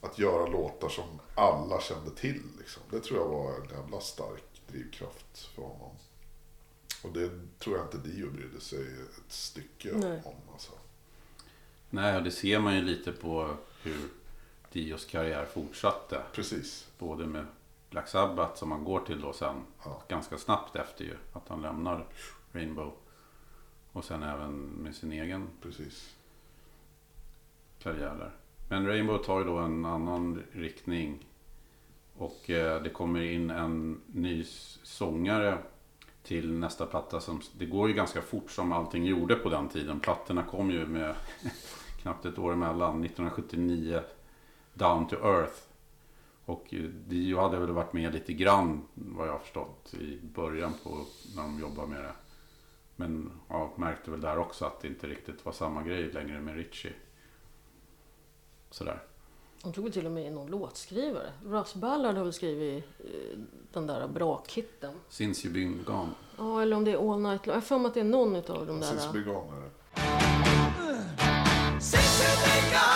att 0.00 0.18
göra 0.18 0.46
låtar 0.46 0.88
som 0.88 1.20
alla 1.34 1.80
kände 1.80 2.10
till. 2.10 2.42
Liksom. 2.58 2.82
Det 2.90 3.00
tror 3.00 3.20
jag 3.20 3.28
var 3.28 3.54
en 3.60 3.68
jävla 3.68 4.00
stark 4.00 4.62
drivkraft 4.68 5.46
för 5.54 5.62
honom. 5.62 5.96
Och 7.02 7.12
det 7.12 7.30
tror 7.58 7.76
jag 7.76 7.86
inte 7.86 8.08
Dio 8.08 8.30
brydde 8.30 8.60
sig 8.60 8.84
ett 9.02 9.32
stycke 9.32 9.92
Nej. 9.94 10.22
om. 10.24 10.34
Alltså. 10.52 10.72
Nej, 11.90 12.16
och 12.16 12.22
det 12.22 12.30
ser 12.30 12.58
man 12.58 12.74
ju 12.74 12.82
lite 12.82 13.12
på 13.12 13.56
hur 13.82 14.08
Dios 14.72 15.04
karriär 15.04 15.46
fortsatte. 15.46 16.22
Precis. 16.32 16.86
Både 16.98 17.26
med 17.26 17.46
Black 17.90 18.08
Sabbath 18.08 18.58
som 18.58 18.72
han 18.72 18.84
går 18.84 19.00
till 19.00 19.20
då 19.20 19.32
sen 19.32 19.64
Ja. 19.84 20.02
ganska 20.08 20.38
snabbt 20.38 20.76
efter 20.76 21.04
ju. 21.04 21.16
Att 21.32 21.48
han 21.48 21.62
lämnar 21.62 22.06
Rainbow. 22.52 22.92
Och 23.96 24.04
sen 24.04 24.22
även 24.22 24.52
med 24.52 24.94
sin 24.94 25.12
egen 25.12 25.48
Precis. 25.62 26.14
karriär 27.78 28.14
där. 28.18 28.30
Men 28.68 28.86
Rainbow 28.86 29.18
tar 29.18 29.38
ju 29.38 29.44
då 29.44 29.58
en 29.58 29.84
annan 29.84 30.42
riktning. 30.52 31.26
Och 32.16 32.50
eh, 32.50 32.82
det 32.82 32.90
kommer 32.90 33.20
in 33.20 33.50
en 33.50 34.00
ny 34.06 34.44
sångare 34.82 35.58
till 36.22 36.52
nästa 36.52 36.86
platta. 36.86 37.20
Som, 37.20 37.40
det 37.58 37.66
går 37.66 37.88
ju 37.88 37.94
ganska 37.94 38.22
fort 38.22 38.50
som 38.50 38.72
allting 38.72 39.04
gjorde 39.04 39.34
på 39.34 39.48
den 39.48 39.68
tiden. 39.68 40.00
Plattorna 40.00 40.42
kom 40.42 40.70
ju 40.70 40.86
med 40.86 41.14
knappt 42.02 42.26
ett 42.26 42.38
år 42.38 42.52
emellan. 42.52 43.04
1979 43.04 44.00
Down 44.74 45.08
to 45.08 45.16
Earth. 45.16 45.62
Och 46.44 46.74
eh, 46.74 46.80
Dio 46.80 47.40
hade 47.40 47.58
väl 47.58 47.70
varit 47.70 47.92
med 47.92 48.12
lite 48.12 48.32
grann 48.32 48.82
vad 48.94 49.28
jag 49.28 49.32
har 49.32 49.38
förstått 49.38 49.94
i 49.94 50.18
början 50.22 50.72
på 50.82 51.04
när 51.36 51.42
de 51.42 51.60
jobbade 51.60 51.88
med 51.88 52.00
det. 52.00 52.12
Men 52.96 53.30
ja, 53.48 53.65
märkte 53.78 54.10
väl 54.10 54.20
där 54.20 54.38
också 54.38 54.64
att 54.64 54.80
det 54.80 54.88
inte 54.88 55.06
riktigt 55.06 55.44
var 55.44 55.52
samma 55.52 55.82
grej 55.82 56.12
längre 56.12 56.40
med 56.40 56.56
Richie. 56.56 56.92
Sådär. 58.70 59.02
De 59.62 59.72
tog 59.72 59.84
väl 59.84 59.92
till 59.92 60.06
och 60.06 60.12
med 60.12 60.26
in 60.26 60.34
någon 60.34 60.50
låtskrivare. 60.50 61.32
Russ 61.44 61.74
Ballard 61.74 62.16
har 62.16 62.24
väl 62.24 62.32
skrivit 62.32 62.84
eh, 62.98 63.38
den 63.72 63.86
där 63.86 64.08
brakhitten. 64.08 64.94
Since 65.08 65.48
you've 65.48 65.52
been 65.52 65.84
gone. 65.86 66.10
Ja, 66.38 66.62
eller 66.62 66.76
om 66.76 66.84
det 66.84 66.92
är 66.92 67.12
All 67.12 67.20
Night 67.20 67.46
Long. 67.46 67.54
Jag 67.54 67.54
har 67.54 67.60
för 67.60 67.78
mig 67.78 67.88
att 67.88 67.94
det 67.94 68.00
är 68.00 68.04
någon 68.04 68.36
av 68.36 68.66
de 68.66 68.82
Since 68.82 69.06
där. 69.06 69.12
Be 69.12 69.20
Gone 69.20 69.56
är 69.56 69.60
det. 69.60 69.70
Since 71.80 72.24
you've 72.24 72.44
been 72.46 72.70
gone, 72.70 72.95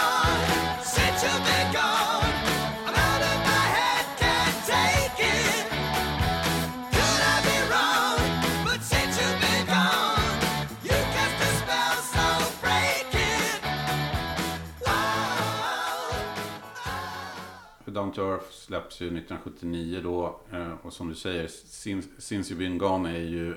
Down 17.90 18.12
to 18.12 18.22
Earth 18.22 18.50
släpps 18.50 19.00
ju 19.00 19.06
1979 19.06 20.00
då. 20.02 20.40
eh, 20.52 20.72
Och 20.82 20.92
som 20.92 21.08
du 21.08 21.14
säger, 21.14 21.48
Since, 21.48 22.08
Since 22.18 22.54
you've 22.54 22.58
been 22.58 22.78
gone 22.78 23.10
är 23.10 23.20
ju 23.22 23.54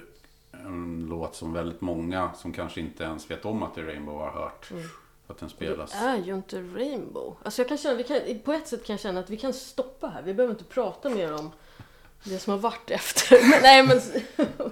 en 0.52 1.06
låt 1.10 1.36
som 1.36 1.54
väldigt 1.54 1.82
många 1.82 2.34
som 2.34 2.54
kanske 2.54 2.80
inte 2.82 3.04
ens 3.04 3.32
vet 3.32 3.46
om 3.46 3.64
att 3.64 3.76
det 3.76 3.82
är 3.82 3.86
Rainbow 3.86 4.20
har 4.20 4.32
hört. 4.32 4.70
Att 5.28 5.38
den 5.38 5.50
spelas. 5.50 5.92
Det 5.92 5.98
är 5.98 6.18
ju 6.18 6.36
inte 6.36 6.62
Rainbow. 6.62 7.36
Alltså 7.44 7.62
jag 7.62 7.70
kan 7.70 7.78
känna, 7.78 7.96
vi 7.96 8.04
kan, 8.04 8.20
på 8.44 8.54
ett 8.54 8.68
sätt 8.68 8.86
kan 8.86 8.94
jag 8.94 9.00
känna 9.02 9.20
att 9.20 9.30
vi 9.30 9.38
kan 9.38 9.54
stoppa 9.54 10.08
här. 10.08 10.22
Vi 10.22 10.34
behöver 10.34 10.54
inte 10.54 10.64
prata 10.64 11.10
mer 11.10 11.34
om 11.34 11.52
det 12.24 12.40
som 12.40 12.52
har 12.52 12.58
varit 12.58 12.90
efter. 12.92 13.50
Men, 13.50 13.62
nej 13.62 13.84
men... 13.88 14.00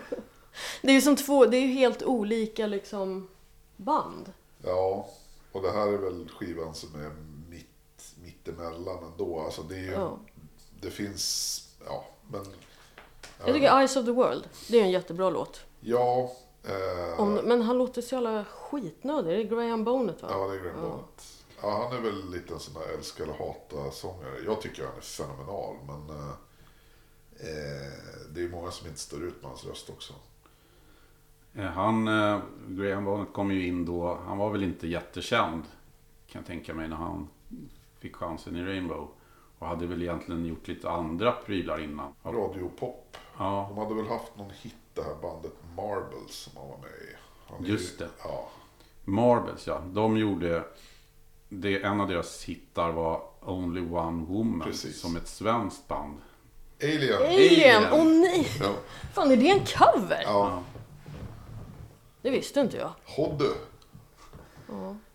Det 0.82 0.88
är 0.88 0.93
ju 0.93 1.01
som 1.01 1.16
två, 1.16 1.45
det 1.45 1.57
är 1.57 1.62
ju 1.62 1.68
helt 1.68 2.03
olika 2.03 2.68
liksom 2.68 3.28
band. 3.78 4.34
Ja, 4.64 5.09
och 5.51 5.62
det 5.62 5.72
här 5.72 5.88
är 5.88 5.97
väl 5.97 6.30
skivan 6.39 6.76
som 6.76 6.95
är 6.95 7.12
mittemellan 8.46 9.04
ändå. 9.04 9.39
Alltså 9.39 9.64
det 9.64 9.76
är 9.76 9.80
ju, 9.84 9.92
Ja. 9.92 10.18
det 10.82 10.92
finns, 10.92 11.68
ja, 11.86 12.06
men... 12.28 12.46
Jag 13.46 13.56
tycker 13.56 13.78
Eyes 13.80 13.98
of 13.98 14.06
the 14.06 14.12
World, 14.12 14.50
det 14.70 14.80
är 14.80 14.84
en 14.84 14.92
jättebra 14.92 15.30
låt. 15.30 15.62
Ja, 15.80 16.32
eh, 16.64 17.20
Om, 17.20 17.34
men 17.34 17.62
han 17.62 17.78
låter 17.78 18.02
så 18.02 18.16
jävla 18.16 18.46
skitnödig. 18.46 19.34
Det 19.50 19.56
är 19.56 19.64
Graham 19.64 19.84
Bonnet 19.84 20.22
va? 20.22 20.28
ja 20.32 20.48
det 20.48 20.56
är 20.56 20.64
Graham 20.64 20.82
Bonnet. 20.82 21.24
Ja, 21.62 21.88
han 21.89 21.98
är 21.98 22.02
väl 22.02 22.32
lite 22.32 22.54
en 22.54 22.60
sån 22.60 22.74
där 22.74 22.98
älska 22.98 23.24
eller 23.24 23.34
hata 23.34 23.92
sångare. 23.92 24.39
Jag 24.46 24.62
tycker 24.62 24.86
han 24.86 24.98
är 24.98 25.02
fenomenal, 25.02 25.76
men 25.88 26.18
eh, 26.18 26.30
eh, 27.36 27.92
det 28.30 28.42
är 28.44 28.50
många 28.50 28.72
som 28.72 28.88
inte 28.88 29.00
står 29.00 29.24
ut 29.24 29.42
med 29.42 29.50
hans 29.52 29.66
röst 29.66 29.89
också. 29.89 30.14
Eh, 31.56 31.64
Han, 31.66 32.08
eh, 32.08 32.39
Graham 32.68 33.06
Bonnet 33.06 33.34
kom 33.34 33.52
ju 33.52 33.68
in 33.68 33.86
då. 33.86 34.20
Han 34.28 34.38
var 34.38 34.50
väl 34.50 34.64
inte 34.64 34.88
jättekänd. 34.88 35.64
Kan 36.28 36.39
jag 36.42 36.46
tänka 36.48 36.74
mig 36.74 36.88
när 36.88 36.96
han 36.96 37.28
fick 38.02 38.16
chansen 38.16 38.56
i 38.56 38.64
Rainbow. 38.64 39.08
Och 39.60 39.68
hade 39.68 39.88
väl 39.88 40.02
egentligen 40.02 40.45
gjort 40.45 40.68
lite 40.68 40.89
andra 40.89 41.32
prylar 41.32 41.84
innan. 41.84 42.14
Ja. 42.24 42.30
Radiopop. 42.32 43.18
Ja, 43.38 43.66
De 43.70 43.78
hade 43.78 43.95
väl 43.95 44.08
haft 44.08 44.38
någon 44.38 44.49
hit, 44.49 44.76
det 44.93 45.02
här 45.04 45.16
bandet 45.22 45.54
Marbles 45.76 46.32
som 46.32 46.54
han 46.58 46.70
var 46.70 46.78
med 46.78 46.89
i. 46.89 47.16
Han 47.47 47.66
Just 47.66 47.93
ju, 48.02 48.06
det. 48.06 48.12
Ja, 48.24 48.49
Marbles 49.04 49.68
ja. 49.68 49.82
De 49.86 50.18
gjorde... 50.18 50.64
Det, 51.49 51.84
en 51.84 52.02
av 52.02 52.08
deras 52.08 52.43
hittar 52.43 52.91
var 52.91 53.22
Only 53.41 53.82
One 53.82 54.26
Woman. 54.26 54.68
Precis. 54.68 55.02
Som 55.02 55.16
ett 55.16 55.28
svenskt 55.28 55.88
band. 55.88 56.18
Alien. 56.84 57.22
Alien! 57.22 57.84
Åh 57.91 58.06
nej! 58.06 58.47
Ja. 58.60 58.74
Fan 59.14 59.32
är 59.32 59.38
det 59.38 59.49
en 59.49 59.66
cover? 59.66 60.22
ja. 60.24 60.64
Det 62.22 62.30
visste 62.30 62.60
inte 62.60 62.78
jag. 62.78 62.91
Hodde. 63.06 63.45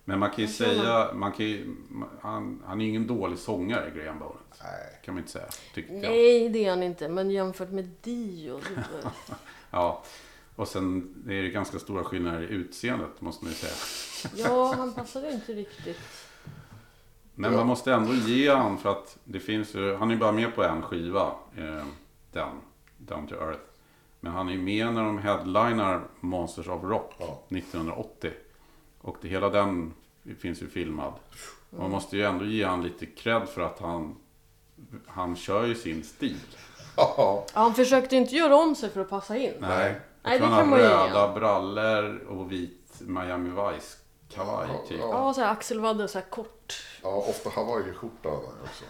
Men 0.09 0.19
man 0.19 0.31
kan 0.31 0.45
ju 0.45 0.49
säga... 0.49 1.13
Man 1.15 1.33
kan 1.33 1.47
ju, 1.47 1.77
han, 2.21 2.63
han 2.67 2.81
är 2.81 2.85
ju 2.85 2.91
ingen 2.91 3.07
dålig 3.07 3.39
sångare, 3.39 3.91
Graham 3.91 4.19
Bonnet. 4.19 4.61
Nej. 4.63 5.01
Kan 5.05 5.15
man 5.15 5.23
inte 5.23 5.33
säga. 5.33 5.47
Tyckte 5.75 5.93
jag. 5.93 6.03
Nej 6.03 6.49
det 6.49 6.65
är 6.65 6.71
han 6.71 6.83
inte. 6.83 7.09
Men 7.09 7.31
jämfört 7.31 7.71
med 7.71 7.91
Dio. 8.03 8.61
det 8.75 9.11
Ja. 9.71 10.03
Och 10.57 10.69
sen 10.69 11.15
är 11.29 11.43
det 11.43 11.49
ganska 11.49 11.79
stora 11.79 12.05
skillnader 12.05 12.43
i 12.43 12.47
utseendet 12.47 13.21
måste 13.21 13.45
man 13.45 13.53
ju 13.53 13.59
säga. 13.59 13.73
Ja, 14.37 14.75
han 14.79 14.95
passade 14.95 15.33
inte 15.33 15.53
riktigt. 15.53 16.01
Men 17.35 17.55
man 17.55 17.67
måste 17.67 17.93
ändå 17.95 18.15
ge 18.15 18.51
han 18.51 18.79
för 18.79 18.91
att 18.91 19.19
det 19.25 19.41
finns 19.41 19.75
ju, 19.75 19.95
han 19.97 20.11
är 20.11 20.15
ju 20.15 20.21
bara 20.21 20.33
med 20.33 20.55
på 20.55 20.65
en 20.65 20.83
skiva. 20.83 21.33
Eh, 21.57 21.87
den, 22.33 22.49
Down 22.99 23.27
to 23.27 23.35
Earth. 23.35 23.61
Men 24.21 24.33
han 24.33 24.49
är 24.49 24.53
ju 24.53 24.59
med 24.59 24.95
när 24.95 25.05
de 25.05 25.19
headlinar 25.19 26.01
Monsters 26.21 26.69
of 26.69 26.83
Rock 26.83 27.15
Ja. 27.19 27.43
1980. 27.49 28.31
Och 29.07 29.17
det, 29.21 29.29
hela 29.29 29.49
den 29.51 29.95
finns 30.39 30.63
ju 30.63 30.69
filmad. 30.69 31.13
Man 31.71 31.91
måste 31.91 32.17
ju 32.17 32.23
ändå 32.25 32.45
ge 32.45 32.65
han 32.65 32.83
lite 32.83 33.07
cred 33.07 33.49
för 33.49 33.61
att 33.61 33.79
han, 33.79 34.17
han 35.07 35.37
kör 35.37 35.67
ju 35.67 35.75
sin 35.75 36.05
stil. 36.05 36.37
Ja. 36.99 37.47
Han 37.53 37.75
försökte 37.75 38.17
inte 38.17 38.35
göra 38.35 38.57
om 38.57 38.75
sig 38.75 38.91
för 38.91 39.01
att 39.01 39.11
passa 39.11 39.37
in. 39.37 39.53
Nej. 39.61 39.69
Nej, 39.69 40.01
Jag 40.23 40.33
det 40.33 40.39
tror 40.39 40.49
kan 40.49 40.53
han 40.59 40.69
man 40.71 40.81
har 40.81 40.87
ju 40.87 40.93
röda 40.93 41.35
brallor 41.35 42.19
och 42.29 42.53
vit 42.53 42.93
Miami 43.01 43.51
Vice 43.51 43.97
kavaj 44.29 44.69
Ja, 44.73 44.89
typ. 44.89 44.99
ja. 45.01 45.09
Ja, 45.13 45.35
så 45.35 45.41
här 45.41 45.51
axelvaddar 45.53 46.07
så 46.07 46.19
här 46.19 46.27
kort. 46.31 46.75
Ja, 47.03 47.09
ofta 47.29 47.51
hawaiiskjorta 47.51 48.29
hade 48.29 48.47
han 48.47 48.55
ju 48.57 48.63
också. 48.63 48.85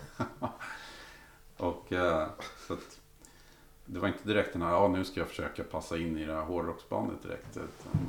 Och, 1.64 1.92
eh, 1.92 2.26
så 2.66 2.72
att, 2.72 2.98
det 3.86 3.98
var 4.00 4.08
inte 4.08 4.28
direkt 4.28 4.52
den 4.52 4.62
här, 4.62 4.70
ja 4.70 4.88
nu 4.88 5.04
ska 5.04 5.20
jag 5.20 5.28
försöka 5.28 5.64
passa 5.64 5.96
in 5.98 6.18
i 6.18 6.24
det 6.24 6.34
här 6.34 6.42
hårdrocksbandet 6.42 7.22
direkt. 7.22 7.58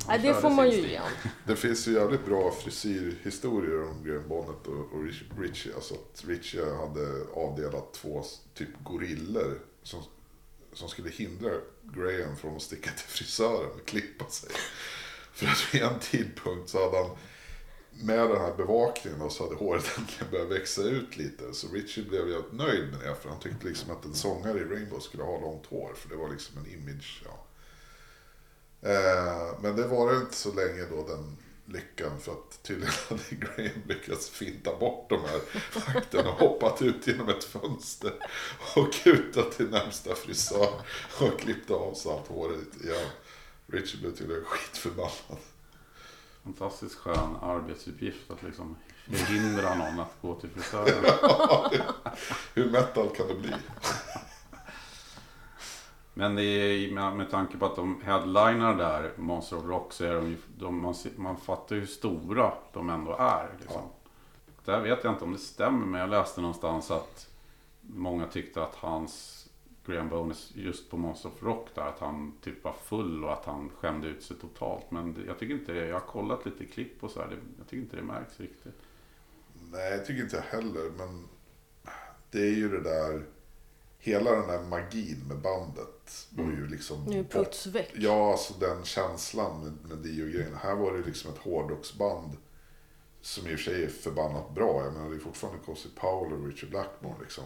Nej, 0.08 0.18
det 0.18 0.34
får 0.34 0.50
man 0.50 0.70
ju 0.70 0.96
han. 0.96 1.10
Det 1.46 1.56
finns 1.56 1.88
ju 1.88 1.92
jävligt 1.92 2.24
bra 2.26 2.50
frisyrhistorier 2.50 3.82
om 3.82 4.04
Graham 4.04 4.28
Bonnet 4.28 4.66
och, 4.66 4.74
och 4.92 5.04
Rich- 5.04 5.40
Richie. 5.40 5.74
Alltså 5.74 5.94
att 5.94 6.24
Richie 6.26 6.64
hade 6.74 7.24
avdelat 7.34 7.92
två 7.92 8.22
typ 8.54 8.68
gorillor 8.84 9.60
som, 9.82 10.02
som 10.72 10.88
skulle 10.88 11.10
hindra 11.10 11.50
Graham 11.82 12.36
från 12.36 12.56
att 12.56 12.62
sticka 12.62 12.90
till 12.90 13.06
frisören 13.08 13.70
och 13.80 13.86
klippa 13.86 14.24
sig. 14.28 14.50
För 15.32 15.46
att 15.46 15.74
vid 15.74 15.82
en 15.82 15.98
tidpunkt 15.98 16.68
så 16.70 16.84
hade 16.84 16.98
han 17.08 17.16
med 18.00 18.18
den 18.18 18.40
här 18.40 18.54
bevakningen 18.56 19.18
då, 19.18 19.28
så 19.28 19.44
hade 19.44 19.56
håret 19.56 19.84
äntligen 19.98 20.30
börjat 20.30 20.48
växa 20.48 20.82
ut 20.82 21.16
lite. 21.16 21.54
Så 21.54 21.68
Richie 21.68 22.04
blev 22.04 22.28
ju 22.28 22.42
nöjd 22.52 22.90
med 22.90 23.00
det 23.00 23.14
för 23.14 23.28
han 23.28 23.40
tyckte 23.40 23.66
liksom 23.66 23.90
att 23.90 24.04
en 24.04 24.14
sångare 24.14 24.58
i 24.58 24.64
Rainbow 24.64 25.00
skulle 25.00 25.22
ha 25.22 25.40
långt 25.40 25.66
hår. 25.66 25.92
För 25.96 26.08
det 26.08 26.16
var 26.16 26.28
liksom 26.28 26.58
en 26.58 26.72
image, 26.72 27.22
ja. 27.24 27.44
Eh, 28.82 29.60
men 29.60 29.76
det 29.76 29.86
var 29.86 30.16
inte 30.16 30.34
så 30.34 30.52
länge 30.52 30.84
då 30.90 31.06
den 31.06 31.36
lyckan 31.72 32.20
för 32.20 32.32
att 32.32 32.62
tydligen 32.62 32.94
hade 33.08 33.22
Graham 33.30 33.82
lyckats 33.88 34.30
finta 34.30 34.76
bort 34.76 35.10
de 35.10 35.20
här 35.20 35.40
vakterna 35.94 36.30
och 36.30 36.38
hoppat 36.38 36.82
ut 36.82 37.06
genom 37.06 37.28
ett 37.28 37.44
fönster 37.44 38.12
och 38.76 38.92
kutat 38.92 39.52
till 39.52 39.70
närmsta 39.70 40.14
frisör 40.14 40.80
och 41.20 41.40
klippt 41.40 41.70
av 41.70 41.94
sig 41.94 42.12
allt 42.12 42.28
håret 42.28 42.84
igen. 42.84 43.08
Richie 43.66 44.00
blev 44.00 44.16
tydligen 44.16 44.44
skitförbannad. 44.44 45.38
Fantastiskt 46.48 46.94
skön 46.94 47.36
arbetsuppgift 47.42 48.30
att 48.30 48.42
liksom 48.42 48.76
förhindra 49.06 49.74
någon 49.74 50.00
att 50.00 50.16
gå 50.22 50.34
till 50.34 50.50
frisören. 50.50 51.04
Hur 52.54 52.70
metal 52.70 53.08
kan 53.08 53.28
det 53.28 53.34
bli? 53.34 53.54
Men 56.14 56.34
det 56.34 56.42
är, 56.42 56.92
med, 57.14 57.30
tanke 57.30 57.58
på 57.58 57.66
att 57.66 57.76
de 57.76 58.00
headlinar 58.02 58.74
där, 58.74 59.12
Monster 59.16 59.56
of 59.56 59.64
Rock, 59.64 59.92
så 59.92 60.04
är 60.04 60.14
de 60.14 60.36
de, 60.58 60.82
man, 60.82 60.94
man 61.16 61.36
fattar 61.36 61.76
ju 61.76 61.80
hur 61.80 61.88
stora 61.88 62.52
de 62.72 62.90
ändå 62.90 63.16
är. 63.18 63.56
Liksom. 63.60 63.82
Där 64.64 64.80
vet 64.80 65.04
jag 65.04 65.12
inte 65.12 65.24
om 65.24 65.32
det 65.32 65.38
stämmer, 65.38 65.86
men 65.86 66.00
jag 66.00 66.10
läste 66.10 66.40
någonstans 66.40 66.90
att 66.90 67.28
många 67.80 68.26
tyckte 68.26 68.62
att 68.62 68.74
hans 68.74 69.37
Graham 69.92 70.08
Bonus 70.08 70.52
just 70.54 70.90
på 70.90 70.96
Monster 70.96 71.28
of 71.28 71.42
Rock 71.42 71.68
där, 71.74 71.82
att 71.82 71.98
han 71.98 72.32
typ 72.42 72.64
var 72.64 72.72
full 72.72 73.24
och 73.24 73.32
att 73.32 73.44
han 73.44 73.70
skämde 73.70 74.08
ut 74.08 74.22
sig 74.22 74.36
totalt. 74.36 74.90
Men 74.90 75.14
det, 75.14 75.24
jag 75.26 75.38
tycker 75.38 75.54
inte 75.54 75.72
det, 75.72 75.86
jag 75.86 76.00
har 76.00 76.06
kollat 76.06 76.46
lite 76.46 76.64
klipp 76.64 77.04
och 77.04 77.10
så 77.10 77.20
här, 77.20 77.28
det, 77.28 77.36
jag 77.58 77.66
tycker 77.66 77.82
inte 77.82 77.96
det 77.96 78.02
märks 78.02 78.40
riktigt. 78.40 78.74
Nej, 79.72 79.90
jag 79.90 80.06
tycker 80.06 80.22
inte 80.22 80.36
jag 80.36 80.58
heller. 80.58 80.90
Men 80.96 81.28
det 82.30 82.40
är 82.40 82.54
ju 82.54 82.68
det 82.68 82.80
där... 82.80 83.22
Hela 84.00 84.30
den 84.30 84.48
där 84.48 84.64
magin 84.64 85.24
med 85.28 85.38
bandet 85.38 86.26
var 86.30 86.44
ju 86.44 86.68
liksom... 86.68 87.04
Nu 87.04 87.24
puts 87.24 87.66
väck. 87.66 87.92
Ja, 87.94 88.32
alltså 88.32 88.54
den 88.60 88.84
känslan 88.84 89.64
med, 89.64 89.88
med 89.88 89.98
Dio-grejen. 89.98 90.54
Här 90.54 90.74
var 90.74 90.92
det 90.92 91.06
liksom 91.06 91.30
ett 91.30 91.38
hårdrocksband 91.38 92.36
som 93.20 93.46
i 93.46 93.54
och 93.54 93.58
för 93.58 93.64
sig 93.70 93.84
är 93.84 93.88
förbannat 93.88 94.54
bra. 94.54 94.84
Jag 94.84 94.92
menar, 94.92 95.10
det 95.10 95.16
är 95.16 95.20
fortfarande 95.20 95.64
Cozy 95.64 95.88
Powell 95.94 96.32
och 96.32 96.46
Richard 96.46 96.70
Blackmore 96.70 97.14
liksom. 97.20 97.44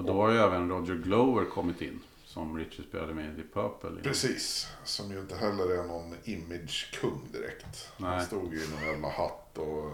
Och 0.00 0.06
då 0.06 0.12
har 0.22 0.30
ju 0.30 0.38
även 0.38 0.68
Roger 0.70 0.94
Glover 0.94 1.44
kommit 1.44 1.80
in, 1.82 2.00
som 2.24 2.58
Richie 2.58 2.84
spelade 2.88 3.14
med 3.14 3.38
i 3.38 3.42
Purple. 3.52 3.88
innan. 3.90 4.02
Precis, 4.02 4.68
som 4.84 5.10
ju 5.10 5.20
inte 5.20 5.36
heller 5.36 5.78
är 5.78 5.84
någon 5.84 6.14
image-kung 6.24 7.20
direkt. 7.32 7.88
Han 7.98 8.16
Nej. 8.16 8.26
stod 8.26 8.54
ju 8.54 8.64
i 8.64 8.68
någon 8.70 8.82
jävla 8.86 9.08
hatt 9.10 9.58
och 9.58 9.90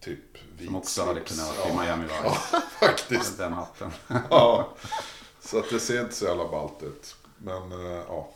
typ 0.00 0.18
vit 0.58 0.66
Som 0.66 0.76
också 0.76 1.02
hade 1.04 1.14
slips. 1.14 1.30
kunnat 1.40 1.58
vara 1.58 1.84
i 1.84 1.86
Miami 1.86 2.04
Vice. 2.04 2.60
Faktiskt. 2.80 3.38
Den 3.38 3.52
hatten. 3.52 3.90
Ja. 4.30 4.74
Så 5.40 5.58
att 5.58 5.70
det 5.70 5.80
ser 5.80 6.00
inte 6.02 6.14
så 6.14 6.24
jävla 6.24 6.48
ballt 6.50 6.82
ut. 6.82 7.16
Men 7.38 7.72
eh, 7.72 7.78
ja, 8.08 8.28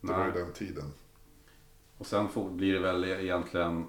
det 0.00 0.12
var 0.12 0.18
ju 0.26 0.32
Nej. 0.32 0.42
den 0.42 0.52
tiden. 0.52 0.92
Och 1.98 2.06
sen 2.06 2.28
får, 2.28 2.50
blir 2.50 2.72
det 2.72 2.80
väl 2.80 3.04
egentligen 3.04 3.86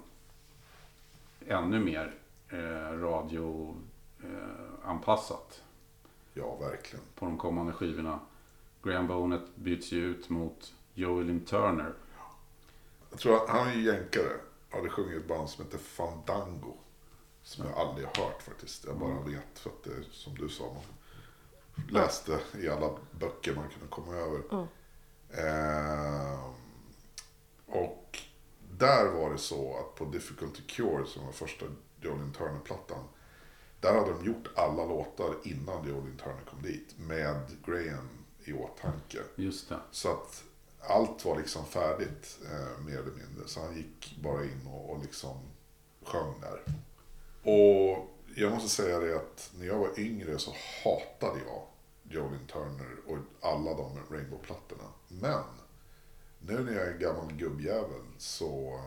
ännu 1.46 1.80
mer 1.80 2.14
eh, 2.48 2.98
radioanpassat 2.98 3.91
eh, 4.22 4.88
anpassat 4.90 5.62
Ja, 6.34 6.56
verkligen. 6.56 7.04
på 7.14 7.24
de 7.24 7.38
kommande 7.38 7.72
skivorna. 7.72 8.20
Graham 8.82 9.06
Bonnet 9.06 9.56
byts 9.56 9.92
ju 9.92 10.04
ut 10.04 10.28
mot 10.28 10.74
Joey 10.94 11.24
Lynn 11.24 11.44
Turner. 11.44 11.94
Jag 13.10 13.18
tror 13.18 13.36
att 13.36 13.48
han 13.48 13.68
är 13.68 13.72
ju 13.74 13.82
jänkare. 13.82 14.32
Hade 14.70 14.88
sjungit 14.88 15.16
ett 15.22 15.28
band 15.28 15.50
som 15.50 15.64
heter 15.64 15.78
Fandango. 15.78 16.76
Som 17.42 17.66
jag 17.66 17.78
aldrig 17.78 18.06
har 18.06 18.24
hört 18.24 18.42
faktiskt. 18.42 18.84
Jag 18.84 18.98
bara 18.98 19.20
vet 19.20 19.58
för 19.58 19.70
att 19.70 19.84
det 19.84 19.90
är 19.90 20.02
som 20.10 20.34
du 20.34 20.48
sa. 20.48 20.64
Man 20.72 20.82
läste 21.88 22.40
i 22.58 22.68
alla 22.68 22.90
böcker 23.20 23.54
man 23.54 23.68
kunde 23.68 23.86
komma 23.88 24.14
över. 24.16 24.42
Ja. 24.50 24.66
Ehm, 25.42 26.52
och 27.66 28.18
där 28.78 29.10
var 29.12 29.30
det 29.30 29.38
så 29.38 29.76
att 29.78 29.94
på 29.94 30.04
Difficulty 30.04 30.62
Cure 30.62 31.06
som 31.06 31.24
var 31.26 31.32
första 31.32 31.66
Jolin 32.00 32.32
Turner-plattan. 32.32 33.04
Där 33.82 33.94
hade 33.94 34.12
de 34.12 34.24
gjort 34.24 34.48
alla 34.56 34.84
låtar 34.84 35.34
innan 35.42 35.88
Jolin 35.88 36.16
Turner 36.16 36.44
kom 36.50 36.62
dit. 36.62 36.98
Med 36.98 37.56
Graham 37.66 38.08
i 38.44 38.52
åtanke. 38.52 39.18
Just 39.36 39.68
det. 39.68 39.80
Så 39.90 40.12
att 40.12 40.44
allt 40.80 41.24
var 41.24 41.38
liksom 41.38 41.64
färdigt 41.64 42.38
eh, 42.44 42.84
mer 42.84 42.98
eller 42.98 43.10
mindre. 43.10 43.46
Så 43.46 43.60
han 43.60 43.76
gick 43.76 44.18
bara 44.22 44.44
in 44.44 44.66
och, 44.66 44.90
och 44.90 45.02
liksom 45.02 45.36
sjöng 46.02 46.34
där. 46.40 46.62
Och 47.42 48.08
jag 48.36 48.52
måste 48.52 48.68
säga 48.68 48.98
det 48.98 49.16
att 49.16 49.50
när 49.58 49.66
jag 49.66 49.78
var 49.78 50.00
yngre 50.00 50.38
så 50.38 50.54
hatade 50.84 51.40
jag 51.46 51.62
Jolin 52.02 52.46
Turner 52.52 52.96
och 53.06 53.18
alla 53.40 53.74
de 53.74 53.98
Rainbow-plattorna. 54.10 54.88
Men 55.08 55.44
nu 56.38 56.64
när 56.64 56.72
jag 56.72 56.88
är 56.88 56.98
gammal 56.98 57.32
gubbjävel 57.32 58.02
så... 58.18 58.80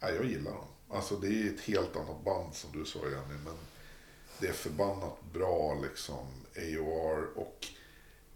Eh, 0.00 0.08
jag 0.08 0.24
gillar 0.24 0.52
dem. 0.52 0.68
Alltså 0.90 1.16
det 1.16 1.28
är 1.28 1.54
ett 1.54 1.60
helt 1.60 1.96
annat 1.96 2.24
band 2.24 2.54
som 2.54 2.72
du 2.72 2.84
sa 2.84 2.98
Jenny. 2.98 3.38
Men 3.44 3.56
det 4.40 4.46
är 4.48 4.52
förbannat 4.52 5.22
bra 5.32 5.74
liksom 5.82 6.26
AOR 6.56 7.28
och 7.36 7.66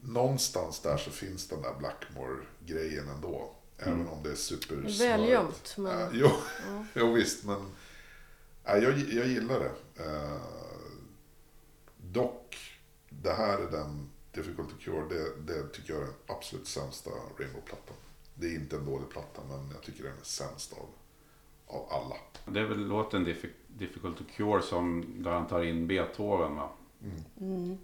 någonstans 0.01 0.81
där 0.81 0.97
så 0.97 1.11
finns 1.11 1.49
den 1.49 1.63
där 1.63 1.75
Blackmore-grejen 1.79 3.09
ändå. 3.09 3.55
Även 3.79 4.09
om 4.09 4.23
det 4.23 4.31
är 4.31 4.35
super 4.35 4.77
Välgömt, 4.99 5.75
men- 5.79 6.01
Äh, 6.03 6.09
jo, 6.13 6.31
jo, 6.95 7.13
visst, 7.13 7.45
men 7.45 7.71
äh, 8.65 8.77
jag, 8.77 8.99
jag 8.99 9.27
gillar 9.27 9.61
det. 9.61 9.73
Eh, 10.05 10.41
dock, 11.97 12.57
det 13.09 13.33
här 13.33 13.59
är 13.59 13.71
den 13.71 14.11
Difficulty 14.33 14.75
Cure, 14.85 15.09
det, 15.09 15.53
det 15.53 15.69
tycker 15.69 15.93
jag 15.93 16.03
är 16.03 16.07
den 16.07 16.15
absolut 16.27 16.69
sämsta 16.69 17.11
Rainbow-plattan. 17.11 17.97
Det 18.35 18.47
är 18.47 18.55
inte 18.55 18.77
en 18.77 18.85
dålig 18.85 19.09
platta, 19.11 19.43
men 19.49 19.71
jag 19.75 19.83
tycker 19.83 20.05
den 20.05 20.13
är 20.19 20.25
sämst 20.25 20.73
av, 20.73 20.89
av 21.73 21.87
alla. 21.91 22.17
Det 22.55 22.61
är 22.61 22.65
väl 22.65 22.87
låten 22.89 23.27
Diffi- 23.27 23.53
Difficult 23.69 24.19
to 24.19 24.25
Cure 24.37 24.63
som 24.63 25.05
där 25.23 25.31
han 25.31 25.47
tar 25.47 25.63
in 25.63 25.87
Beethoven 25.87 26.57
va? 26.57 26.69
Mm. 27.41 27.79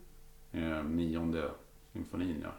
Eh, 0.53 0.85
nionde 0.85 1.51
symfonin 1.93 2.41
ja. 2.43 2.51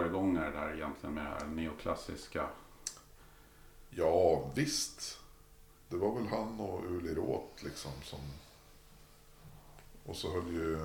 Föregångare 0.00 0.50
där 0.50 0.74
egentligen 0.74 1.14
med 1.14 1.24
det 1.24 1.30
här 1.30 1.46
neoklassiska. 1.46 2.48
Ja, 3.90 4.50
visst. 4.54 5.18
Det 5.88 5.96
var 5.96 6.14
väl 6.14 6.26
han 6.26 6.60
och 6.60 6.84
Uli 6.84 7.14
Roth 7.14 7.64
liksom 7.64 7.92
som... 8.02 8.18
Och 10.06 10.16
så 10.16 10.32
höll 10.32 10.52
ju... 10.54 10.78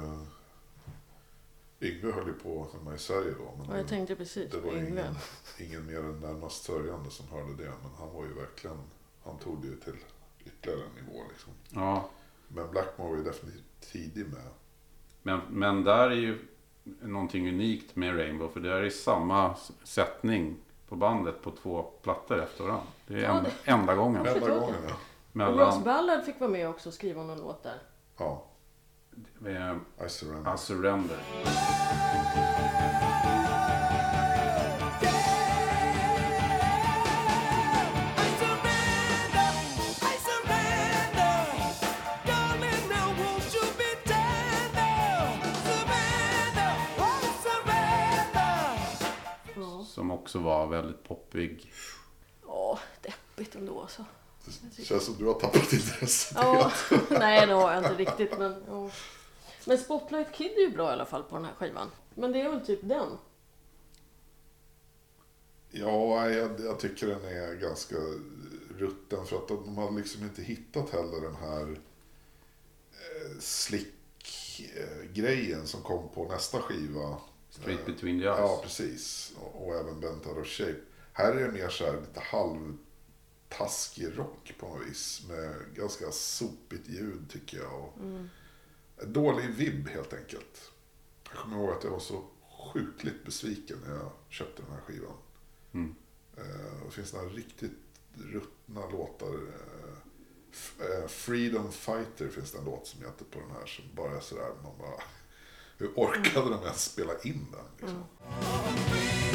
Yngve 1.82 2.11
höll 2.11 2.28
ju 2.28 2.34
på 2.34 2.68
hemma 2.74 2.95
i 2.95 2.97
Sverige 2.97 3.32
då. 3.32 3.55
Men 3.57 3.70
Ja, 3.70 3.78
jag 3.78 3.88
tänkte 3.88 4.16
precis 4.16 4.51
det 4.51 4.59
var 4.59 4.74
ingen, 4.76 5.16
ingen 5.59 5.86
mer 5.86 5.99
än 5.99 6.20
närmast 6.20 6.63
sörjande 6.63 7.11
som 7.11 7.28
hörde 7.28 7.53
det. 7.63 7.74
Men 7.84 7.91
han 7.97 8.13
var 8.13 8.26
ju 8.26 8.34
verkligen... 8.34 8.78
Han 9.24 9.38
tog 9.38 9.61
det 9.61 9.68
ju 9.68 9.76
till 9.76 9.97
ytterligare 10.45 10.82
en 10.86 11.05
nivå 11.05 11.24
liksom. 11.30 11.53
Ja, 11.70 12.09
Men 12.47 12.72
Blackmore 12.72 13.09
var 13.09 13.18
ju 13.18 13.24
definitivt 13.24 13.63
tidig 13.80 14.26
med. 14.28 14.49
men, 15.22 15.41
men 15.49 15.84
där 15.84 16.09
är 16.09 16.16
ju 16.16 16.47
någonting 17.01 17.49
unikt 17.49 17.95
med 17.95 18.17
Rainbow. 18.17 18.49
För 18.53 18.59
det 18.59 18.71
är 18.73 18.83
i 18.83 18.91
samma 18.91 19.55
sättning 19.83 20.55
på 20.89 20.95
bandet 20.95 21.41
på 21.41 21.51
två 21.51 21.81
plattor 22.01 22.43
efter 22.43 22.63
varandra. 22.63 22.86
Det 23.07 23.13
är 23.13 23.19
Ja, 23.23 23.38
en, 23.38 23.43
det- 23.43 23.71
enda 23.71 23.95
gången. 23.95 24.25
Enda 24.25 24.49
gången 24.49 24.75
ja. 24.88 24.95
Och 25.47 25.57
Ross 25.59 25.75
Mellan 25.75 25.83
Ballard 25.83 26.23
fick 26.25 26.39
vara 26.39 26.49
med 26.51 26.69
också 26.69 26.89
och 26.89 26.93
skriva 26.93 27.23
någon 27.23 27.38
låt 27.38 27.63
där. 27.63 27.77
Ja, 28.17 28.43
eh, 29.45 30.05
I 30.05 30.09
surrender. 30.09 30.53
I 30.53 30.57
Surrender. 30.57 31.17
Som 49.95 50.11
också 50.11 50.39
var 50.39 50.67
väldigt 50.67 51.03
poppig. 51.03 51.73
ja 52.47 52.79
deppigt 53.01 53.55
ändå 53.55 53.81
alltså. 53.81 54.05
Det 54.77 54.83
känns 54.83 55.05
som 55.05 55.15
du 55.17 55.25
har 55.25 55.33
tappat 55.33 55.73
intresset. 55.73 56.37
Ja, 56.41 56.71
nej 57.09 57.47
det 57.47 57.53
har 57.53 57.73
jag 57.73 57.83
inte 57.83 57.93
riktigt 57.95 58.37
men 58.39 58.63
ja. 58.67 58.89
Men 59.65 59.77
Spotlight 59.77 60.31
Kid 60.33 60.51
är 60.51 60.61
ju 60.61 60.69
bra 60.69 60.89
i 60.89 60.93
alla 60.93 61.05
fall 61.05 61.23
på 61.23 61.35
den 61.35 61.45
här 61.45 61.53
skivan. 61.53 61.91
Men 62.13 62.31
det 62.31 62.41
är 62.41 62.49
väl 62.49 62.65
typ 62.65 62.79
den. 62.81 63.17
Ja, 65.69 66.29
jag, 66.29 66.59
jag 66.59 66.79
tycker 66.79 67.07
den 67.07 67.25
är 67.25 67.55
ganska 67.55 67.95
rutten 68.77 69.25
för 69.25 69.35
att 69.37 69.47
de 69.47 69.77
har 69.77 69.91
liksom 69.91 70.23
inte 70.23 70.41
hittat 70.41 70.89
heller 70.89 71.21
den 71.21 71.35
här 71.35 71.71
eh, 72.91 73.39
slick-grejen 73.39 74.27
som 75.67 75.81
kom 75.81 76.09
på 76.09 76.27
nästa 76.27 76.61
skiva. 76.61 77.17
Straight 77.62 77.86
Between 77.86 78.20
the 78.20 78.26
Eyes. 78.26 78.38
Ja, 78.39 78.60
precis. 78.64 79.34
Och, 79.41 79.68
och 79.68 79.76
även 79.76 79.99
Bent 79.99 80.28
Out 80.28 80.38
of 80.38 80.47
Shape. 80.47 80.80
Här 81.14 81.34
är 81.34 81.45
det 81.45 81.51
mer 81.51 81.70
så 81.70 81.86
här 81.86 81.93
lite 82.01 82.20
halvtaskig 82.20 84.18
rock 84.18 84.53
på 84.60 84.68
något 84.68 84.88
vis. 84.88 85.26
Med 85.30 85.56
ganska 85.76 86.12
sopigt 86.12 86.88
ljud 86.89 87.30
tycker 87.30 87.58
jag. 87.58 87.74
Och 87.84 87.93
en 88.01 88.30
Dålig 89.14 89.49
vibb 89.49 89.88
helt 89.89 90.14
enkelt. 90.14 90.72
Jag 91.30 91.38
kommer 91.38 91.58
ihåg 91.58 91.70
att 91.72 91.84
jag 91.84 91.91
var 91.91 91.99
så 91.99 92.24
sjukligt 92.74 93.26
besviken 93.26 93.78
när 93.88 93.95
jag 93.95 94.12
köpte 94.30 94.62
den 94.62 94.72
här 94.72 94.82
skivan. 94.82 95.18
Mm. 95.74 95.95
Eh, 96.38 96.86
Det 96.86 96.91
finns 96.91 97.14
några 97.14 97.30
riktigt 97.30 97.72
ruttna 98.14 98.89
låtar. 98.89 99.34
Eh, 99.34 100.86
eh, 100.88 101.08
Freedom 101.08 101.72
Fighter 101.72 102.28
finns 102.30 102.51
det 102.51 102.58
en 102.58 102.66
låt 102.66 102.88
som 102.88 103.01
heter 103.01 103.26
på 103.26 103.39
den 103.39 103.51
här 103.51 103.66
som 103.66 103.86
bara 103.95 104.16
är 104.16 104.20
sådär. 104.20 104.51
Man 104.64 104.78
bara, 104.80 105.01
hur 105.78 105.91
orkade 105.95 106.49
de 106.49 106.63
ens 106.63 106.84
spela 106.84 107.13
in 107.23 107.47
den? 107.51 107.65
Liksom? 107.80 108.03
Way. 108.19 109.26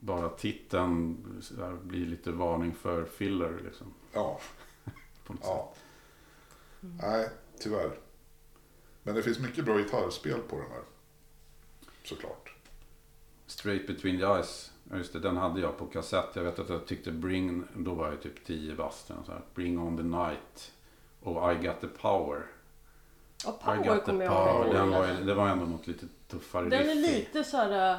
Bara 0.00 0.28
titeln 0.28 1.26
blir 1.82 2.06
lite 2.06 2.32
varning 2.32 2.74
för 2.74 3.04
filler 3.04 3.60
liksom. 3.64 3.94
Ja, 4.12 4.40
På 5.24 5.32
något 5.32 5.42
ja. 5.44 5.72
sätt. 5.74 5.82
Nej, 6.80 7.28
tyvärr. 7.60 7.98
Men 9.02 9.14
det 9.14 9.22
finns 9.22 9.38
mycket 9.38 9.64
bra 9.64 9.78
gitarrspel 9.78 10.40
på 10.40 10.56
den 10.56 10.70
här. 10.70 10.82
Såklart. 12.04 12.52
Straight 13.46 13.86
Between 13.86 14.18
the 14.18 14.24
Eyes. 14.24 14.70
Ja, 14.90 14.96
just 14.96 15.12
det, 15.12 15.20
den 15.20 15.36
hade 15.36 15.60
jag 15.60 15.78
på 15.78 15.86
kassett. 15.86 16.26
Jag 16.36 16.42
vet 16.42 16.58
att 16.58 16.68
jag 16.68 16.86
tyckte 16.86 17.12
Bring, 17.12 17.64
då 17.76 17.94
var 17.94 18.06
jag 18.08 18.22
typ 18.22 18.44
10 18.46 18.74
bast. 18.74 19.10
eller 19.10 19.22
så 19.22 19.32
här. 19.32 19.40
Bring 19.54 19.78
on 19.78 19.96
the 19.96 20.02
night. 20.02 20.72
Och 21.22 21.52
I 21.52 21.66
got 21.66 21.80
the 21.80 21.86
power. 21.86 22.46
Ja, 23.44 23.58
I 23.60 23.64
Power 23.64 23.94
got 23.94 24.04
kommer 24.04 24.24
jag 24.24 24.34
power. 24.34 24.64
ihåg. 24.66 24.74
Den 24.74 24.90
var, 24.90 25.06
det 25.26 25.34
var 25.34 25.48
ändå 25.48 25.64
något 25.66 25.86
lite 25.86 26.06
tuffare 26.28 26.68
Den 26.68 26.72
är 26.88 26.94
riff 26.94 27.10
i. 27.10 27.18
lite 27.18 27.44
så 27.44 27.56
här. 27.56 27.92
äh, 27.94 27.98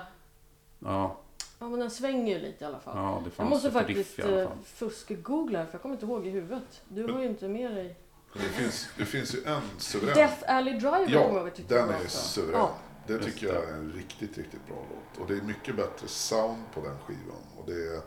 Ja, 0.80 1.18
Ja 1.60 1.68
men 1.70 1.80
den 1.80 1.92
svänger 1.92 2.36
ju 2.36 2.42
lite 2.42 2.64
i 2.64 2.68
alla 2.68 2.80
fall. 2.80 2.98
ja, 2.98 3.20
det 3.24 3.26
jag 3.26 3.34
fanns 3.34 3.50
måste 3.50 3.68
ett 3.68 3.74
faktiskt 3.74 4.16
fall. 4.16 4.48
fusk-googla 4.66 5.66
för 5.66 5.74
jag 5.74 5.82
kommer 5.82 5.96
inte 5.96 6.06
ihåg 6.06 6.28
i 6.28 6.30
huvudet. 6.30 6.82
Du 6.88 7.12
har 7.14 7.20
ju 7.22 7.26
inte 7.28 7.48
med 7.48 7.72
dig. 7.76 7.96
Det 8.34 8.40
finns, 8.40 8.90
det 8.98 9.06
finns 9.06 9.36
ju 9.36 9.44
en 9.46 9.62
suverän. 9.78 10.16
Death 10.16 10.44
Alley 10.48 10.74
Driver 10.74 10.92
kommer 11.06 11.12
jag 11.12 11.24
ihåg 11.28 11.36
Ja, 11.36 11.44
jag 11.44 11.56
tyckte 11.56 11.76
den 11.76 11.90
är 11.90 12.08
suverän. 12.08 12.60
Ja. 12.60 12.76
Det 13.08 13.14
Just 13.14 13.26
tycker 13.26 13.48
det. 13.48 13.54
jag 13.54 13.70
är 13.70 13.74
en 13.74 13.92
riktigt, 13.92 14.38
riktigt 14.38 14.68
bra 14.68 14.76
låt. 14.90 15.22
Och 15.22 15.28
det 15.34 15.38
är 15.40 15.42
mycket 15.42 15.76
bättre 15.76 16.08
sound 16.08 16.64
på 16.74 16.82
den 16.82 16.98
skivan. 17.00 17.42
Och 17.58 17.64
det 17.66 17.74
är, 17.74 18.02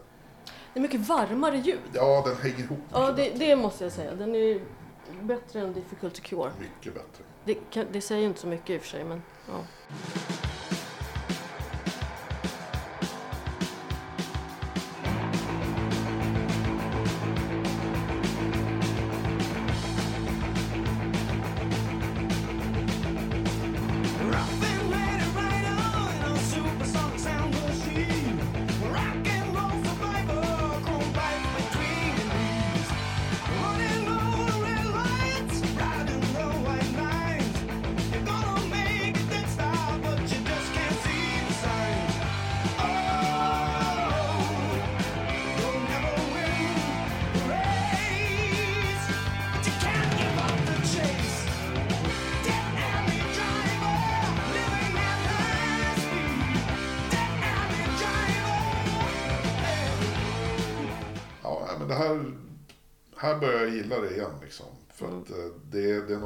Det 0.72 0.78
är 0.78 0.80
mycket 0.80 1.00
varmare 1.00 1.56
ljud. 1.58 1.78
ja, 1.92 2.22
den 2.26 2.36
hänger 2.36 2.64
ihop 2.64 2.78
Ja, 2.92 3.12
det, 3.12 3.30
det 3.30 3.56
måste 3.56 3.84
jag 3.84 3.92
säga. 3.92 4.14
Den 4.14 4.34
är 4.34 4.60
bättre 5.22 5.60
än 5.60 5.72
Difficult 5.72 6.14
to 6.14 6.20
Cure. 6.22 6.50
mycket 6.60 6.94
bättre. 6.94 7.24
Det, 7.44 7.54
kan, 7.54 7.86
det 7.92 8.00
säger 8.00 8.26
inte 8.28 8.40
så 8.40 8.46
mycket 8.46 8.70
i 8.70 8.76
och 8.78 8.82
för 8.82 8.88
sig, 8.88 9.04
men 9.04 9.22
ja. 9.48 9.64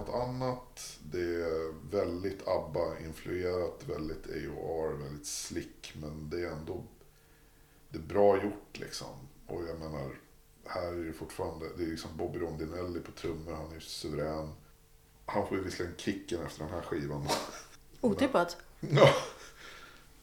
Något 0.08 0.28
annat. 0.28 0.98
Det 1.12 1.20
är 1.20 1.90
väldigt 1.90 2.48
ABBA-influerat, 2.48 3.84
väldigt 3.88 4.26
AOR, 4.26 4.92
väldigt 4.92 5.26
slick. 5.26 5.92
Men 6.00 6.30
det 6.30 6.40
är 6.40 6.50
ändå 6.50 6.84
det 7.88 7.98
är 7.98 8.02
bra 8.02 8.42
gjort 8.42 8.78
liksom. 8.78 9.28
Och 9.46 9.62
jag 9.68 9.78
menar, 9.78 10.10
här 10.64 10.92
är 10.92 11.04
det 11.04 11.12
fortfarande, 11.12 11.66
det 11.76 11.82
är 11.82 11.86
liksom 11.86 12.10
Bobby 12.16 12.38
Rondinelli 12.38 13.00
på 13.00 13.12
trummor, 13.12 13.52
han 13.52 13.70
är 13.70 13.74
ju 13.74 13.80
suverän. 13.80 14.52
Han 15.26 15.48
får 15.48 15.56
ju 15.56 15.64
visserligen 15.64 15.96
kicken 15.96 16.42
efter 16.42 16.64
den 16.64 16.74
här 16.74 16.82
skivan. 16.82 17.28
Otippat. 18.00 18.56
Ja. 18.80 19.14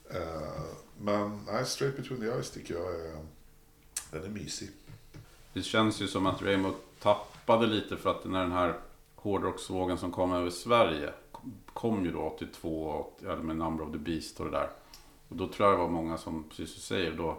Eh, 0.09 0.63
Men 0.99 1.45
nej, 1.45 1.65
Straight 1.65 1.97
Between 1.97 2.19
the 2.21 2.27
Eyes 2.27 2.51
tycker 2.51 2.73
jag 2.73 2.95
är, 2.95 3.25
den 4.11 4.23
är 4.23 4.29
mysig. 4.29 4.69
Det 5.53 5.61
känns 5.61 6.01
ju 6.01 6.07
som 6.07 6.25
att 6.25 6.41
Rainbow 6.41 6.75
tappade 6.99 7.67
lite 7.67 7.97
för 7.97 8.11
att 8.11 8.25
när 8.25 8.39
den 8.41 8.51
här 8.51 8.79
hårdrocksvågen 9.26 9.97
som 9.97 10.11
kom 10.11 10.34
över 10.34 10.49
Sverige 10.49 11.13
kom 11.73 12.05
ju 12.05 12.11
då 12.11 12.21
82 12.21 12.84
och 12.84 13.19
ja, 13.23 13.36
med 13.36 13.57
Number 13.57 13.86
of 13.86 13.91
the 13.91 13.97
Beast 13.97 14.39
och 14.39 14.45
det 14.45 14.51
där. 14.51 14.69
Och 15.30 15.36
då 15.36 15.47
tror 15.47 15.69
jag 15.69 15.78
det 15.78 15.82
var 15.82 15.89
många 15.89 16.17
som, 16.17 16.43
precis 16.49 16.69
som 16.69 16.76
du 16.76 16.82
säger, 16.82 17.17
då 17.17 17.38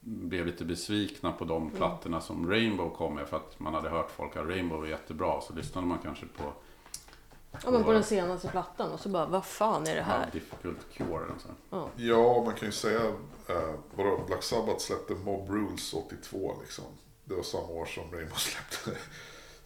blev 0.00 0.46
lite 0.46 0.64
besvikna 0.64 1.32
på 1.32 1.44
de 1.44 1.70
plattorna 1.70 2.20
som 2.20 2.50
Rainbow 2.50 2.90
kom 2.96 3.14
med 3.14 3.28
för 3.28 3.36
att 3.36 3.60
man 3.60 3.74
hade 3.74 3.88
hört 3.88 4.10
folk 4.10 4.36
att 4.36 4.46
Rainbow 4.46 4.80
var 4.80 4.86
jättebra. 4.86 5.40
Så 5.40 5.54
lyssnade 5.54 5.86
man 5.86 5.98
kanske 6.02 6.26
på 6.26 6.52
Ja, 7.64 7.70
men 7.70 7.84
på 7.84 7.92
den 7.92 8.04
senaste 8.04 8.48
plattan 8.48 8.92
och 8.92 9.00
så 9.00 9.08
bara, 9.08 9.26
vad 9.26 9.44
fan 9.44 9.82
är 9.82 9.94
det 9.94 9.96
ja, 9.96 10.04
här? 10.04 10.30
Difficult 10.32 10.92
Cure. 10.92 11.24
Eller 11.24 11.38
så. 11.38 11.48
Ja. 11.70 11.88
Ja, 11.96 12.42
man 12.44 12.54
kan 12.54 12.68
ju 12.68 12.72
säga, 12.72 13.00
eh, 13.48 13.74
vadå, 13.94 14.20
Black 14.26 14.42
Sabbath 14.42 14.78
släppte 14.78 15.14
Mob 15.14 15.50
Rules 15.50 15.94
82 15.94 16.56
liksom. 16.60 16.84
Det 17.24 17.34
var 17.34 17.42
samma 17.42 17.68
år 17.68 17.86
som 17.86 18.04
Rainbow 18.12 18.36
släppte 18.36 19.00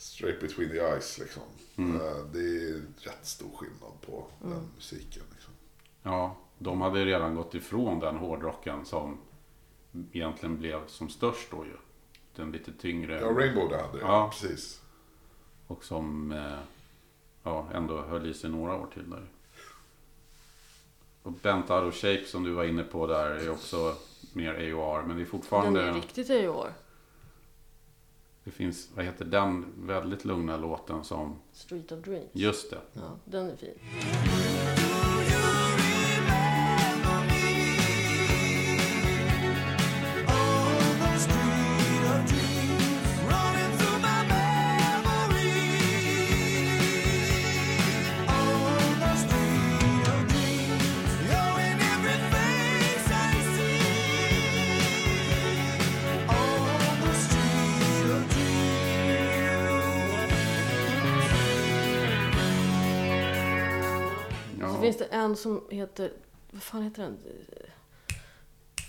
Straight 0.01 0.41
Between 0.41 0.69
the 0.71 0.79
Eyes 0.79 1.19
liksom. 1.19 1.43
Eh, 1.77 2.25
det 2.33 2.39
är 2.39 2.83
rätt 2.97 3.27
stor 3.27 3.51
skillnad 3.57 4.01
på 4.07 4.27
den 4.43 4.69
musiken. 4.77 5.23
Liksom. 5.33 5.53
Ja, 6.03 6.37
de 6.59 6.81
hade 6.81 7.05
redan 7.05 7.35
gått 7.35 7.55
ifrån 7.55 8.01
den 8.01 8.17
hårdrocken 8.17 8.85
som 8.85 9.19
egentligen 10.13 10.59
blev 10.59 10.87
som 10.87 11.09
störst 11.09 11.51
då 11.51 11.65
ju. 11.65 11.77
Den 12.37 12.53
lite 12.53 12.73
tyngre. 12.73 13.21
Ja, 13.21 13.27
Rainbow 13.27 13.69
det 13.69 13.83
hade, 13.83 13.99
ja. 13.99 14.07
Ja. 14.07 14.31
precis. 14.33 14.81
Och 15.67 15.85
som 15.85 16.33
eh, 16.33 16.59
ja, 17.43 17.69
ändå 17.75 18.01
höll 18.01 18.27
i 18.31 18.35
sig 18.35 18.51
några 18.51 18.77
år 18.77 18.87
till 18.95 19.11
där. 19.11 19.27
Och 21.23 21.33
Bent 21.33 21.71
Out 21.71 21.85
of 21.89 21.95
Shape 21.95 22.25
som 22.25 22.45
du 22.45 22.51
var 22.51 22.65
inne 22.65 22.83
på 22.83 23.07
där 23.07 23.31
är 23.31 23.51
också 23.51 23.95
mer 24.33 24.55
AOR. 24.55 25.03
Men 25.03 25.09
det 25.09 25.15
är 25.15 25.17
Den 25.17 25.27
fortfarande... 25.27 25.83
är 25.83 25.95
riktigt 25.95 26.31
år. 26.31 26.73
Det 28.45 28.51
finns, 28.51 28.89
vad 28.95 29.05
heter 29.05 29.25
den 29.25 29.67
väldigt 29.87 30.25
lugna 30.25 30.57
låten 30.57 31.05
som... 31.05 31.39
Street 31.53 31.93
of 31.93 32.05
Dreams. 32.05 32.29
Just 32.33 32.71
det. 32.71 32.79
Ja, 32.93 33.19
den 33.25 33.51
är 33.51 33.57
fin. 33.57 33.75
En 65.21 65.37
som 65.37 65.67
heter, 65.71 66.13
vad 66.51 66.63
fan 66.63 66.83
heter 66.83 67.03
den? 67.03 67.19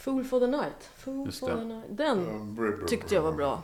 Fool 0.01 0.23
for 0.23 0.39
the 0.39 0.47
night. 0.47 0.89
Fool 0.95 1.25
Just 1.25 1.39
for 1.39 1.49
det. 1.49 1.55
the 1.57 1.63
night. 1.65 1.97
Den 1.97 2.19
br- 2.57 2.77
br- 2.81 2.87
tyckte 2.87 3.15
jag 3.15 3.21
var 3.21 3.31
bra. 3.33 3.63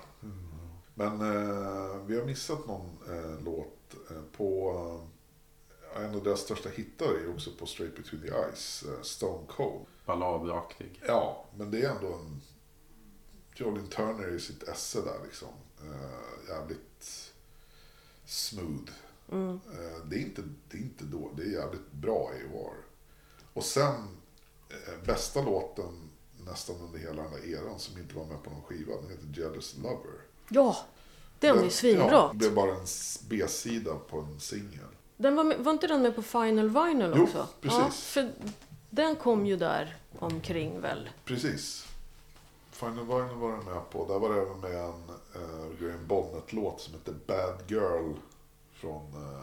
Men 0.93 1.22
eh, 1.22 1.95
vi 2.05 2.20
har 2.20 2.26
missat 2.26 2.68
någon 2.68 2.97
eh, 3.09 3.43
låt 3.45 3.95
eh, 4.11 4.22
på... 4.38 4.72
Eh, 5.95 6.03
en 6.03 6.15
av 6.15 6.24
deras 6.24 6.39
största 6.39 6.70
hittar 6.70 7.05
är 7.05 7.30
också 7.34 7.51
på 7.59 7.65
Straight 7.65 7.95
Between 7.95 8.22
the 8.22 8.28
Eyes, 8.28 8.84
eh, 8.84 9.01
Stone 9.01 9.47
Cold. 9.47 9.86
balladaktig. 10.05 11.01
Ja, 11.07 11.45
men 11.57 11.72
det 11.72 11.82
är 11.82 11.89
ändå 11.95 12.13
en... 12.13 12.41
Jolin 13.55 13.88
Turner 13.88 14.36
i 14.36 14.39
sitt 14.39 14.63
esse 14.63 15.01
där 15.01 15.20
liksom. 15.26 15.47
Eh, 15.82 16.49
jävligt 16.49 17.32
smooth. 18.26 18.91
Mm. 19.32 19.59
Eh, 19.71 20.05
det 20.09 20.15
är 20.15 20.19
inte, 20.19 20.41
det 20.71 20.78
är 20.78 20.82
inte 20.82 21.03
då, 21.03 21.32
det 21.38 21.43
är 21.43 21.47
jävligt 21.47 21.91
bra 21.91 22.32
AOR. 22.53 22.73
Och 23.53 23.63
sen 23.63 24.17
eh, 24.69 25.05
bästa 25.05 25.41
låten 25.41 26.09
nästan 26.45 26.75
under 26.75 26.99
hela 26.99 27.21
den 27.23 27.32
där 27.32 27.45
eran 27.49 27.80
som 27.80 27.97
inte 27.97 28.15
var 28.15 28.25
med 28.25 28.43
på 28.43 28.49
någon 28.49 28.61
skiva. 28.63 28.95
Den 29.01 29.09
heter 29.09 29.41
Jealous 29.41 29.75
Lover. 29.84 30.21
Ja, 30.49 30.78
den 31.39 31.57
är 31.59 31.63
Ja, 31.63 31.69
svinbra. 31.69 32.32
det 32.34 32.45
är 32.45 32.51
bara 32.51 32.71
en 32.75 32.86
B-sida 33.30 33.95
på 34.09 34.19
en 34.19 34.39
singel. 34.39 34.80
Den 35.17 35.36
var, 35.36 35.43
med, 35.43 35.59
var 35.59 35.71
inte 35.71 35.88
den 35.88 36.01
med 36.01 36.15
på 36.15 36.21
Final 36.21 36.69
Vinyl 36.69 37.13
Jo, 37.15 37.23
också? 37.23 37.47
precis. 37.61 37.80
Ja, 37.80 37.89
för 37.89 38.32
den 38.89 39.15
kom 39.15 39.45
ju 39.45 39.57
där 39.57 39.97
omkring 40.19 40.82
väl. 40.82 41.09
Precis. 41.25 41.86
Final 42.71 43.05
Vinyl 43.05 43.36
var 43.36 43.51
den 43.51 43.65
med 43.65 43.89
på. 43.89 44.07
Där 44.07 44.19
var 44.19 44.34
det 44.36 44.41
även 44.41 44.59
med 44.59 44.75
en 44.75 45.03
uh, 45.41 45.80
Graham 45.80 46.07
Bonnet-låt 46.07 46.82
som 46.82 46.93
heter 46.93 47.13
Bad 47.28 47.61
Girl 47.67 48.13
från 48.80 49.01
eh, 49.13 49.41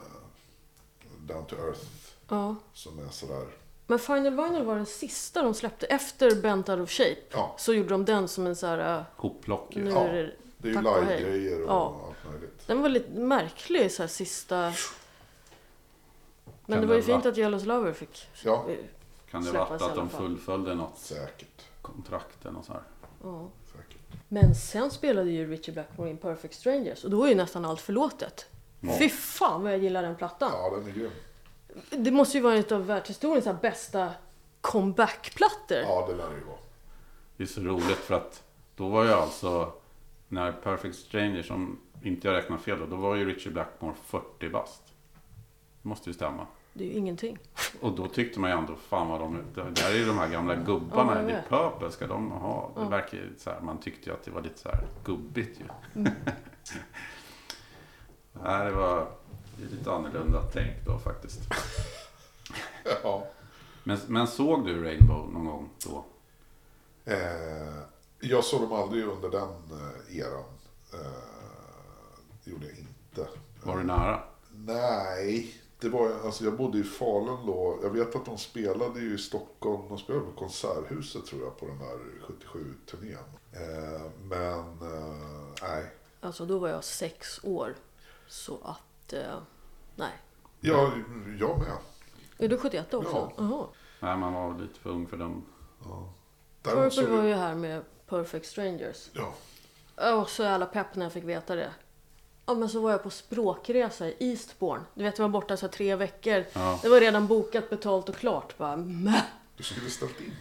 Down 1.27 1.47
to 1.47 1.57
Earth. 1.57 1.81
Ja. 2.29 2.57
Som 2.73 2.99
är 2.99 3.09
sådär, 3.09 3.47
Men 3.87 3.99
Final 3.99 4.37
Vinyl 4.37 4.63
var 4.65 4.77
den 4.77 4.87
sista 4.87 5.43
de 5.43 5.55
släppte. 5.55 5.87
Efter 5.87 6.43
Bent 6.43 6.69
Out 6.69 6.81
of 6.81 6.91
Shape 6.91 7.17
ja, 7.31 7.55
så 7.59 7.75
gjorde 7.75 7.89
de 7.89 8.05
den 8.05 8.29
som 8.29 8.47
en 8.47 8.57
så 8.57 8.67
här... 8.67 8.99
äh, 8.99 9.03
Hopplock. 9.17 9.77
Ja. 9.77 9.83
är 10.01 10.13
det, 10.59 10.69
är 10.69 10.73
ju 10.73 10.75
Tack 10.75 10.87
och 10.87 11.03
live-grejer 11.03 11.63
och 11.63 11.69
Ja. 11.71 12.01
allt 12.09 12.33
möjligt. 12.33 12.67
den 12.67 12.83
var 12.83 12.89
lite 12.89 13.11
märklig 13.11 13.93
så 13.93 14.03
här 14.03 14.09
sista... 14.09 14.73
Men 16.67 16.75
Kan 16.77 16.81
det 16.81 16.87
var 16.87 16.95
ju 16.95 17.03
fint 17.03 17.27
att 17.27 17.37
Jealous 17.37 17.65
Lover 17.65 17.93
fick... 17.93 18.29
Ja. 18.45 18.65
eh, 18.69 18.77
Kan 19.31 19.45
det 19.45 19.51
vara 19.53 19.63
att 19.65 19.95
de 19.95 20.09
fullföljde 20.09 20.75
något 20.75 20.99
Säkert. 20.99 21.63
kontrakt 21.83 22.43
eller 22.45 22.53
något 22.53 22.65
så 22.65 22.73
här? 22.73 22.83
Ja. 23.23 23.49
Säkert. 23.73 24.01
Men 24.29 24.55
sen 24.55 24.91
spelade 24.91 25.31
ju 25.31 25.51
Richie 25.51 25.73
Blackmore 25.75 26.11
in 26.11 26.17
Perfect 26.17 26.55
Strangers 26.55 27.05
och 27.05 27.11
då 27.11 27.25
är 27.25 27.29
ju 27.29 27.35
nästan 27.35 27.65
allt 27.65 27.81
förlåtet. 27.81 28.47
Ja. 28.87 28.97
Fy 28.99 29.09
fan 29.09 29.63
vad 29.63 29.73
jag 29.73 29.79
gillar 29.79 30.03
den 30.03 30.17
plattan. 30.17 30.51
Ja, 30.53 30.77
den 30.79 30.89
är 30.89 30.93
grym. 30.93 31.11
Det 31.91 32.11
måste 32.11 32.37
ju 32.39 32.43
vara 32.43 32.55
en 32.55 32.65
av 32.73 32.87
världshistoriens 32.87 33.47
här 33.47 33.57
bästa 33.63 34.11
comeback-plattor. 34.61 35.79
Ja, 35.79 36.07
det 36.09 36.15
lär 36.17 36.31
det 36.31 36.37
ju 36.37 36.45
vara. 36.45 36.57
Det 37.37 37.43
är 37.43 37.47
så 37.47 37.61
roligt 37.61 37.97
för 37.99 38.15
att 38.15 38.43
då 38.77 38.89
var 38.89 39.05
ju 39.05 39.13
alltså 39.13 39.73
när 40.29 40.53
Perfect 40.53 40.97
Stranger, 40.97 41.43
som 41.43 41.81
inte 42.03 42.29
jag 42.29 42.35
räknar 42.35 42.57
fel 42.59 42.79
då, 42.79 42.87
då 42.87 42.97
var 42.97 43.15
ju 43.15 43.25
Richie 43.35 43.53
Blackmore 43.53 43.95
40 44.05 44.49
bast. 44.49 44.83
Det 45.83 45.89
måste 45.89 46.11
ju 46.11 46.15
stämma. 46.15 46.47
Det 46.73 46.85
är 46.85 46.89
ju 46.89 46.95
ingenting. 46.95 47.39
Och 47.81 47.93
då 47.93 48.07
tyckte 48.09 48.41
man 48.41 48.51
ju 48.51 48.57
ändå, 48.57 48.75
fan 48.77 49.09
vad 49.09 49.21
de, 49.21 49.39
det 49.55 49.63
där 49.71 49.91
är 49.91 49.97
ju 49.97 50.05
de 50.07 50.19
här 50.19 50.29
gamla 50.29 50.55
gubbarna 50.55 51.13
Ja, 51.15 51.21
jag 51.23 51.31
i 51.31 51.33
vet. 51.33 51.49
Purple, 51.49 51.91
ska 51.91 52.07
de 52.07 52.31
ha? 52.31 52.71
Det 52.75 52.81
Ja. 52.81 52.89
verkar 52.89 53.19
ju 53.19 53.29
så 53.39 53.51
här, 53.51 53.61
man 53.61 53.79
tyckte 53.81 54.11
ju 54.11 54.17
att 54.17 54.25
det 54.25 54.31
var 54.31 54.43
lite 54.43 54.59
så 54.59 54.69
här 54.69 54.87
gubbigt 55.05 55.61
ju. 55.61 55.65
Nej, 58.43 58.67
det 58.67 58.73
var 58.73 59.09
lite 59.71 59.93
annorlunda 59.93 60.43
tänk 60.53 60.85
då 60.87 60.99
faktiskt. 60.99 61.41
Ja. 63.03 63.27
Men, 63.85 63.99
men 64.07 64.27
såg 64.27 64.67
du 64.67 64.85
Rainbow 64.85 65.33
någon 65.33 65.45
gång 65.45 65.71
då? 65.87 66.05
Eh, 67.05 67.79
jag 68.21 68.45
såg 68.45 68.61
dem 68.61 68.73
aldrig 68.73 69.05
under 69.05 69.31
den 69.31 69.49
eh, 69.49 70.19
eran. 70.19 70.45
Eh, 70.93 71.01
gjorde 72.45 72.67
jag 72.67 72.79
inte. 72.79 73.27
Var 73.63 73.77
du 73.77 73.85
nära? 73.85 74.23
Nej, 74.51 75.55
det 75.81 75.89
var, 75.89 76.13
alltså 76.25 76.45
jag 76.45 76.57
bodde 76.57 76.79
i 76.79 76.83
Falun 76.83 77.47
då. 77.47 77.79
Jag 77.83 77.91
vet 77.91 78.17
att 78.17 78.25
de 78.25 78.39
spelade 78.39 79.01
ju 79.01 79.15
i 79.15 79.19
Stockholm. 79.19 79.89
De 79.89 79.99
spelade 79.99 80.25
på 80.25 80.33
Konserthuset 80.33 81.27
tror 81.27 81.43
jag 81.43 81.59
på 81.61 81.67
den 81.67 81.79
här 81.79 81.99
77-turnén. 82.27 83.19
Eh, 83.53 84.03
men 84.23 84.59
eh, 84.59 85.47
nej. 85.63 85.87
Alltså 86.21 86.47
då 86.47 86.59
var 86.59 86.69
jag 86.69 86.85
sex 86.85 87.41
år. 87.43 87.75
Så 88.35 88.59
att, 88.65 89.13
eh, 89.13 89.39
nej. 89.97 90.13
Jag, 90.61 91.05
jag 91.39 91.59
med. 91.59 91.73
Är 92.39 92.49
du 92.49 92.59
71 92.59 92.95
också? 92.95 93.11
Ja. 93.13 93.33
Jaha. 93.37 93.67
Nej, 94.01 94.17
man 94.17 94.33
var 94.33 94.59
lite 94.59 94.81
för 94.81 94.91
ung 94.91 95.07
för 95.07 95.17
den. 95.17 95.43
Ja. 95.85 96.13
Däremot 96.63 96.95
Purple 96.95 97.07
så, 97.11 97.17
var 97.17 97.25
ju 97.25 97.35
här 97.35 97.55
med 97.55 97.83
Perfect 98.07 98.47
Strangers. 98.47 99.11
ja, 99.97 100.15
Och 100.15 100.31
så 100.31 100.43
jävla 100.43 100.67
pepp 100.67 100.95
när 100.95 101.05
jag 101.05 101.13
fick 101.13 101.25
veta 101.25 101.55
det. 101.57 101.71
Ja 102.47 102.55
men 102.55 102.69
så 102.69 102.81
var 102.81 102.91
jag 102.91 103.03
på 103.03 103.11
språkresa 103.11 104.09
i 104.09 104.17
Eastbourne. 104.19 104.85
Du 104.95 105.05
vet 105.05 105.19
jag 105.19 105.23
var 105.25 105.41
borta 105.41 105.57
så 105.57 105.67
här 105.67 105.73
tre 105.73 105.97
veckor. 105.97 106.45
Ja. 106.53 106.79
Det 106.83 106.89
var 106.89 107.01
redan 107.01 107.27
bokat, 107.27 107.71
betalt 107.71 108.09
och 108.09 108.17
klart. 108.17 108.59
Bara, 108.59 108.77
Mäh. 108.77 109.23
du 109.57 109.63
skulle 109.63 109.91
ställt 109.91 110.21
in. 110.21 110.37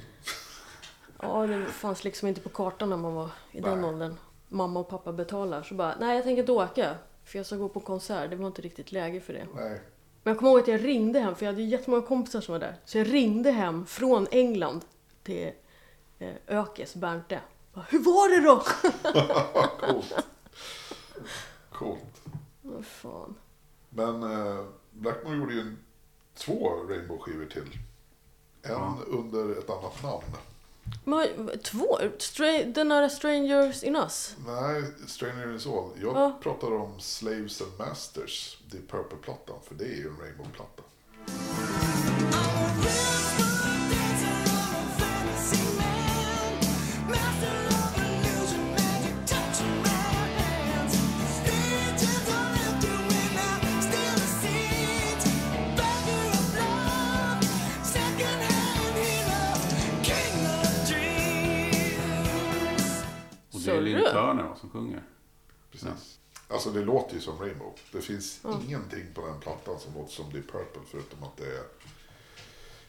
Ja 1.21 1.47
det 1.47 1.65
fanns 1.65 2.03
liksom 2.03 2.27
inte 2.27 2.41
på 2.41 2.49
kartan 2.49 2.89
när 2.89 2.97
man 2.97 3.15
var 3.15 3.29
i 3.51 3.61
den 3.61 3.81
Nej. 3.81 3.89
åldern. 3.89 4.15
Mamma 4.49 4.79
och 4.79 4.89
pappa 4.89 5.11
betalar. 5.11 5.63
Så 5.63 5.75
bara, 5.75 5.95
nej 5.99 6.15
jag 6.15 6.23
tänker 6.23 6.39
inte 6.41 6.51
åka. 6.51 6.95
För 7.23 7.39
jag 7.39 7.45
ska 7.45 7.55
gå 7.55 7.69
på 7.69 7.79
konsert. 7.79 8.29
Det 8.29 8.35
var 8.35 8.47
inte 8.47 8.61
riktigt 8.61 8.91
läge 8.91 9.19
för 9.21 9.33
det. 9.33 9.47
Nej. 9.55 9.81
Men 10.23 10.31
jag 10.31 10.37
kommer 10.39 10.51
ihåg 10.51 10.59
att 10.61 10.67
jag 10.67 10.85
ringde 10.85 11.19
hem, 11.19 11.35
för 11.35 11.45
jag 11.45 11.51
hade 11.53 11.61
ju 11.63 11.69
jättemånga 11.69 12.01
kompisar 12.07 12.41
som 12.41 12.51
var 12.51 12.59
där. 12.59 12.75
Så 12.85 12.97
jag 12.97 13.13
ringde 13.13 13.51
hem 13.51 13.85
från 13.85 14.27
England 14.31 14.85
till 15.23 15.51
eh, 16.19 16.33
Ökes, 16.47 16.95
Bernte. 16.95 17.39
Bara, 17.73 17.85
Hur 17.89 17.99
var 17.99 18.29
det 18.35 18.47
då? 18.47 18.63
Coolt. 19.87 20.13
Coolt. 21.71 22.21
Vad 22.61 22.85
fan. 22.85 23.35
Men 23.89 24.23
eh, 24.23 24.65
Blackmore 24.91 25.37
gjorde 25.37 25.53
ju 25.53 25.59
en, 25.59 25.77
två 26.35 26.69
Rainbow-skivor 26.89 27.45
till. 27.45 27.61
En 28.61 28.71
Ja. 28.71 28.97
under 29.07 29.51
ett 29.59 29.69
annat 29.69 30.03
namn. 30.03 30.23
Men, 31.03 31.49
två? 31.63 31.99
Stra- 32.19 32.73
den 32.73 32.91
här 32.91 33.09
Strangers 33.09 33.83
in 33.83 33.95
Us? 33.95 34.35
Nej, 34.47 34.83
Stranger 35.07 35.55
is 35.55 35.67
All. 35.67 35.89
Jag 36.01 36.15
Ja. 36.15 36.39
pratar 36.43 36.71
om 36.73 36.99
Slaves 36.99 37.61
and 37.61 37.71
Masters, 37.79 38.57
det 38.71 38.77
är 38.77 38.81
Purple-plattan, 38.81 39.55
för 39.67 39.75
det 39.75 39.83
är 39.85 39.95
ju 39.95 40.07
en 40.07 40.17
Rainbow-platta. 40.21 40.83
Alltså 66.53 66.69
det 66.69 66.81
låter 66.81 67.15
ju 67.15 67.21
som 67.21 67.37
Rainbow. 67.39 67.73
Det 67.91 68.01
finns 68.01 68.39
Ja. 68.43 68.59
ingenting 68.67 69.05
på 69.13 69.25
den 69.27 69.39
plattan 69.39 69.79
som 69.79 69.93
låter 69.93 70.11
som 70.13 70.33
Deep 70.33 70.51
Purple, 70.51 70.81
förutom 70.91 71.23
att 71.23 71.37
det 71.37 71.45
är 71.45 71.63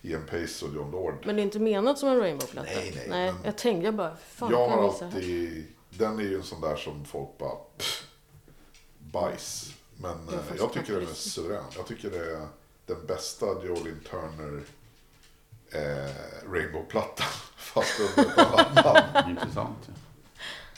Ian 0.03 0.27
Pace 0.27 0.65
och 0.65 0.75
John 0.75 0.91
Lord. 0.91 1.15
Men 1.27 1.37
det 1.37 1.43
är 1.43 1.45
inte 1.45 1.59
menat 1.59 1.99
som 1.99 2.09
en 2.09 2.19
Rainbow-platta? 2.21 2.69
Nej, 2.75 2.93
nej, 2.97 3.07
nej 3.09 3.33
men- 3.33 3.43
jag 3.45 3.59
tänkte, 3.59 3.85
jag 3.85 3.95
bara, 3.95 4.17
fan 4.17 4.51
jag 4.51 4.69
har 4.69 4.85
alltid... 4.85 5.67
Den 5.91 6.19
är 6.19 6.23
ju 6.23 6.35
en 6.37 6.43
sån 6.43 6.61
där 6.61 6.77
som 6.77 7.05
folk 7.05 7.39
bara... 7.39 7.55
Pff, 7.79 8.07
bajs. 8.99 9.73
Men 9.97 10.19
Jag 10.27 10.35
eh, 10.35 10.41
jag 10.59 10.73
tycker 10.73 10.93
den 10.93 11.03
är 11.03 11.15
suverän. 11.15 11.65
Jag 11.77 11.87
tycker 11.87 12.11
det 12.11 12.33
är 12.37 12.47
den 12.87 13.07
bästa 13.07 13.47
Jolin 13.47 14.01
Turner 14.11 14.63
eh, 15.71 16.51
Rainbow-plattan. 16.53 17.27
Fast 17.57 18.01
under 18.01 18.31
ett 18.33 18.39
annat 18.39 18.85
namn. 19.15 19.31
Intressant. 19.31 19.79
Ja. 19.87 19.93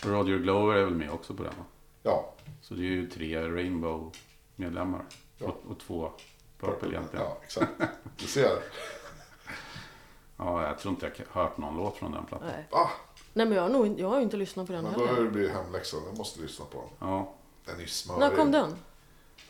Och 0.03 0.11
Roger 0.11 0.39
Glover 0.39 0.74
är 0.76 0.84
väl 0.84 0.95
med 0.95 1.11
också 1.11 1.34
på 1.34 1.43
den? 1.43 1.53
va? 1.59 1.64
Ja, 2.07 2.33
Så 2.63 2.75
det 2.75 2.81
är 2.83 2.91
ju 2.91 3.09
tre 3.11 3.49
Rainbow-medlemmar. 3.49 5.05
Ja. 5.39 5.47
Och, 5.47 5.71
och 5.71 5.79
två 5.81 6.13
Purple 6.59 6.89
egentligen. 6.89 7.25
Ja. 7.27 7.37
Ja, 7.39 7.41
exakt. 7.45 7.73
Du 8.17 8.27
ser. 8.27 8.51
jag 10.39 10.79
tror 10.79 10.95
inte 10.95 11.07
jag 11.07 11.27
har 11.31 11.43
hört 11.43 11.59
någon 11.59 11.77
låt 11.77 11.97
från 11.97 12.13
den 12.13 12.27
plattan. 12.27 12.49
Nej. 12.49 12.67
Ah, 12.71 12.89
Nej 13.33 13.47
men 13.47 13.57
jag 13.57 13.63
har, 13.63 13.69
nog, 13.71 13.87
inte- 13.87 14.01
jag 14.01 14.09
har 14.09 14.17
ju 14.17 14.23
inte 14.23 14.37
lyssnat 14.37 14.67
på 14.67 14.73
den 14.73 14.85
men 14.85 14.93
då 14.99 15.07
heller. 15.07 15.23
det 15.23 15.31
blir 15.31 15.49
hemläxan. 15.49 16.01
Den 16.07 16.17
måste 16.17 16.41
lyssna 16.41 16.65
på. 16.65 16.85
Ja, 16.99 17.35
Den 17.65 17.81
är 17.81 17.87
smörig. 17.87 18.21
När 18.21 18.37
kom 18.37 18.53
den? 18.53 18.75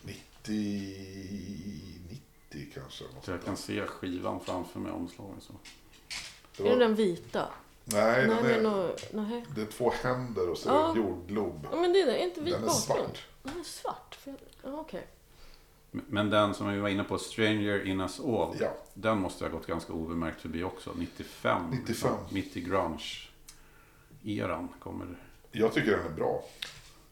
90, 0.02 0.18
90 2.50 2.70
kanske. 2.74 3.04
jag 3.26 3.44
kan 3.44 3.56
se 3.56 3.86
skivan 3.86 4.40
framför 4.40 4.80
mig 4.80 4.92
omslagen 4.92 5.40
så. 5.40 5.52
Det 6.56 6.62
Är 6.62 6.64
det 6.64 6.70
var- 6.72 6.78
den 6.80 6.94
vita? 6.94 7.48
Nej, 7.88 8.26
Nej, 8.28 8.36
den 8.42 8.46
är, 8.46 8.62
nå- 8.62 8.94
nej. 9.12 9.44
det 9.54 9.60
är 9.62 9.66
två 9.66 9.92
händer 10.02 10.50
och 10.50 10.58
så 10.58 10.68
är 10.68 10.74
Ja. 10.74 10.80
det 10.82 10.88
en 10.88 10.96
jordglob. 10.96 11.66
Ja 11.72 11.76
men 11.80 11.92
det 11.92 12.00
är 12.02 12.06
det, 12.06 12.18
är 12.18 12.24
inte 12.24 12.40
vit 12.40 12.54
Den 12.54 12.62
är 12.62 12.66
bakgrund? 12.66 13.16
svart. 13.16 13.26
Den 13.42 13.60
är 13.60 13.64
svart? 13.64 14.14
För 14.20 14.30
jag- 14.30 14.38
Ja, 14.72 14.80
okej. 14.80 15.06
Men 15.90 16.30
den 16.30 16.54
som 16.54 16.72
vi 16.72 16.78
var 16.80 16.88
inne 16.88 17.04
på, 17.04 17.18
Stranger 17.18 17.86
in 17.86 18.00
us 18.00 18.20
all. 18.20 18.56
Ja. 18.60 18.68
Den 18.94 19.18
måste 19.20 19.44
ha 19.44 19.50
gått 19.50 19.66
ganska 19.66 19.92
obemärkt 19.92 20.40
förbi 20.40 20.64
också. 20.64 20.90
95. 20.96 21.62
95. 21.70 22.12
Mitt 22.30 22.56
i 22.56 22.60
grunge-eran 22.60 24.68
kommer 24.80 25.06
Jag 25.52 25.72
tycker 25.74 25.90
den 25.90 26.06
är 26.06 26.10
bra. 26.10 26.42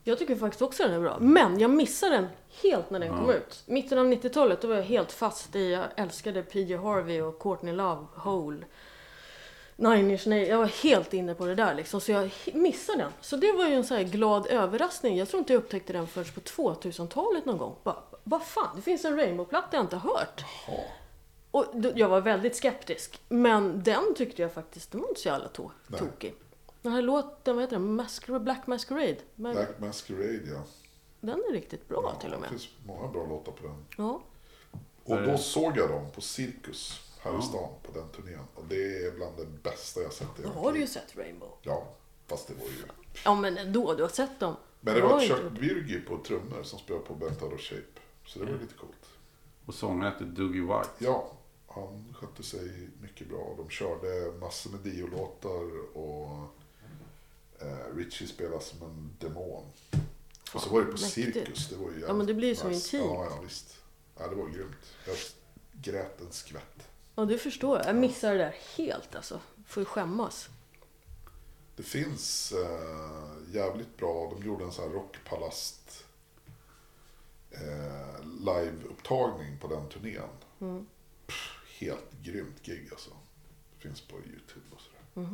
Jag 0.04 0.18
tycker 0.18 0.36
faktiskt 0.36 0.62
också 0.62 0.82
den 0.82 0.92
är 0.92 1.00
bra. 1.00 1.18
Men 1.20 1.58
jag 1.60 1.70
missade 1.70 2.16
den 2.16 2.26
helt 2.62 2.90
när 2.90 3.00
den 3.00 3.08
kom 3.18 3.30
ut. 3.30 3.62
Mitten 3.66 3.98
av 3.98 4.06
90-talet 4.06 4.60
då 4.60 4.68
var 4.68 4.74
jag 4.74 4.82
helt 4.82 5.12
fast 5.12 5.56
i, 5.56 5.72
jag 5.72 5.84
älskade 5.96 6.42
PJ 6.42 6.76
Harvey 6.76 7.20
och 7.20 7.38
Courtney 7.38 7.74
Love, 7.74 8.06
Hole. 8.14 8.64
Nine 9.76 10.10
Inch 10.10 10.26
Nails. 10.26 10.48
Jag 10.48 10.58
var 10.58 10.66
helt 10.66 11.14
inne 11.14 11.34
på 11.34 11.46
det 11.46 11.54
där 11.54 11.74
liksom. 11.74 12.00
Så 12.00 12.12
jag 12.12 12.30
missade 12.52 12.98
den. 12.98 13.12
Så 13.20 13.36
det 13.36 13.52
var 13.52 13.66
ju 13.68 13.74
en 13.74 13.84
så 13.84 13.94
här 13.94 14.02
glad 14.02 14.46
överraskning. 14.46 15.16
Jag 15.16 15.28
tror 15.28 15.38
inte 15.38 15.52
jag 15.52 15.58
upptäckte 15.62 15.92
den 15.92 16.06
förrän 16.06 16.26
på 16.34 16.40
2000-talet 16.40 17.44
någon 17.44 17.58
gång. 17.58 17.76
Bara, 17.82 17.96
vad 18.24 18.42
fan, 18.42 18.76
det 18.76 18.82
finns 18.82 19.04
en 19.04 19.16
Rainbow-platta 19.16 19.76
jag 19.76 19.84
inte 19.84 19.96
hört. 19.96 20.44
Ja. 20.68 20.74
Och 21.50 21.66
då, 21.74 21.92
jag 21.94 22.08
var 22.08 22.20
väldigt 22.20 22.56
skeptisk. 22.56 23.20
Men 23.28 23.82
den 23.82 24.14
tyckte 24.16 24.42
jag 24.42 24.52
faktiskt, 24.52 24.90
den 24.92 25.00
var 25.00 25.08
inte 25.08 25.20
så 25.20 25.28
jävla 25.28 25.48
to- 25.48 25.70
Nej. 25.86 26.00
tokig. 26.00 26.34
Den 26.82 26.92
här 26.92 27.02
låten, 27.02 27.54
vad 27.56 27.62
heter 27.64 27.76
den? 27.76 27.94
Masquerade, 27.94 28.44
Black 28.44 28.66
Masquerade. 28.66 29.16
Men 29.34 29.54
Black 29.54 29.78
Masquerade, 29.80 30.40
ja. 30.54 30.62
den 31.20 31.38
är 31.48 31.52
riktigt 31.52 31.88
bra 31.88 32.00
ja 32.14 32.20
till 32.20 32.28
och 32.30 32.36
Det 32.36 32.40
med. 32.40 32.50
finns 32.50 32.68
många 32.86 33.08
bra 33.08 33.26
låtar 33.26 33.52
på 33.52 33.66
den. 33.66 33.84
Ja. 33.98 34.22
Och 35.04 35.16
då 35.16 35.30
det- 35.32 35.38
såg 35.38 35.76
jag 35.78 35.88
dem 35.90 36.06
på 36.14 36.20
Cirkus 36.20 37.00
här 37.24 37.32
Ja. 37.32 37.38
i 37.38 37.42
stan 37.42 37.68
på 37.82 37.92
den 37.92 38.08
turnén. 38.08 38.46
Och 38.54 38.64
det 38.68 39.06
är 39.06 39.10
bland 39.12 39.36
det 39.36 39.46
bästa 39.46 40.00
jag 40.02 40.12
sett 40.12 40.28
Då 40.42 40.48
har 40.48 40.72
du 40.72 40.78
ju 40.80 40.86
sett 40.86 41.16
Rainbow. 41.16 41.52
Ja, 41.62 41.88
fast 42.26 42.48
det 42.48 42.54
var 42.54 42.64
ju... 42.66 42.84
Ja 43.24 43.34
men 43.34 43.58
ändå, 43.58 43.94
du 43.94 44.02
har 44.02 44.10
sett 44.10 44.40
dem. 44.40 44.56
Men 44.80 44.94
det 44.94 45.00
var 45.02 45.20
Chuck. 45.20 45.52
Birgy 45.60 46.00
på 46.00 46.18
trummor 46.18 46.62
som 46.62 46.78
spelade 46.78 47.04
på 47.04 47.14
Bent 47.14 47.42
Out 47.42 47.52
of 47.52 47.60
Shape. 47.60 48.00
Så 48.26 48.38
det 48.38 48.44
var 48.52 48.58
lite 48.58 48.74
coolt. 48.74 49.06
Och 49.66 49.74
sångaren 49.74 50.12
heter 50.12 50.24
Dougie 50.24 50.62
White. 50.62 50.90
Ja, 50.98 51.32
han 51.68 52.14
skötte 52.20 52.42
sig 52.42 52.88
mycket 53.02 53.28
bra. 53.28 53.54
De 53.56 53.70
körde 53.70 54.32
massor 54.38 54.70
med 54.70 54.80
Dio-låtar 54.80 55.96
och 55.96 56.38
eh, 57.60 57.96
Richie 57.96 58.28
spelade 58.28 58.60
som 58.64 58.82
en 58.82 59.16
demon. 59.20 59.64
Och 60.54 60.60
så 60.60 60.70
var 60.70 60.80
det 60.80 60.86
på 60.86 60.92
Mäktigt. 60.92 61.34
Cirkus. 61.34 61.68
Det 61.68 61.76
var 61.76 61.90
ju 61.90 62.00
Ja, 62.00 62.12
men 62.14 62.26
det 62.26 62.34
blir 62.34 62.48
ju 62.48 62.54
så 62.56 62.68
nice. 62.68 62.96
intimt. 62.96 63.12
Ja, 63.14 63.26
ja, 63.30 63.40
visst. 63.42 63.76
Ja, 64.18 64.28
det 64.28 64.34
var 64.34 64.48
grymt. 64.48 64.76
Jag 65.06 65.16
grät 65.82 66.20
en 66.20 66.32
skvätt. 66.32 66.88
Ja 67.14 67.24
du 67.24 67.38
förstår, 67.38 67.82
jag 67.86 67.96
missar 67.96 68.32
det 68.32 68.38
där 68.38 68.54
helt 68.76 69.14
alltså. 69.14 69.40
Får 69.66 69.80
ju 69.80 69.84
skämmas. 69.84 70.48
Det 71.76 71.82
finns 71.82 72.52
eh, 72.52 73.54
jävligt 73.54 73.96
bra. 73.96 74.32
De 74.36 74.46
gjorde 74.46 74.64
en 74.64 74.72
sån 74.72 74.84
här 74.84 74.90
rockpalast 74.94 76.04
eh, 77.50 78.26
liveupptagning 78.40 79.58
på 79.60 79.68
den 79.68 79.88
turnén. 79.88 80.28
Mm. 80.60 80.86
Pff, 81.26 81.58
helt 81.80 82.12
grymt 82.22 82.62
gig 82.62 82.88
alltså. 82.90 83.10
Det 83.76 83.88
finns 83.88 84.00
på 84.00 84.16
Youtube 84.16 84.66
och 84.74 84.80
sådär. 84.80 85.28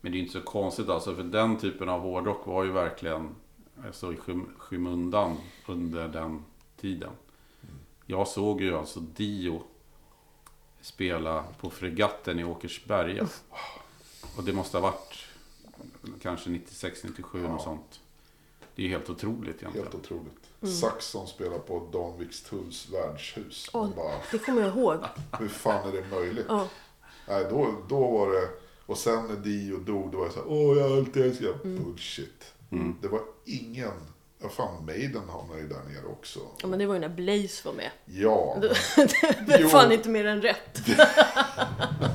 Men 0.00 0.12
det 0.12 0.18
är 0.18 0.20
inte 0.20 0.32
så 0.32 0.40
konstigt 0.42 0.88
alltså, 0.88 1.14
för 1.14 1.22
den 1.22 1.58
typen 1.58 1.88
av 1.88 2.00
hårdrock 2.00 2.46
var 2.46 2.64
ju 2.64 2.72
verkligen 2.72 3.34
alltså, 3.86 4.12
i 4.12 4.16
skym- 4.16 4.58
skymundan 4.58 5.36
under 5.68 6.08
den 6.08 6.44
tiden. 6.76 7.10
Jag 8.06 8.28
såg 8.28 8.60
ju 8.60 8.76
alltså 8.76 9.00
Dio 9.00 9.62
spela 10.82 11.44
på 11.60 11.70
Fregatten 11.70 12.38
i 12.38 12.44
Åkersberga. 12.44 13.28
Och 14.36 14.44
det 14.44 14.52
måste 14.52 14.76
ha 14.76 14.82
varit 14.82 15.18
kanske 16.22 16.50
96-97 16.50 17.48
något 17.48 17.62
sånt. 17.62 18.00
Det 18.74 18.82
är 18.82 18.86
ju 18.86 18.90
helt 18.92 19.10
otroligt 19.10 19.56
egentligen. 19.62 19.86
Helt 19.92 19.94
otroligt. 20.04 20.74
Saxon 20.80 21.26
spelar 21.26 21.58
på 21.58 21.88
Danviks 21.92 22.42
Tulls 22.42 22.88
värdshus. 22.92 23.70
Man 23.74 23.92
bara, 23.96 24.14
det 24.32 24.38
kommer 24.38 24.60
jag 24.62 24.70
ihåg. 24.76 24.98
hur 25.38 25.48
fan 25.48 25.88
är 25.88 25.92
det 25.92 26.08
möjligt? 26.10 26.46
Ja. 26.48 26.68
Nej, 27.28 27.46
då, 27.50 27.74
då 27.88 28.10
var 28.10 28.30
det... 28.30 28.48
Och 28.86 28.98
sen 28.98 29.26
när 29.26 29.36
Dio 29.36 29.76
dog, 29.78 30.12
då 30.12 30.18
var 30.18 30.26
det 30.26 30.32
så 30.32 30.38
här, 30.38 30.48
åh 30.48 30.78
jag 30.78 30.88
har 30.88 30.96
alltid 30.96 31.22
älskat 31.22 31.64
Mm. 31.64 31.84
bullshit. 31.84 32.52
Det 33.02 33.08
var 33.08 33.20
ingen... 33.44 33.92
Ja, 34.42 34.48
fan, 34.48 34.86
Maiden 34.86 35.22
hamnade 35.28 35.60
ju 35.60 35.68
där 35.68 35.80
nere 35.88 36.06
också. 36.12 36.38
ja 36.62 36.66
men 36.68 36.78
det 36.78 36.86
var 36.86 36.94
ju 36.94 37.00
när 37.00 37.08
Blaze 37.08 37.68
var 37.68 37.74
med. 37.74 37.90
Ja, 38.04 38.56
Det 39.46 39.52
är 39.54 39.68
fan 39.68 39.92
inte 39.92 40.08
mer 40.08 40.24
än 40.26 40.42
rätt. 40.42 40.80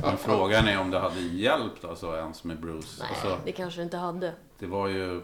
Men 0.04 0.18
frågan 0.18 0.68
är 0.68 0.80
om 0.80 0.92
det 0.92 1.00
hade 1.00 1.20
hjälpt 1.20 1.86
alltså 1.86 2.16
ens 2.18 2.44
med 2.44 2.60
Bruce. 2.60 2.88
Nej, 3.00 3.10
Alltså, 3.10 3.38
det 3.46 3.52
kanske 3.52 3.80
det 3.80 3.84
inte 3.84 3.98
hade. 3.98 4.34
det 4.60 4.68
var 4.68 4.88
ju 4.88 5.22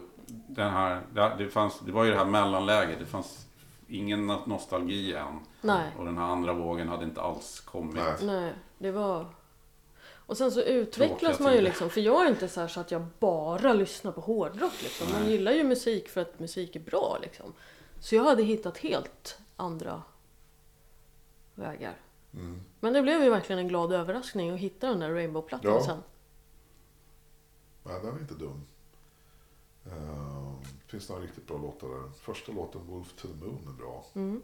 den 0.48 0.70
här, 0.70 1.02
det, 1.14 1.34
det, 1.38 1.48
fanns, 1.48 1.78
det 1.86 1.92
var 1.92 2.04
ju 2.04 2.10
det 2.10 2.16
här 2.16 2.24
mellanläget. 2.24 2.98
Det 2.98 3.06
fanns 3.06 3.46
ingen 3.88 4.26
nostalgi 4.26 5.14
än. 5.14 5.40
Nej. 5.60 5.86
Och 5.98 6.04
den 6.04 6.18
här 6.18 6.24
andra 6.24 6.52
vågen 6.52 6.88
hade 6.88 7.04
inte 7.04 7.20
alls 7.22 7.60
kommit. 7.60 7.94
Nej. 7.94 8.14
Nej, 8.40 8.52
det 8.78 8.90
var... 8.90 9.26
Och 10.26 10.36
sen 10.36 10.52
så 10.52 10.60
utvecklas 10.62 11.20
Tråkiga 11.20 11.44
man 11.44 11.52
ju 11.52 11.58
tider. 11.58 11.70
liksom, 11.70 11.90
för 11.90 12.00
jag 12.00 12.26
är 12.26 12.30
inte 12.30 12.48
så, 12.48 12.68
så 12.68 12.80
att 12.80 12.90
jag 12.90 13.06
bara 13.18 13.72
lyssnar 13.72 14.12
på 14.12 14.20
hårdrock 14.20 14.82
liksom. 14.82 15.12
Man 15.12 15.30
gillar 15.30 15.52
ju 15.52 15.64
musik 15.64 16.08
för 16.08 16.20
att 16.20 16.38
musik 16.38 16.76
är 16.76 16.80
bra 16.80 17.18
liksom. 17.22 17.52
Så 18.00 18.14
jag 18.14 18.24
hade 18.24 18.42
hittat 18.42 18.78
helt 18.78 19.38
andra 19.56 20.02
vägar. 21.54 21.96
Mm. 22.34 22.60
Men 22.80 22.92
det 22.92 23.02
blev 23.02 23.22
ju 23.22 23.30
verkligen 23.30 23.58
en 23.58 23.68
glad 23.68 23.92
överraskning 23.92 24.50
att 24.50 24.60
hitta 24.60 24.88
den 24.88 25.00
där 25.00 25.10
Rainbow-plattan 25.10 25.72
Ja. 25.72 25.84
sen. 25.84 26.02
Nej, 27.82 28.00
den 28.02 28.16
är 28.16 28.20
inte 28.20 28.34
dum. 28.34 28.66
Uh, 29.86 30.54
finns 30.86 31.08
några 31.08 31.22
riktigt 31.22 31.46
bra 31.46 31.58
låtar 31.58 31.88
där. 31.88 32.10
Första 32.20 32.52
låten, 32.52 32.80
Wolf 32.86 33.12
to 33.16 33.28
the 33.28 33.34
Moon, 33.44 33.68
är 33.68 33.72
bra. 33.82 34.04
Mm. 34.14 34.42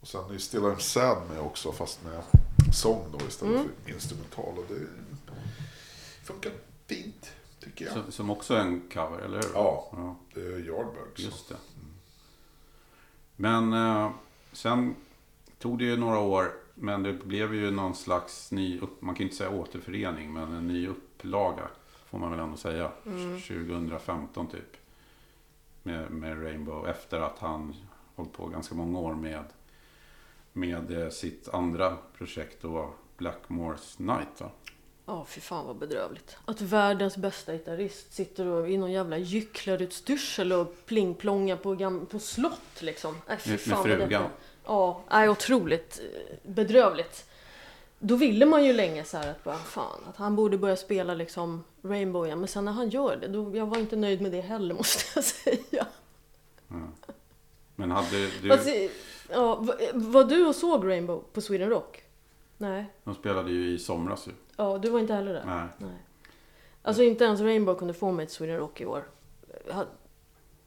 Och 0.00 0.08
sen 0.08 0.34
är 0.34 0.38
Still 0.38 0.60
I'm 0.60 0.78
Sad 0.78 1.28
med 1.30 1.40
också, 1.40 1.72
fast 1.72 2.04
med 2.04 2.22
sång 2.72 3.04
då 3.12 3.26
istället 3.26 3.54
Mm. 3.54 3.68
för 3.84 3.92
instrumental. 3.92 4.58
Och 4.58 4.64
det 4.68 4.86
funkar 6.24 6.52
fint, 6.86 7.32
tycker 7.60 7.84
jag. 7.84 7.94
Så, 7.94 8.12
som 8.12 8.30
också 8.30 8.54
är 8.54 8.60
en 8.60 8.80
cover, 8.92 9.18
eller 9.18 9.36
hur? 9.36 9.50
Ja. 9.54 9.88
ja 9.92 10.16
Det 10.34 10.40
är 10.40 10.58
Yardbirds. 10.58 11.20
just 11.24 11.48
det. 11.48 11.56
Men 13.36 13.72
eh, 13.72 14.10
sen 14.52 14.94
tog 15.58 15.78
det 15.78 15.84
ju 15.84 15.96
några 15.96 16.18
år. 16.18 16.52
Men 16.74 17.02
det 17.02 17.12
blev 17.12 17.54
ju 17.54 17.70
någon 17.70 17.94
slags 17.94 18.52
ny, 18.52 18.80
upp, 18.80 19.02
man 19.02 19.14
kan 19.14 19.24
inte 19.24 19.36
säga 19.36 19.50
återförening, 19.50 20.32
men 20.32 20.52
en 20.52 20.68
ny 20.68 20.88
upplaga. 20.88 21.68
Får 22.06 22.18
man 22.18 22.30
väl 22.30 22.40
ändå 22.40 22.56
säga. 22.56 22.90
2015 23.04 24.46
typ. 24.46 24.76
Med, 25.82 26.10
med 26.10 26.42
Rainbow. 26.42 26.88
Efter 26.88 27.20
att 27.20 27.38
han 27.38 27.74
hållit 28.14 28.32
på 28.32 28.46
ganska 28.46 28.74
många 28.74 28.98
år 28.98 29.14
med, 29.14 29.44
med 30.56 31.02
eh, 31.02 31.08
sitt 31.10 31.48
andra 31.48 31.96
projekt 32.18 32.62
då. 32.62 32.90
Blackmore's 33.18 33.94
Night 33.96 34.40
va? 34.40 34.50
Ja, 35.06 35.24
fy 35.28 35.40
fan 35.40 35.66
vad 35.66 35.76
bedrövligt. 35.76 36.36
Att 36.44 36.60
världens 36.60 37.16
bästa 37.16 37.52
gitarrist 37.52 38.12
sitter 38.14 38.46
och 38.46 38.70
i 38.70 38.76
någon 38.76 38.92
jävla 38.92 39.18
gycklarutstyrsel 39.18 40.52
och 40.52 40.86
plingplongar 40.86 41.56
på, 41.56 41.74
gam- 41.74 42.06
på 42.06 42.18
slott 42.18 42.82
liksom. 42.82 43.16
Nej, 43.28 43.36
fy 43.38 43.50
Med- 43.50 43.58
med 43.58 43.76
fan 43.76 43.88
vad 43.88 43.98
frugan. 43.98 44.24
Ja, 44.64 45.02
nej, 45.10 45.28
otroligt 45.28 46.00
eh, 46.14 46.36
bedrövligt. 46.50 47.24
Då 47.98 48.16
ville 48.16 48.46
man 48.46 48.64
ju 48.64 48.72
länge 48.72 49.04
så 49.04 49.16
här 49.16 49.30
att 49.30 49.44
bara, 49.44 49.56
fan, 49.58 50.00
att 50.08 50.16
han 50.16 50.36
borde 50.36 50.58
börja 50.58 50.76
spela 50.76 51.14
liksom 51.14 51.64
Rainbow 51.82 52.26
igen. 52.26 52.38
Men 52.38 52.48
sen 52.48 52.64
när 52.64 52.72
han 52.72 52.90
gör 52.90 53.16
det, 53.16 53.28
då, 53.28 53.56
jag 53.56 53.66
var 53.66 53.78
inte 53.78 53.96
nöjd 53.96 54.20
med 54.20 54.32
det 54.32 54.40
heller 54.40 54.74
måste 54.80 55.04
jag 55.14 55.24
säga. 55.24 55.86
Men 57.76 57.90
hade 57.90 58.30
du... 58.42 58.48
Fast, 58.48 58.68
ja, 59.30 59.64
var, 59.94 60.24
du 60.24 60.46
och 60.46 60.54
såg 60.54 60.86
Rainbow 60.88 61.24
på 61.32 61.40
Sweden 61.40 61.68
Rock? 61.70 62.02
Nej. 62.58 62.86
De 63.04 63.14
spelade 63.14 63.50
ju 63.50 63.70
i 63.74 63.78
somras 63.78 64.26
ju. 64.28 64.32
Ja, 64.56 64.78
du 64.78 64.90
var 64.90 65.00
inte 65.00 65.14
heller 65.14 65.32
där? 65.32 65.44
Nej. 65.46 65.66
Nej. 65.78 65.96
Alltså 66.82 67.02
inte 67.02 67.24
ens 67.24 67.40
Rainbow 67.40 67.74
kunde 67.78 67.94
få 67.94 68.12
mig 68.12 68.26
till 68.26 68.34
Sweden 68.34 68.56
Rock 68.58 68.80
i 68.80 68.86
år. 68.86 69.04
Ha- 69.70 69.86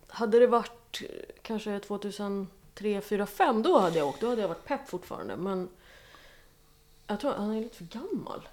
Hade 0.07 0.40
det 0.40 0.48
varit 0.48 1.02
eh, 1.03 1.07
kanske 1.41 1.80
2003, 1.80 2.45
2004, 2.76 3.02
2005 3.02 3.61
då 3.61 3.80
hade 3.80 3.98
jag 3.98 4.07
åkt. 4.07 4.22
Då 4.22 4.30
hade 4.30 4.41
jag 4.41 4.48
varit 4.48 4.65
pepp 4.65 4.90
fortfarande. 4.90 5.36
Men 5.38 5.69
jag 7.07 7.19
tror 7.19 7.31
han 7.34 7.52
är 7.52 7.61
lite 7.61 7.76
för 7.77 7.86
gammal. 7.86 8.48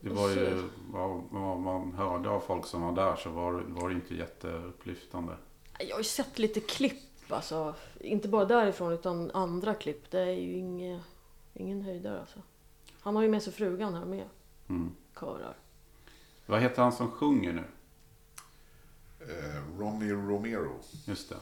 Det 0.00 0.10
var 0.10 0.28
ju, 0.30 0.62
vad, 0.92 1.22
vad 1.30 1.58
man 1.58 1.92
hörde 1.92 2.28
av 2.30 2.40
folk 2.40 2.66
som 2.66 2.82
var 2.82 2.92
där 2.92 3.16
så 3.16 3.30
var, 3.30 3.52
det- 3.52 3.64
var 3.68 3.88
det 3.88 3.94
inte 3.94 4.14
jätteupplyftande. 4.14 5.32
Jag 5.78 5.90
har 5.94 5.98
ju 6.00 6.04
sett 6.04 6.38
lite 6.38 6.60
klipp, 6.60 7.13
alltså. 7.28 7.74
Inte 8.00 8.28
bara 8.28 8.44
därifrån 8.44 8.92
utan 8.92 9.30
andra 9.30 9.74
klipp. 9.74 10.10
Det 10.10 10.20
är 10.20 10.32
ju 10.32 10.52
inge, 10.52 11.00
ingen 11.54 11.82
höjdare 11.82 12.20
alltså. 12.20 12.38
Han 13.00 13.16
har 13.16 13.22
ju 13.22 13.28
med 13.28 13.42
sig 13.42 13.52
frugan 13.52 13.94
här 13.94 14.04
med. 14.04 14.28
Mm. 14.68 14.94
Körar. 15.20 15.56
Vad 16.46 16.60
heter 16.60 16.82
han 16.82 16.92
som 16.92 17.10
sjunger 17.10 17.52
nu? 17.52 17.64
Eh, 19.20 19.78
Ronny 19.78 20.12
Romero. 20.12 20.80
Just 21.06 21.28
det. 21.28 21.36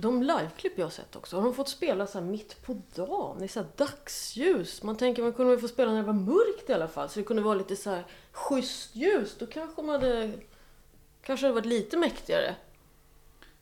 De 0.00 0.22
liveklipp 0.22 0.78
jag 0.78 0.86
har 0.86 0.90
sett 0.90 1.16
också, 1.16 1.36
har 1.36 1.44
de 1.44 1.54
fått 1.54 1.68
spela 1.68 2.06
så 2.06 2.18
här 2.18 2.26
mitt 2.26 2.62
på 2.62 2.82
dagen 2.94 3.42
i 3.42 3.48
så 3.48 3.60
här 3.60 3.68
dagsljus? 3.76 4.82
Man 4.82 4.96
tänker 4.96 5.22
man 5.22 5.32
kunde 5.32 5.50
väl 5.50 5.60
få 5.60 5.68
spela 5.68 5.90
när 5.90 5.98
det 5.98 6.06
var 6.06 6.12
mörkt 6.12 6.70
i 6.70 6.72
alla 6.72 6.88
fall, 6.88 7.08
så 7.08 7.18
det 7.18 7.24
kunde 7.24 7.42
vara 7.42 7.54
lite 7.54 7.76
så 7.76 7.90
här 7.90 8.06
schysst 8.32 8.96
ljus. 8.96 9.36
Då 9.38 9.46
kanske 9.46 9.82
man 9.82 10.00
hade... 10.00 10.32
Kanske 11.22 11.46
hade 11.46 11.54
varit 11.54 11.66
lite 11.66 11.96
mäktigare. 11.96 12.56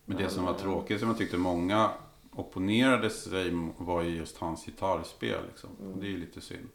Men 0.07 0.17
det 0.17 0.31
som 0.31 0.45
var 0.45 0.55
tråkigt, 0.55 1.01
som 1.01 1.09
jag 1.09 1.19
tyckte 1.19 1.37
många 1.37 1.91
opponerade 2.33 3.11
sig 3.11 3.51
var 3.79 4.03
ju 4.03 4.17
just 4.17 4.39
hans 4.39 4.67
gitarrspel. 4.67 5.41
Liksom. 5.49 5.71
Och 5.71 5.99
det 5.99 6.07
är 6.07 6.11
ju 6.11 6.19
lite 6.19 6.41
synd. 6.41 6.69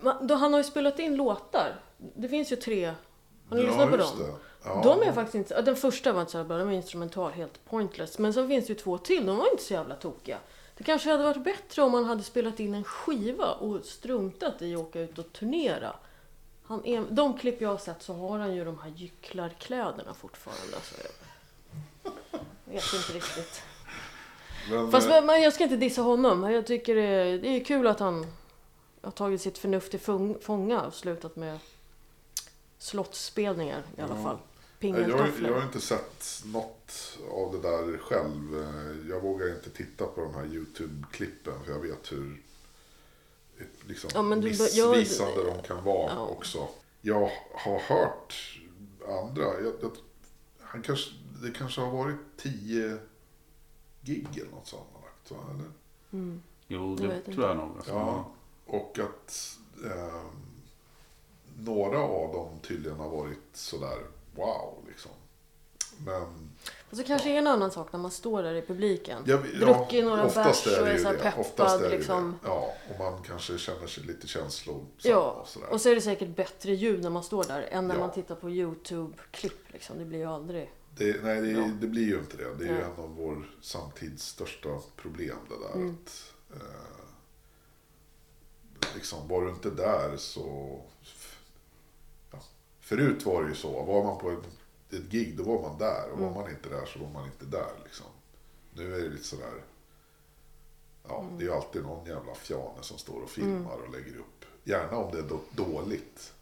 Man, 0.00 0.26
då, 0.26 0.34
han 0.34 0.52
har 0.52 0.60
ju 0.60 0.64
spelat 0.64 0.98
in 0.98 1.16
låtar. 1.16 1.80
Det 1.96 2.28
finns 2.28 2.52
ju 2.52 2.56
tre. 2.56 2.94
Har 3.48 3.56
ni 3.56 3.62
lyssnat 3.62 3.90
på 3.90 3.96
dem? 3.96 4.18
det. 4.18 4.34
Ja. 4.64 4.80
De 4.84 5.02
är 5.02 5.12
faktiskt 5.12 5.34
inte... 5.34 5.54
ja, 5.54 5.62
Den 5.62 5.76
första 5.76 6.12
var 6.12 6.20
inte 6.20 6.32
så 6.32 6.38
jävla 6.38 6.48
bra, 6.48 6.58
den 6.58 6.66
var 6.66 6.74
instrumental, 6.74 7.32
helt 7.32 7.64
pointless. 7.64 8.18
Men 8.18 8.34
sen 8.34 8.48
finns 8.48 8.66
det 8.66 8.72
ju 8.72 8.78
två 8.78 8.98
till, 8.98 9.26
de 9.26 9.36
var 9.36 9.52
inte 9.52 9.62
så 9.62 9.72
jävla 9.72 9.94
tokiga. 9.94 10.38
Det 10.76 10.84
kanske 10.84 11.10
hade 11.10 11.24
varit 11.24 11.44
bättre 11.44 11.82
om 11.82 11.92
man 11.92 12.04
hade 12.04 12.22
spelat 12.22 12.60
in 12.60 12.74
en 12.74 12.84
skiva 12.84 13.52
och 13.52 13.84
struntat 13.84 14.62
i 14.62 14.74
att 14.74 14.80
åka 14.80 15.00
ut 15.00 15.18
och 15.18 15.32
turnera. 15.32 15.96
Han 16.64 16.86
är, 16.86 17.04
de 17.10 17.38
klipp 17.38 17.60
jag 17.60 17.68
har 17.68 17.78
sett 17.78 18.02
så 18.02 18.14
har 18.14 18.38
han 18.38 18.54
ju 18.54 18.64
de 18.64 18.78
här 18.78 18.90
gycklarkläderna 18.90 20.14
fortfarande. 20.14 20.76
Alltså, 20.76 20.94
jag 21.02 21.29
vet 22.74 22.94
inte 22.94 23.12
riktigt. 23.12 23.62
Men, 24.70 24.90
Fast 24.90 25.08
eh, 25.10 25.24
men 25.24 25.42
jag 25.42 25.52
ska 25.52 25.64
inte 25.64 25.76
dissa 25.76 26.02
honom. 26.02 26.50
Jag 26.50 26.66
tycker 26.66 26.94
det 26.94 27.02
är, 27.02 27.38
det 27.38 27.48
är 27.48 27.64
kul 27.64 27.86
att 27.86 28.00
han 28.00 28.26
har 29.02 29.10
tagit 29.10 29.40
sitt 29.40 29.58
förnuft 29.58 29.90
till 29.90 30.00
fång- 30.00 30.38
fånga 30.40 30.82
och 30.82 30.94
slutat 30.94 31.36
med 31.36 31.58
slottsspelningar 32.78 33.82
i 33.96 34.00
alla 34.00 34.16
Ja. 34.16 34.22
fall. 34.22 34.38
jag, 34.80 35.18
har- 35.18 35.32
jag 35.48 35.54
har 35.54 35.62
inte 35.62 35.80
sett 35.80 36.42
något 36.44 37.18
av 37.32 37.52
det 37.52 37.68
där 37.70 37.98
själv. 37.98 38.62
Eh, 38.64 39.08
Jag 39.10 39.20
vågar 39.20 39.48
inte 39.48 39.70
titta 39.70 40.06
på 40.06 40.20
de 40.20 40.34
här 40.34 40.44
YouTube-klippen 40.44 41.54
för 41.64 41.72
jag 41.72 41.78
vet 41.80 42.12
hur 42.12 42.42
liksom, 43.86 44.10
Ja, 44.14 44.22
du 44.22 44.58
bör- 44.58 44.68
jag- 44.78 44.96
missvisande 44.96 45.44
de 45.44 45.62
kan 45.62 45.84
vara 45.84 46.12
Ja. 46.14 46.26
också. 46.26 46.68
Jag 47.00 47.30
har 47.54 47.78
hört 47.80 48.58
andra. 49.08 49.42
Jag, 49.42 49.72
han 50.60 50.82
kanske, 50.82 51.10
det 51.42 51.50
kanske 51.50 51.80
har 51.80 51.90
varit 51.90 52.16
tio 52.36 52.98
gig 54.00 54.28
eller 54.38 54.50
något 54.50 54.66
sammanlagt. 54.66 55.30
Va? 55.30 55.36
Eller? 55.54 55.70
Mm. 56.12 56.42
Jo, 56.68 56.90
Jag 57.00 57.08
det 57.10 57.14
vet 57.14 57.24
tror 57.24 57.46
jag 57.46 57.56
nog. 57.56 57.76
Alltså. 57.76 57.90
Ja, 57.92 58.24
och 58.66 58.98
att 58.98 59.58
ehm, 59.84 60.30
några 61.58 61.98
av 61.98 62.32
dem 62.32 62.58
tydligen 62.62 62.98
har 62.98 63.08
varit 63.08 63.38
sådär 63.52 63.98
wow 64.34 64.74
liksom. 64.88 65.10
Men 66.06 66.50
Och 66.90 66.96
så 66.96 67.04
kanske 67.04 67.30
är 67.30 67.38
en 67.38 67.46
annan 67.46 67.70
sak 67.70 67.92
när 67.92 68.00
man 68.00 68.10
står 68.10 68.42
där 68.42 68.54
i 68.54 68.62
publiken. 68.62 69.22
Ja, 69.26 69.36
Druckit 69.36 70.04
några 70.04 70.24
oftast 70.24 70.64
bärs 70.64 70.76
är 70.78 70.82
och 70.82 70.88
är 70.88 70.98
så 70.98 71.04
här 71.04 71.12
det. 71.12 71.18
peppad 71.18 71.40
Oftast 71.40 71.80
är 71.80 71.90
det 71.90 71.96
liksom. 71.96 72.38
det. 72.42 72.48
Ja, 72.48 72.72
och 72.90 72.98
man 72.98 73.22
kanske 73.22 73.58
känner 73.58 73.86
sig 73.86 74.04
lite 74.04 74.26
känslosam 74.26 74.86
Ja, 75.02 75.30
och 75.30 75.48
sådär. 75.48 75.68
och 75.72 75.80
så 75.80 75.88
är 75.88 75.94
det 75.94 76.00
säkert 76.00 76.36
bättre 76.36 76.74
ljud 76.74 77.02
när 77.02 77.10
man 77.10 77.22
står 77.22 77.44
där 77.44 77.62
än 77.62 77.88
när 77.88 77.94
Ja. 77.94 78.00
man 78.00 78.12
tittar 78.12 78.34
på 78.34 78.50
YouTube-klipp. 78.50 79.72
Liksom. 79.72 79.98
Det 79.98 80.04
blir 80.04 80.18
ju 80.18 80.26
aldrig... 80.26 80.70
Det, 81.00 81.22
nej, 81.24 81.40
det, 81.40 81.50
Ja. 81.50 81.70
det 81.80 81.86
blir 81.86 82.06
ju 82.06 82.18
inte 82.18 82.36
det. 82.36 82.54
Det 82.54 82.64
är 82.64 82.68
ju 82.68 82.74
Nej. 82.74 82.82
en 82.82 83.04
av 83.04 83.14
vår 83.16 83.50
samtids 83.60 84.26
största 84.26 84.68
problem 84.96 85.36
det 85.48 85.54
där. 85.68 85.74
Mm. 85.74 85.90
Att, 86.04 86.32
eh, 86.54 87.04
liksom, 88.94 89.28
var 89.28 89.42
du 89.44 89.50
inte 89.50 89.70
där 89.70 90.16
så... 90.16 90.80
Ja. 92.30 92.38
Förut 92.80 93.26
var 93.26 93.42
det 93.42 93.48
ju 93.48 93.54
så. 93.54 93.82
Var 93.82 94.04
man 94.04 94.18
på 94.18 94.30
ett, 94.30 94.48
ett 94.90 95.10
gig 95.10 95.36
då 95.36 95.44
var 95.44 95.62
man 95.68 95.78
där. 95.78 96.10
Och 96.10 96.18
Mm. 96.18 96.34
var 96.34 96.42
man 96.42 96.50
inte 96.50 96.68
där 96.68 96.86
så 96.86 96.98
var 96.98 97.10
man 97.10 97.24
inte 97.26 97.44
där. 97.44 97.72
Liksom. 97.84 98.06
Nu 98.74 98.94
är 98.94 99.00
det 99.02 99.08
lite 99.08 99.24
sådär... 99.24 99.64
Ja, 101.08 101.20
Mm. 101.20 101.38
det 101.38 101.44
är 101.44 101.46
ju 101.46 101.52
alltid 101.54 101.82
någon 101.82 102.06
jävla 102.06 102.34
fjane 102.34 102.82
som 102.82 102.98
står 102.98 103.20
och 103.22 103.30
filmar 103.30 103.76
och 103.76 103.92
lägger 103.92 104.16
upp. 104.18 104.44
Gärna 104.64 104.96
om 104.96 105.12
det 105.12 105.18
är 105.18 105.22
då, 105.28 105.40
dåligt. 105.50 106.32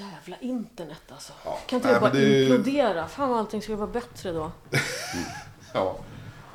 Jävla 0.00 0.36
internet 0.40 1.02
alltså. 1.08 1.32
Ja. 1.44 1.58
Kan 1.66 1.76
inte 1.76 1.88
Nej, 1.88 1.94
det 1.94 2.00
bara 2.00 2.12
det- 2.12 2.42
implodera? 2.42 3.08
Fan 3.08 3.30
vad 3.30 3.38
allting 3.38 3.62
skulle 3.62 3.76
vara 3.76 3.90
bättre 3.90 4.32
då. 4.32 4.52
Ja. 5.74 5.96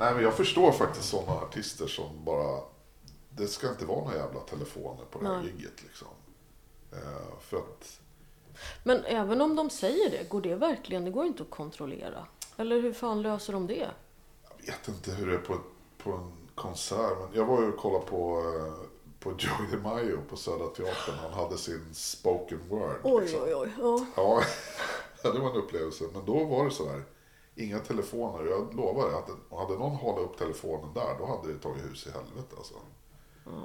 Nej, 0.00 0.14
men 0.14 0.22
jag 0.22 0.34
förstår 0.34 0.72
faktiskt 0.72 1.08
sådana 1.08 1.40
artister 1.40 1.86
som 1.86 2.24
bara... 2.24 2.60
Det 3.30 3.46
ska 3.46 3.68
inte 3.68 3.84
vara 3.86 4.00
några 4.00 4.16
jävla 4.16 4.40
telefoner 4.40 5.04
på 5.04 5.18
det 5.20 5.26
här 5.28 5.36
Nej. 5.36 5.46
gigget 5.46 5.82
liksom. 5.82 6.08
Eh, 6.92 7.38
för 7.40 7.56
att... 7.56 8.00
Men 8.82 9.04
även 9.04 9.40
om 9.40 9.56
de 9.56 9.70
säger 9.70 10.10
det, 10.10 10.28
går 10.28 10.40
det 10.40 10.54
verkligen? 10.54 11.04
Det 11.04 11.10
går 11.10 11.26
inte 11.26 11.42
att 11.42 11.50
kontrollera. 11.50 12.26
Eller 12.56 12.80
hur 12.82 12.92
fan 12.92 13.22
löser 13.22 13.52
de 13.52 13.66
det? 13.66 13.90
Jag 14.58 14.66
vet 14.72 14.88
inte 14.88 15.10
hur 15.12 15.26
det 15.26 15.34
är 15.34 15.38
på, 15.38 15.58
på 15.98 16.12
en 16.12 16.32
konsert. 16.54 17.18
Men 17.20 17.28
jag 17.38 17.44
var 17.46 17.60
ju 17.62 17.72
och 17.72 17.78
kollade 17.78 18.04
på, 18.06 18.38
eh, 18.38 18.86
på 19.22 19.30
Joey 19.30 19.70
DeMaio 19.70 20.18
på 20.28 20.36
Södra 20.36 20.66
Teatern. 20.66 21.14
Han 21.22 21.32
hade 21.32 21.58
sin 21.58 21.94
spoken 21.94 22.60
word. 22.68 22.96
Oj, 23.02 23.22
liksom. 23.22 23.40
oj, 23.42 23.54
oj. 23.54 23.70
Ja. 24.16 24.42
Ja, 25.22 25.32
det 25.32 25.38
var 25.38 25.50
en 25.50 25.56
upplevelse. 25.56 26.04
Men 26.12 26.24
då 26.24 26.44
var 26.44 26.64
det 26.64 26.70
så 26.70 26.88
här. 26.90 27.02
Inga 27.54 27.78
telefoner. 27.78 28.50
Jag 28.50 28.74
lovar 28.74 29.06
dig 29.10 29.14
att 29.18 29.58
hade 29.58 29.78
någon 29.78 29.96
hållit 29.96 30.30
upp 30.30 30.38
telefonen 30.38 30.94
där, 30.94 31.18
då 31.18 31.26
hade 31.26 31.52
det 31.52 31.58
tagit 31.58 31.84
hus 31.84 32.06
i 32.06 32.10
helvete 32.10 32.54
alltså. 32.58 32.74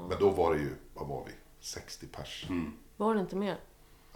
Men 0.10 0.20
då 0.20 0.30
var 0.30 0.54
det 0.54 0.60
ju, 0.60 0.76
vad 0.94 1.08
var 1.08 1.24
vi? 1.26 1.32
60 1.60 2.08
pers? 2.08 2.46
Mm. 2.50 2.74
Var 2.98 3.14
det 3.16 3.20
inte 3.22 3.36
mer? 3.36 3.60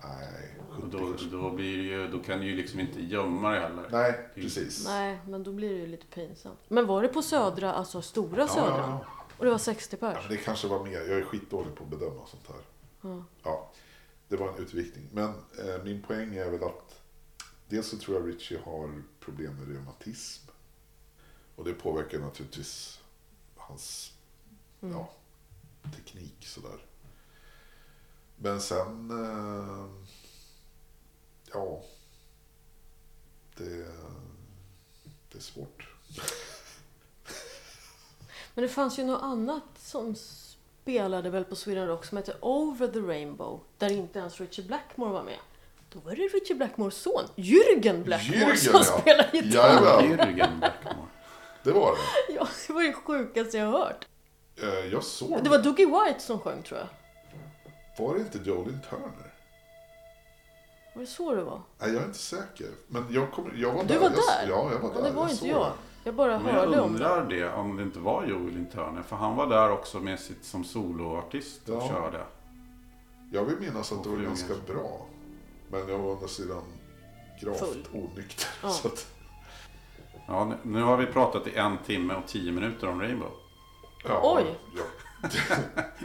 Nej, 0.04 0.56
Och 0.70 0.76
70 0.76 0.88
då, 0.98 1.12
pers. 1.12 1.22
då, 1.32 1.50
blir 1.50 1.78
det 1.78 1.84
ju, 1.84 2.08
då 2.08 2.20
kan 2.20 2.40
du 2.40 2.46
ju 2.46 2.56
liksom 2.56 2.80
inte 2.80 3.02
gömma 3.02 3.50
det 3.52 3.60
heller. 3.60 3.88
Nej, 3.92 4.30
precis. 4.36 4.86
Nej, 4.88 5.20
men 5.28 5.44
då 5.44 5.52
blir 5.52 5.70
det 5.70 5.76
ju 5.80 5.88
lite 5.88 6.06
pinsamt. 6.06 6.60
Men 6.68 6.88
var 6.88 7.02
det 7.02 7.08
på 7.08 7.22
Södra, 7.22 7.74
alltså 7.74 8.02
stora 8.02 8.42
Ja, 8.42 8.48
Södra? 8.48 8.78
ja, 8.78 9.00
ja. 9.08 9.21
Och 9.42 9.46
det 9.46 9.52
var 9.52 9.58
60 9.58 9.98
Ja, 10.02 10.14
pers? 10.14 10.24
men 10.24 10.38
det 10.38 10.44
kanske 10.44 10.68
var 10.68 10.84
mer. 10.84 11.00
Jag 11.02 11.20
är 11.20 11.24
skitdålig 11.24 11.76
på 11.76 11.84
att 11.84 11.90
bedöma 11.90 12.28
sånt 12.28 12.48
här. 12.48 12.62
Ja. 13.02 13.24
Ja, 13.44 13.72
det 14.28 14.36
var 14.38 14.50
en 14.50 14.56
utvikning. 14.64 15.08
Men 15.12 15.30
eh, 15.60 15.84
min 15.84 16.02
poäng 16.02 16.36
är 16.36 16.50
väl 16.52 16.64
att 16.64 17.02
dels 17.68 17.88
så 17.88 17.98
tror 17.98 18.18
jag 18.20 18.28
Richie 18.36 18.60
har 18.66 19.04
problem 19.20 19.56
med 19.60 19.68
reumatism. 19.68 20.48
Och 21.56 21.64
det 21.66 21.74
påverkar 21.74 22.20
naturligtvis 22.20 23.00
hans 23.56 24.14
Mm. 24.82 24.94
ja, 24.96 25.12
teknik 25.96 26.48
sådär. 26.48 26.86
Men 28.36 28.62
sen, 28.62 29.12
eh, 29.12 29.90
ja, 31.54 31.84
det, 33.58 33.88
det 35.32 35.38
är 35.38 35.42
svårt. 35.42 35.88
Men 38.54 38.62
det 38.64 38.70
fanns 38.70 39.00
ju 39.00 39.04
något 39.04 39.22
annat 39.22 39.64
som 39.78 40.16
spelade 40.16 41.30
väl 41.30 41.44
på 41.44 41.56
Sweden 41.56 41.88
Rock 41.88 42.06
som 42.06 42.18
hette 42.18 42.36
Over 42.42 42.88
the 42.88 43.00
Rainbow. 43.00 43.60
Där 43.78 43.92
inte 43.92 44.20
ens 44.20 44.40
Richie 44.42 44.66
Blackmore 44.66 45.12
var 45.12 45.24
med. 45.24 45.38
Då 45.94 46.00
var 46.00 46.12
det 46.16 46.22
Richie 46.22 46.56
Blackmores 46.56 46.96
son, 46.96 47.24
Jürgen 47.36 48.04
Blackmore, 48.04 48.40
Jürgen, 48.40 48.56
som 48.56 48.74
ja. 48.74 48.84
spelade 48.84 49.30
gitarr. 49.38 49.70
Jajamän, 49.74 50.12
Jürgen 50.20 50.60
Blackmore. 50.60 51.08
det 51.64 51.72
var 51.72 51.92
det. 51.92 52.34
Ja, 52.34 52.48
det 52.68 52.74
var 52.74 52.84
det 52.84 52.94
sjukaste 52.94 53.58
jag 53.58 53.66
har 53.66 53.80
hört. 53.80 54.08
Eh, 54.62 54.70
Jag 54.92 55.04
såg 55.04 55.44
Det 55.44 55.50
var 55.50 55.58
Dougie 55.58 55.86
White 55.86 56.20
som 56.20 56.40
sjöng 56.40 56.64
tror 56.64 56.80
jag. 56.80 56.88
Var 58.06 58.14
det 58.16 58.20
inte 58.20 58.38
Jolin 58.38 58.80
Turner? 58.90 59.34
Var 60.94 61.02
det 61.02 61.08
så 61.08 61.36
det 61.36 61.44
var? 61.44 61.62
Nej, 61.80 61.94
jag 61.94 62.02
är 62.02 62.06
inte 62.06 62.20
säker. 62.20 62.68
Men 62.88 63.08
jag, 63.10 63.32
kom, 63.32 63.52
jag 63.56 63.74
var 63.74 63.84
Du 63.84 63.88
där. 63.88 64.00
var 64.00 64.04
jag, 64.04 64.14
där? 64.14 64.48
Ja, 64.50 64.70
jag 64.72 64.80
var 64.80 64.90
där. 64.94 65.00
Ja, 65.00 65.06
det 65.06 65.12
var 65.12 65.22
jag 65.24 65.32
inte 65.32 65.40
såg 65.40 65.50
jag. 65.50 65.74
Jag 66.04 66.16
bara 66.16 66.40
Men 66.40 66.48
jag 66.48 66.54
hörde 66.54 66.68
om 66.68 66.74
det. 66.74 66.80
undrar 67.06 67.26
det, 67.30 67.50
om 67.54 67.76
det 67.78 67.84
inte 67.84 68.00
var 68.00 68.26
Joel 68.26 68.66
Turner. 68.74 69.02
För 69.02 69.16
han 69.16 69.36
var 69.36 69.48
där 69.48 69.72
också 69.72 70.00
med 70.00 70.20
sitt 70.20 70.46
som 70.46 70.64
soloartist 70.64 71.70
och 71.70 71.76
Ja. 71.76 71.88
körde. 71.88 72.24
Jag 73.32 73.44
vill 73.46 73.60
minnas 73.60 73.92
att 73.92 74.04
det 74.04 74.10
var 74.10 74.18
Och 74.18 74.24
ganska 74.24 74.54
bra. 74.68 75.06
Men 75.72 75.80
jag 75.90 75.98
var 75.98 76.08
å 76.10 76.14
andra 76.16 76.28
sidan 76.28 76.64
gravt 77.42 77.60
Full. 77.60 77.88
onykter. 77.94 78.48
Ja. 78.64 78.70
Så 78.70 78.88
att, 78.88 79.08
Ja, 80.28 80.46
nu- 80.46 80.58
nu 80.64 80.82
har 80.82 80.98
vi 80.98 81.06
pratat 81.06 81.48
i 81.48 81.56
en 81.56 81.78
timme 81.86 82.14
och 82.16 82.28
tio 82.28 82.52
minuter 82.52 82.88
om 82.90 83.02
Rainbow. 83.02 83.32
ja, 84.08 84.22
Oj. 84.38 84.56
Ja. 84.76 84.84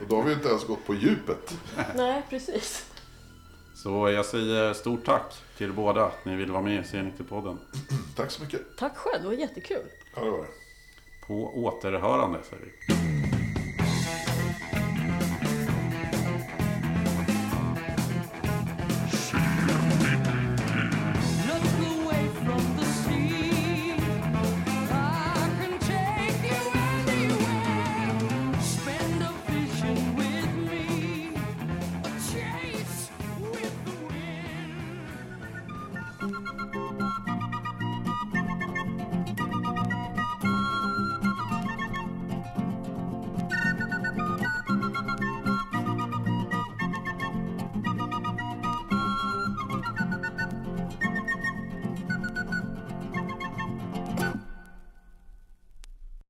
och 0.02 0.08
då 0.08 0.16
har 0.16 0.22
vi 0.22 0.32
inte 0.32 0.48
ens 0.48 0.64
gått 0.66 0.86
på 0.86 0.94
djupet. 0.94 1.58
Nej, 1.94 2.22
precis. 2.30 2.92
Så 3.74 4.10
jag 4.10 4.26
säger 4.26 4.72
stort 4.74 5.04
tack 5.04 5.34
till 5.56 5.72
båda 5.72 6.04
att 6.04 6.24
ni 6.24 6.36
vill 6.36 6.50
vara 6.50 6.62
med 6.62 6.74
i 6.74 6.82
C90-podden. 6.82 7.56
Tack 8.16 8.30
så 8.30 8.42
mycket. 8.42 8.60
Tack 8.78 8.96
själv, 8.96 9.22
det 9.22 9.28
var 9.28 9.34
jättekul. 9.34 9.86
Ja, 10.14 10.24
det 10.24 10.30
var 10.30 10.38
det. 10.38 10.46
På 11.26 11.34
återhörande 11.64 12.38
säger 12.50 12.62
vi. 12.64 13.25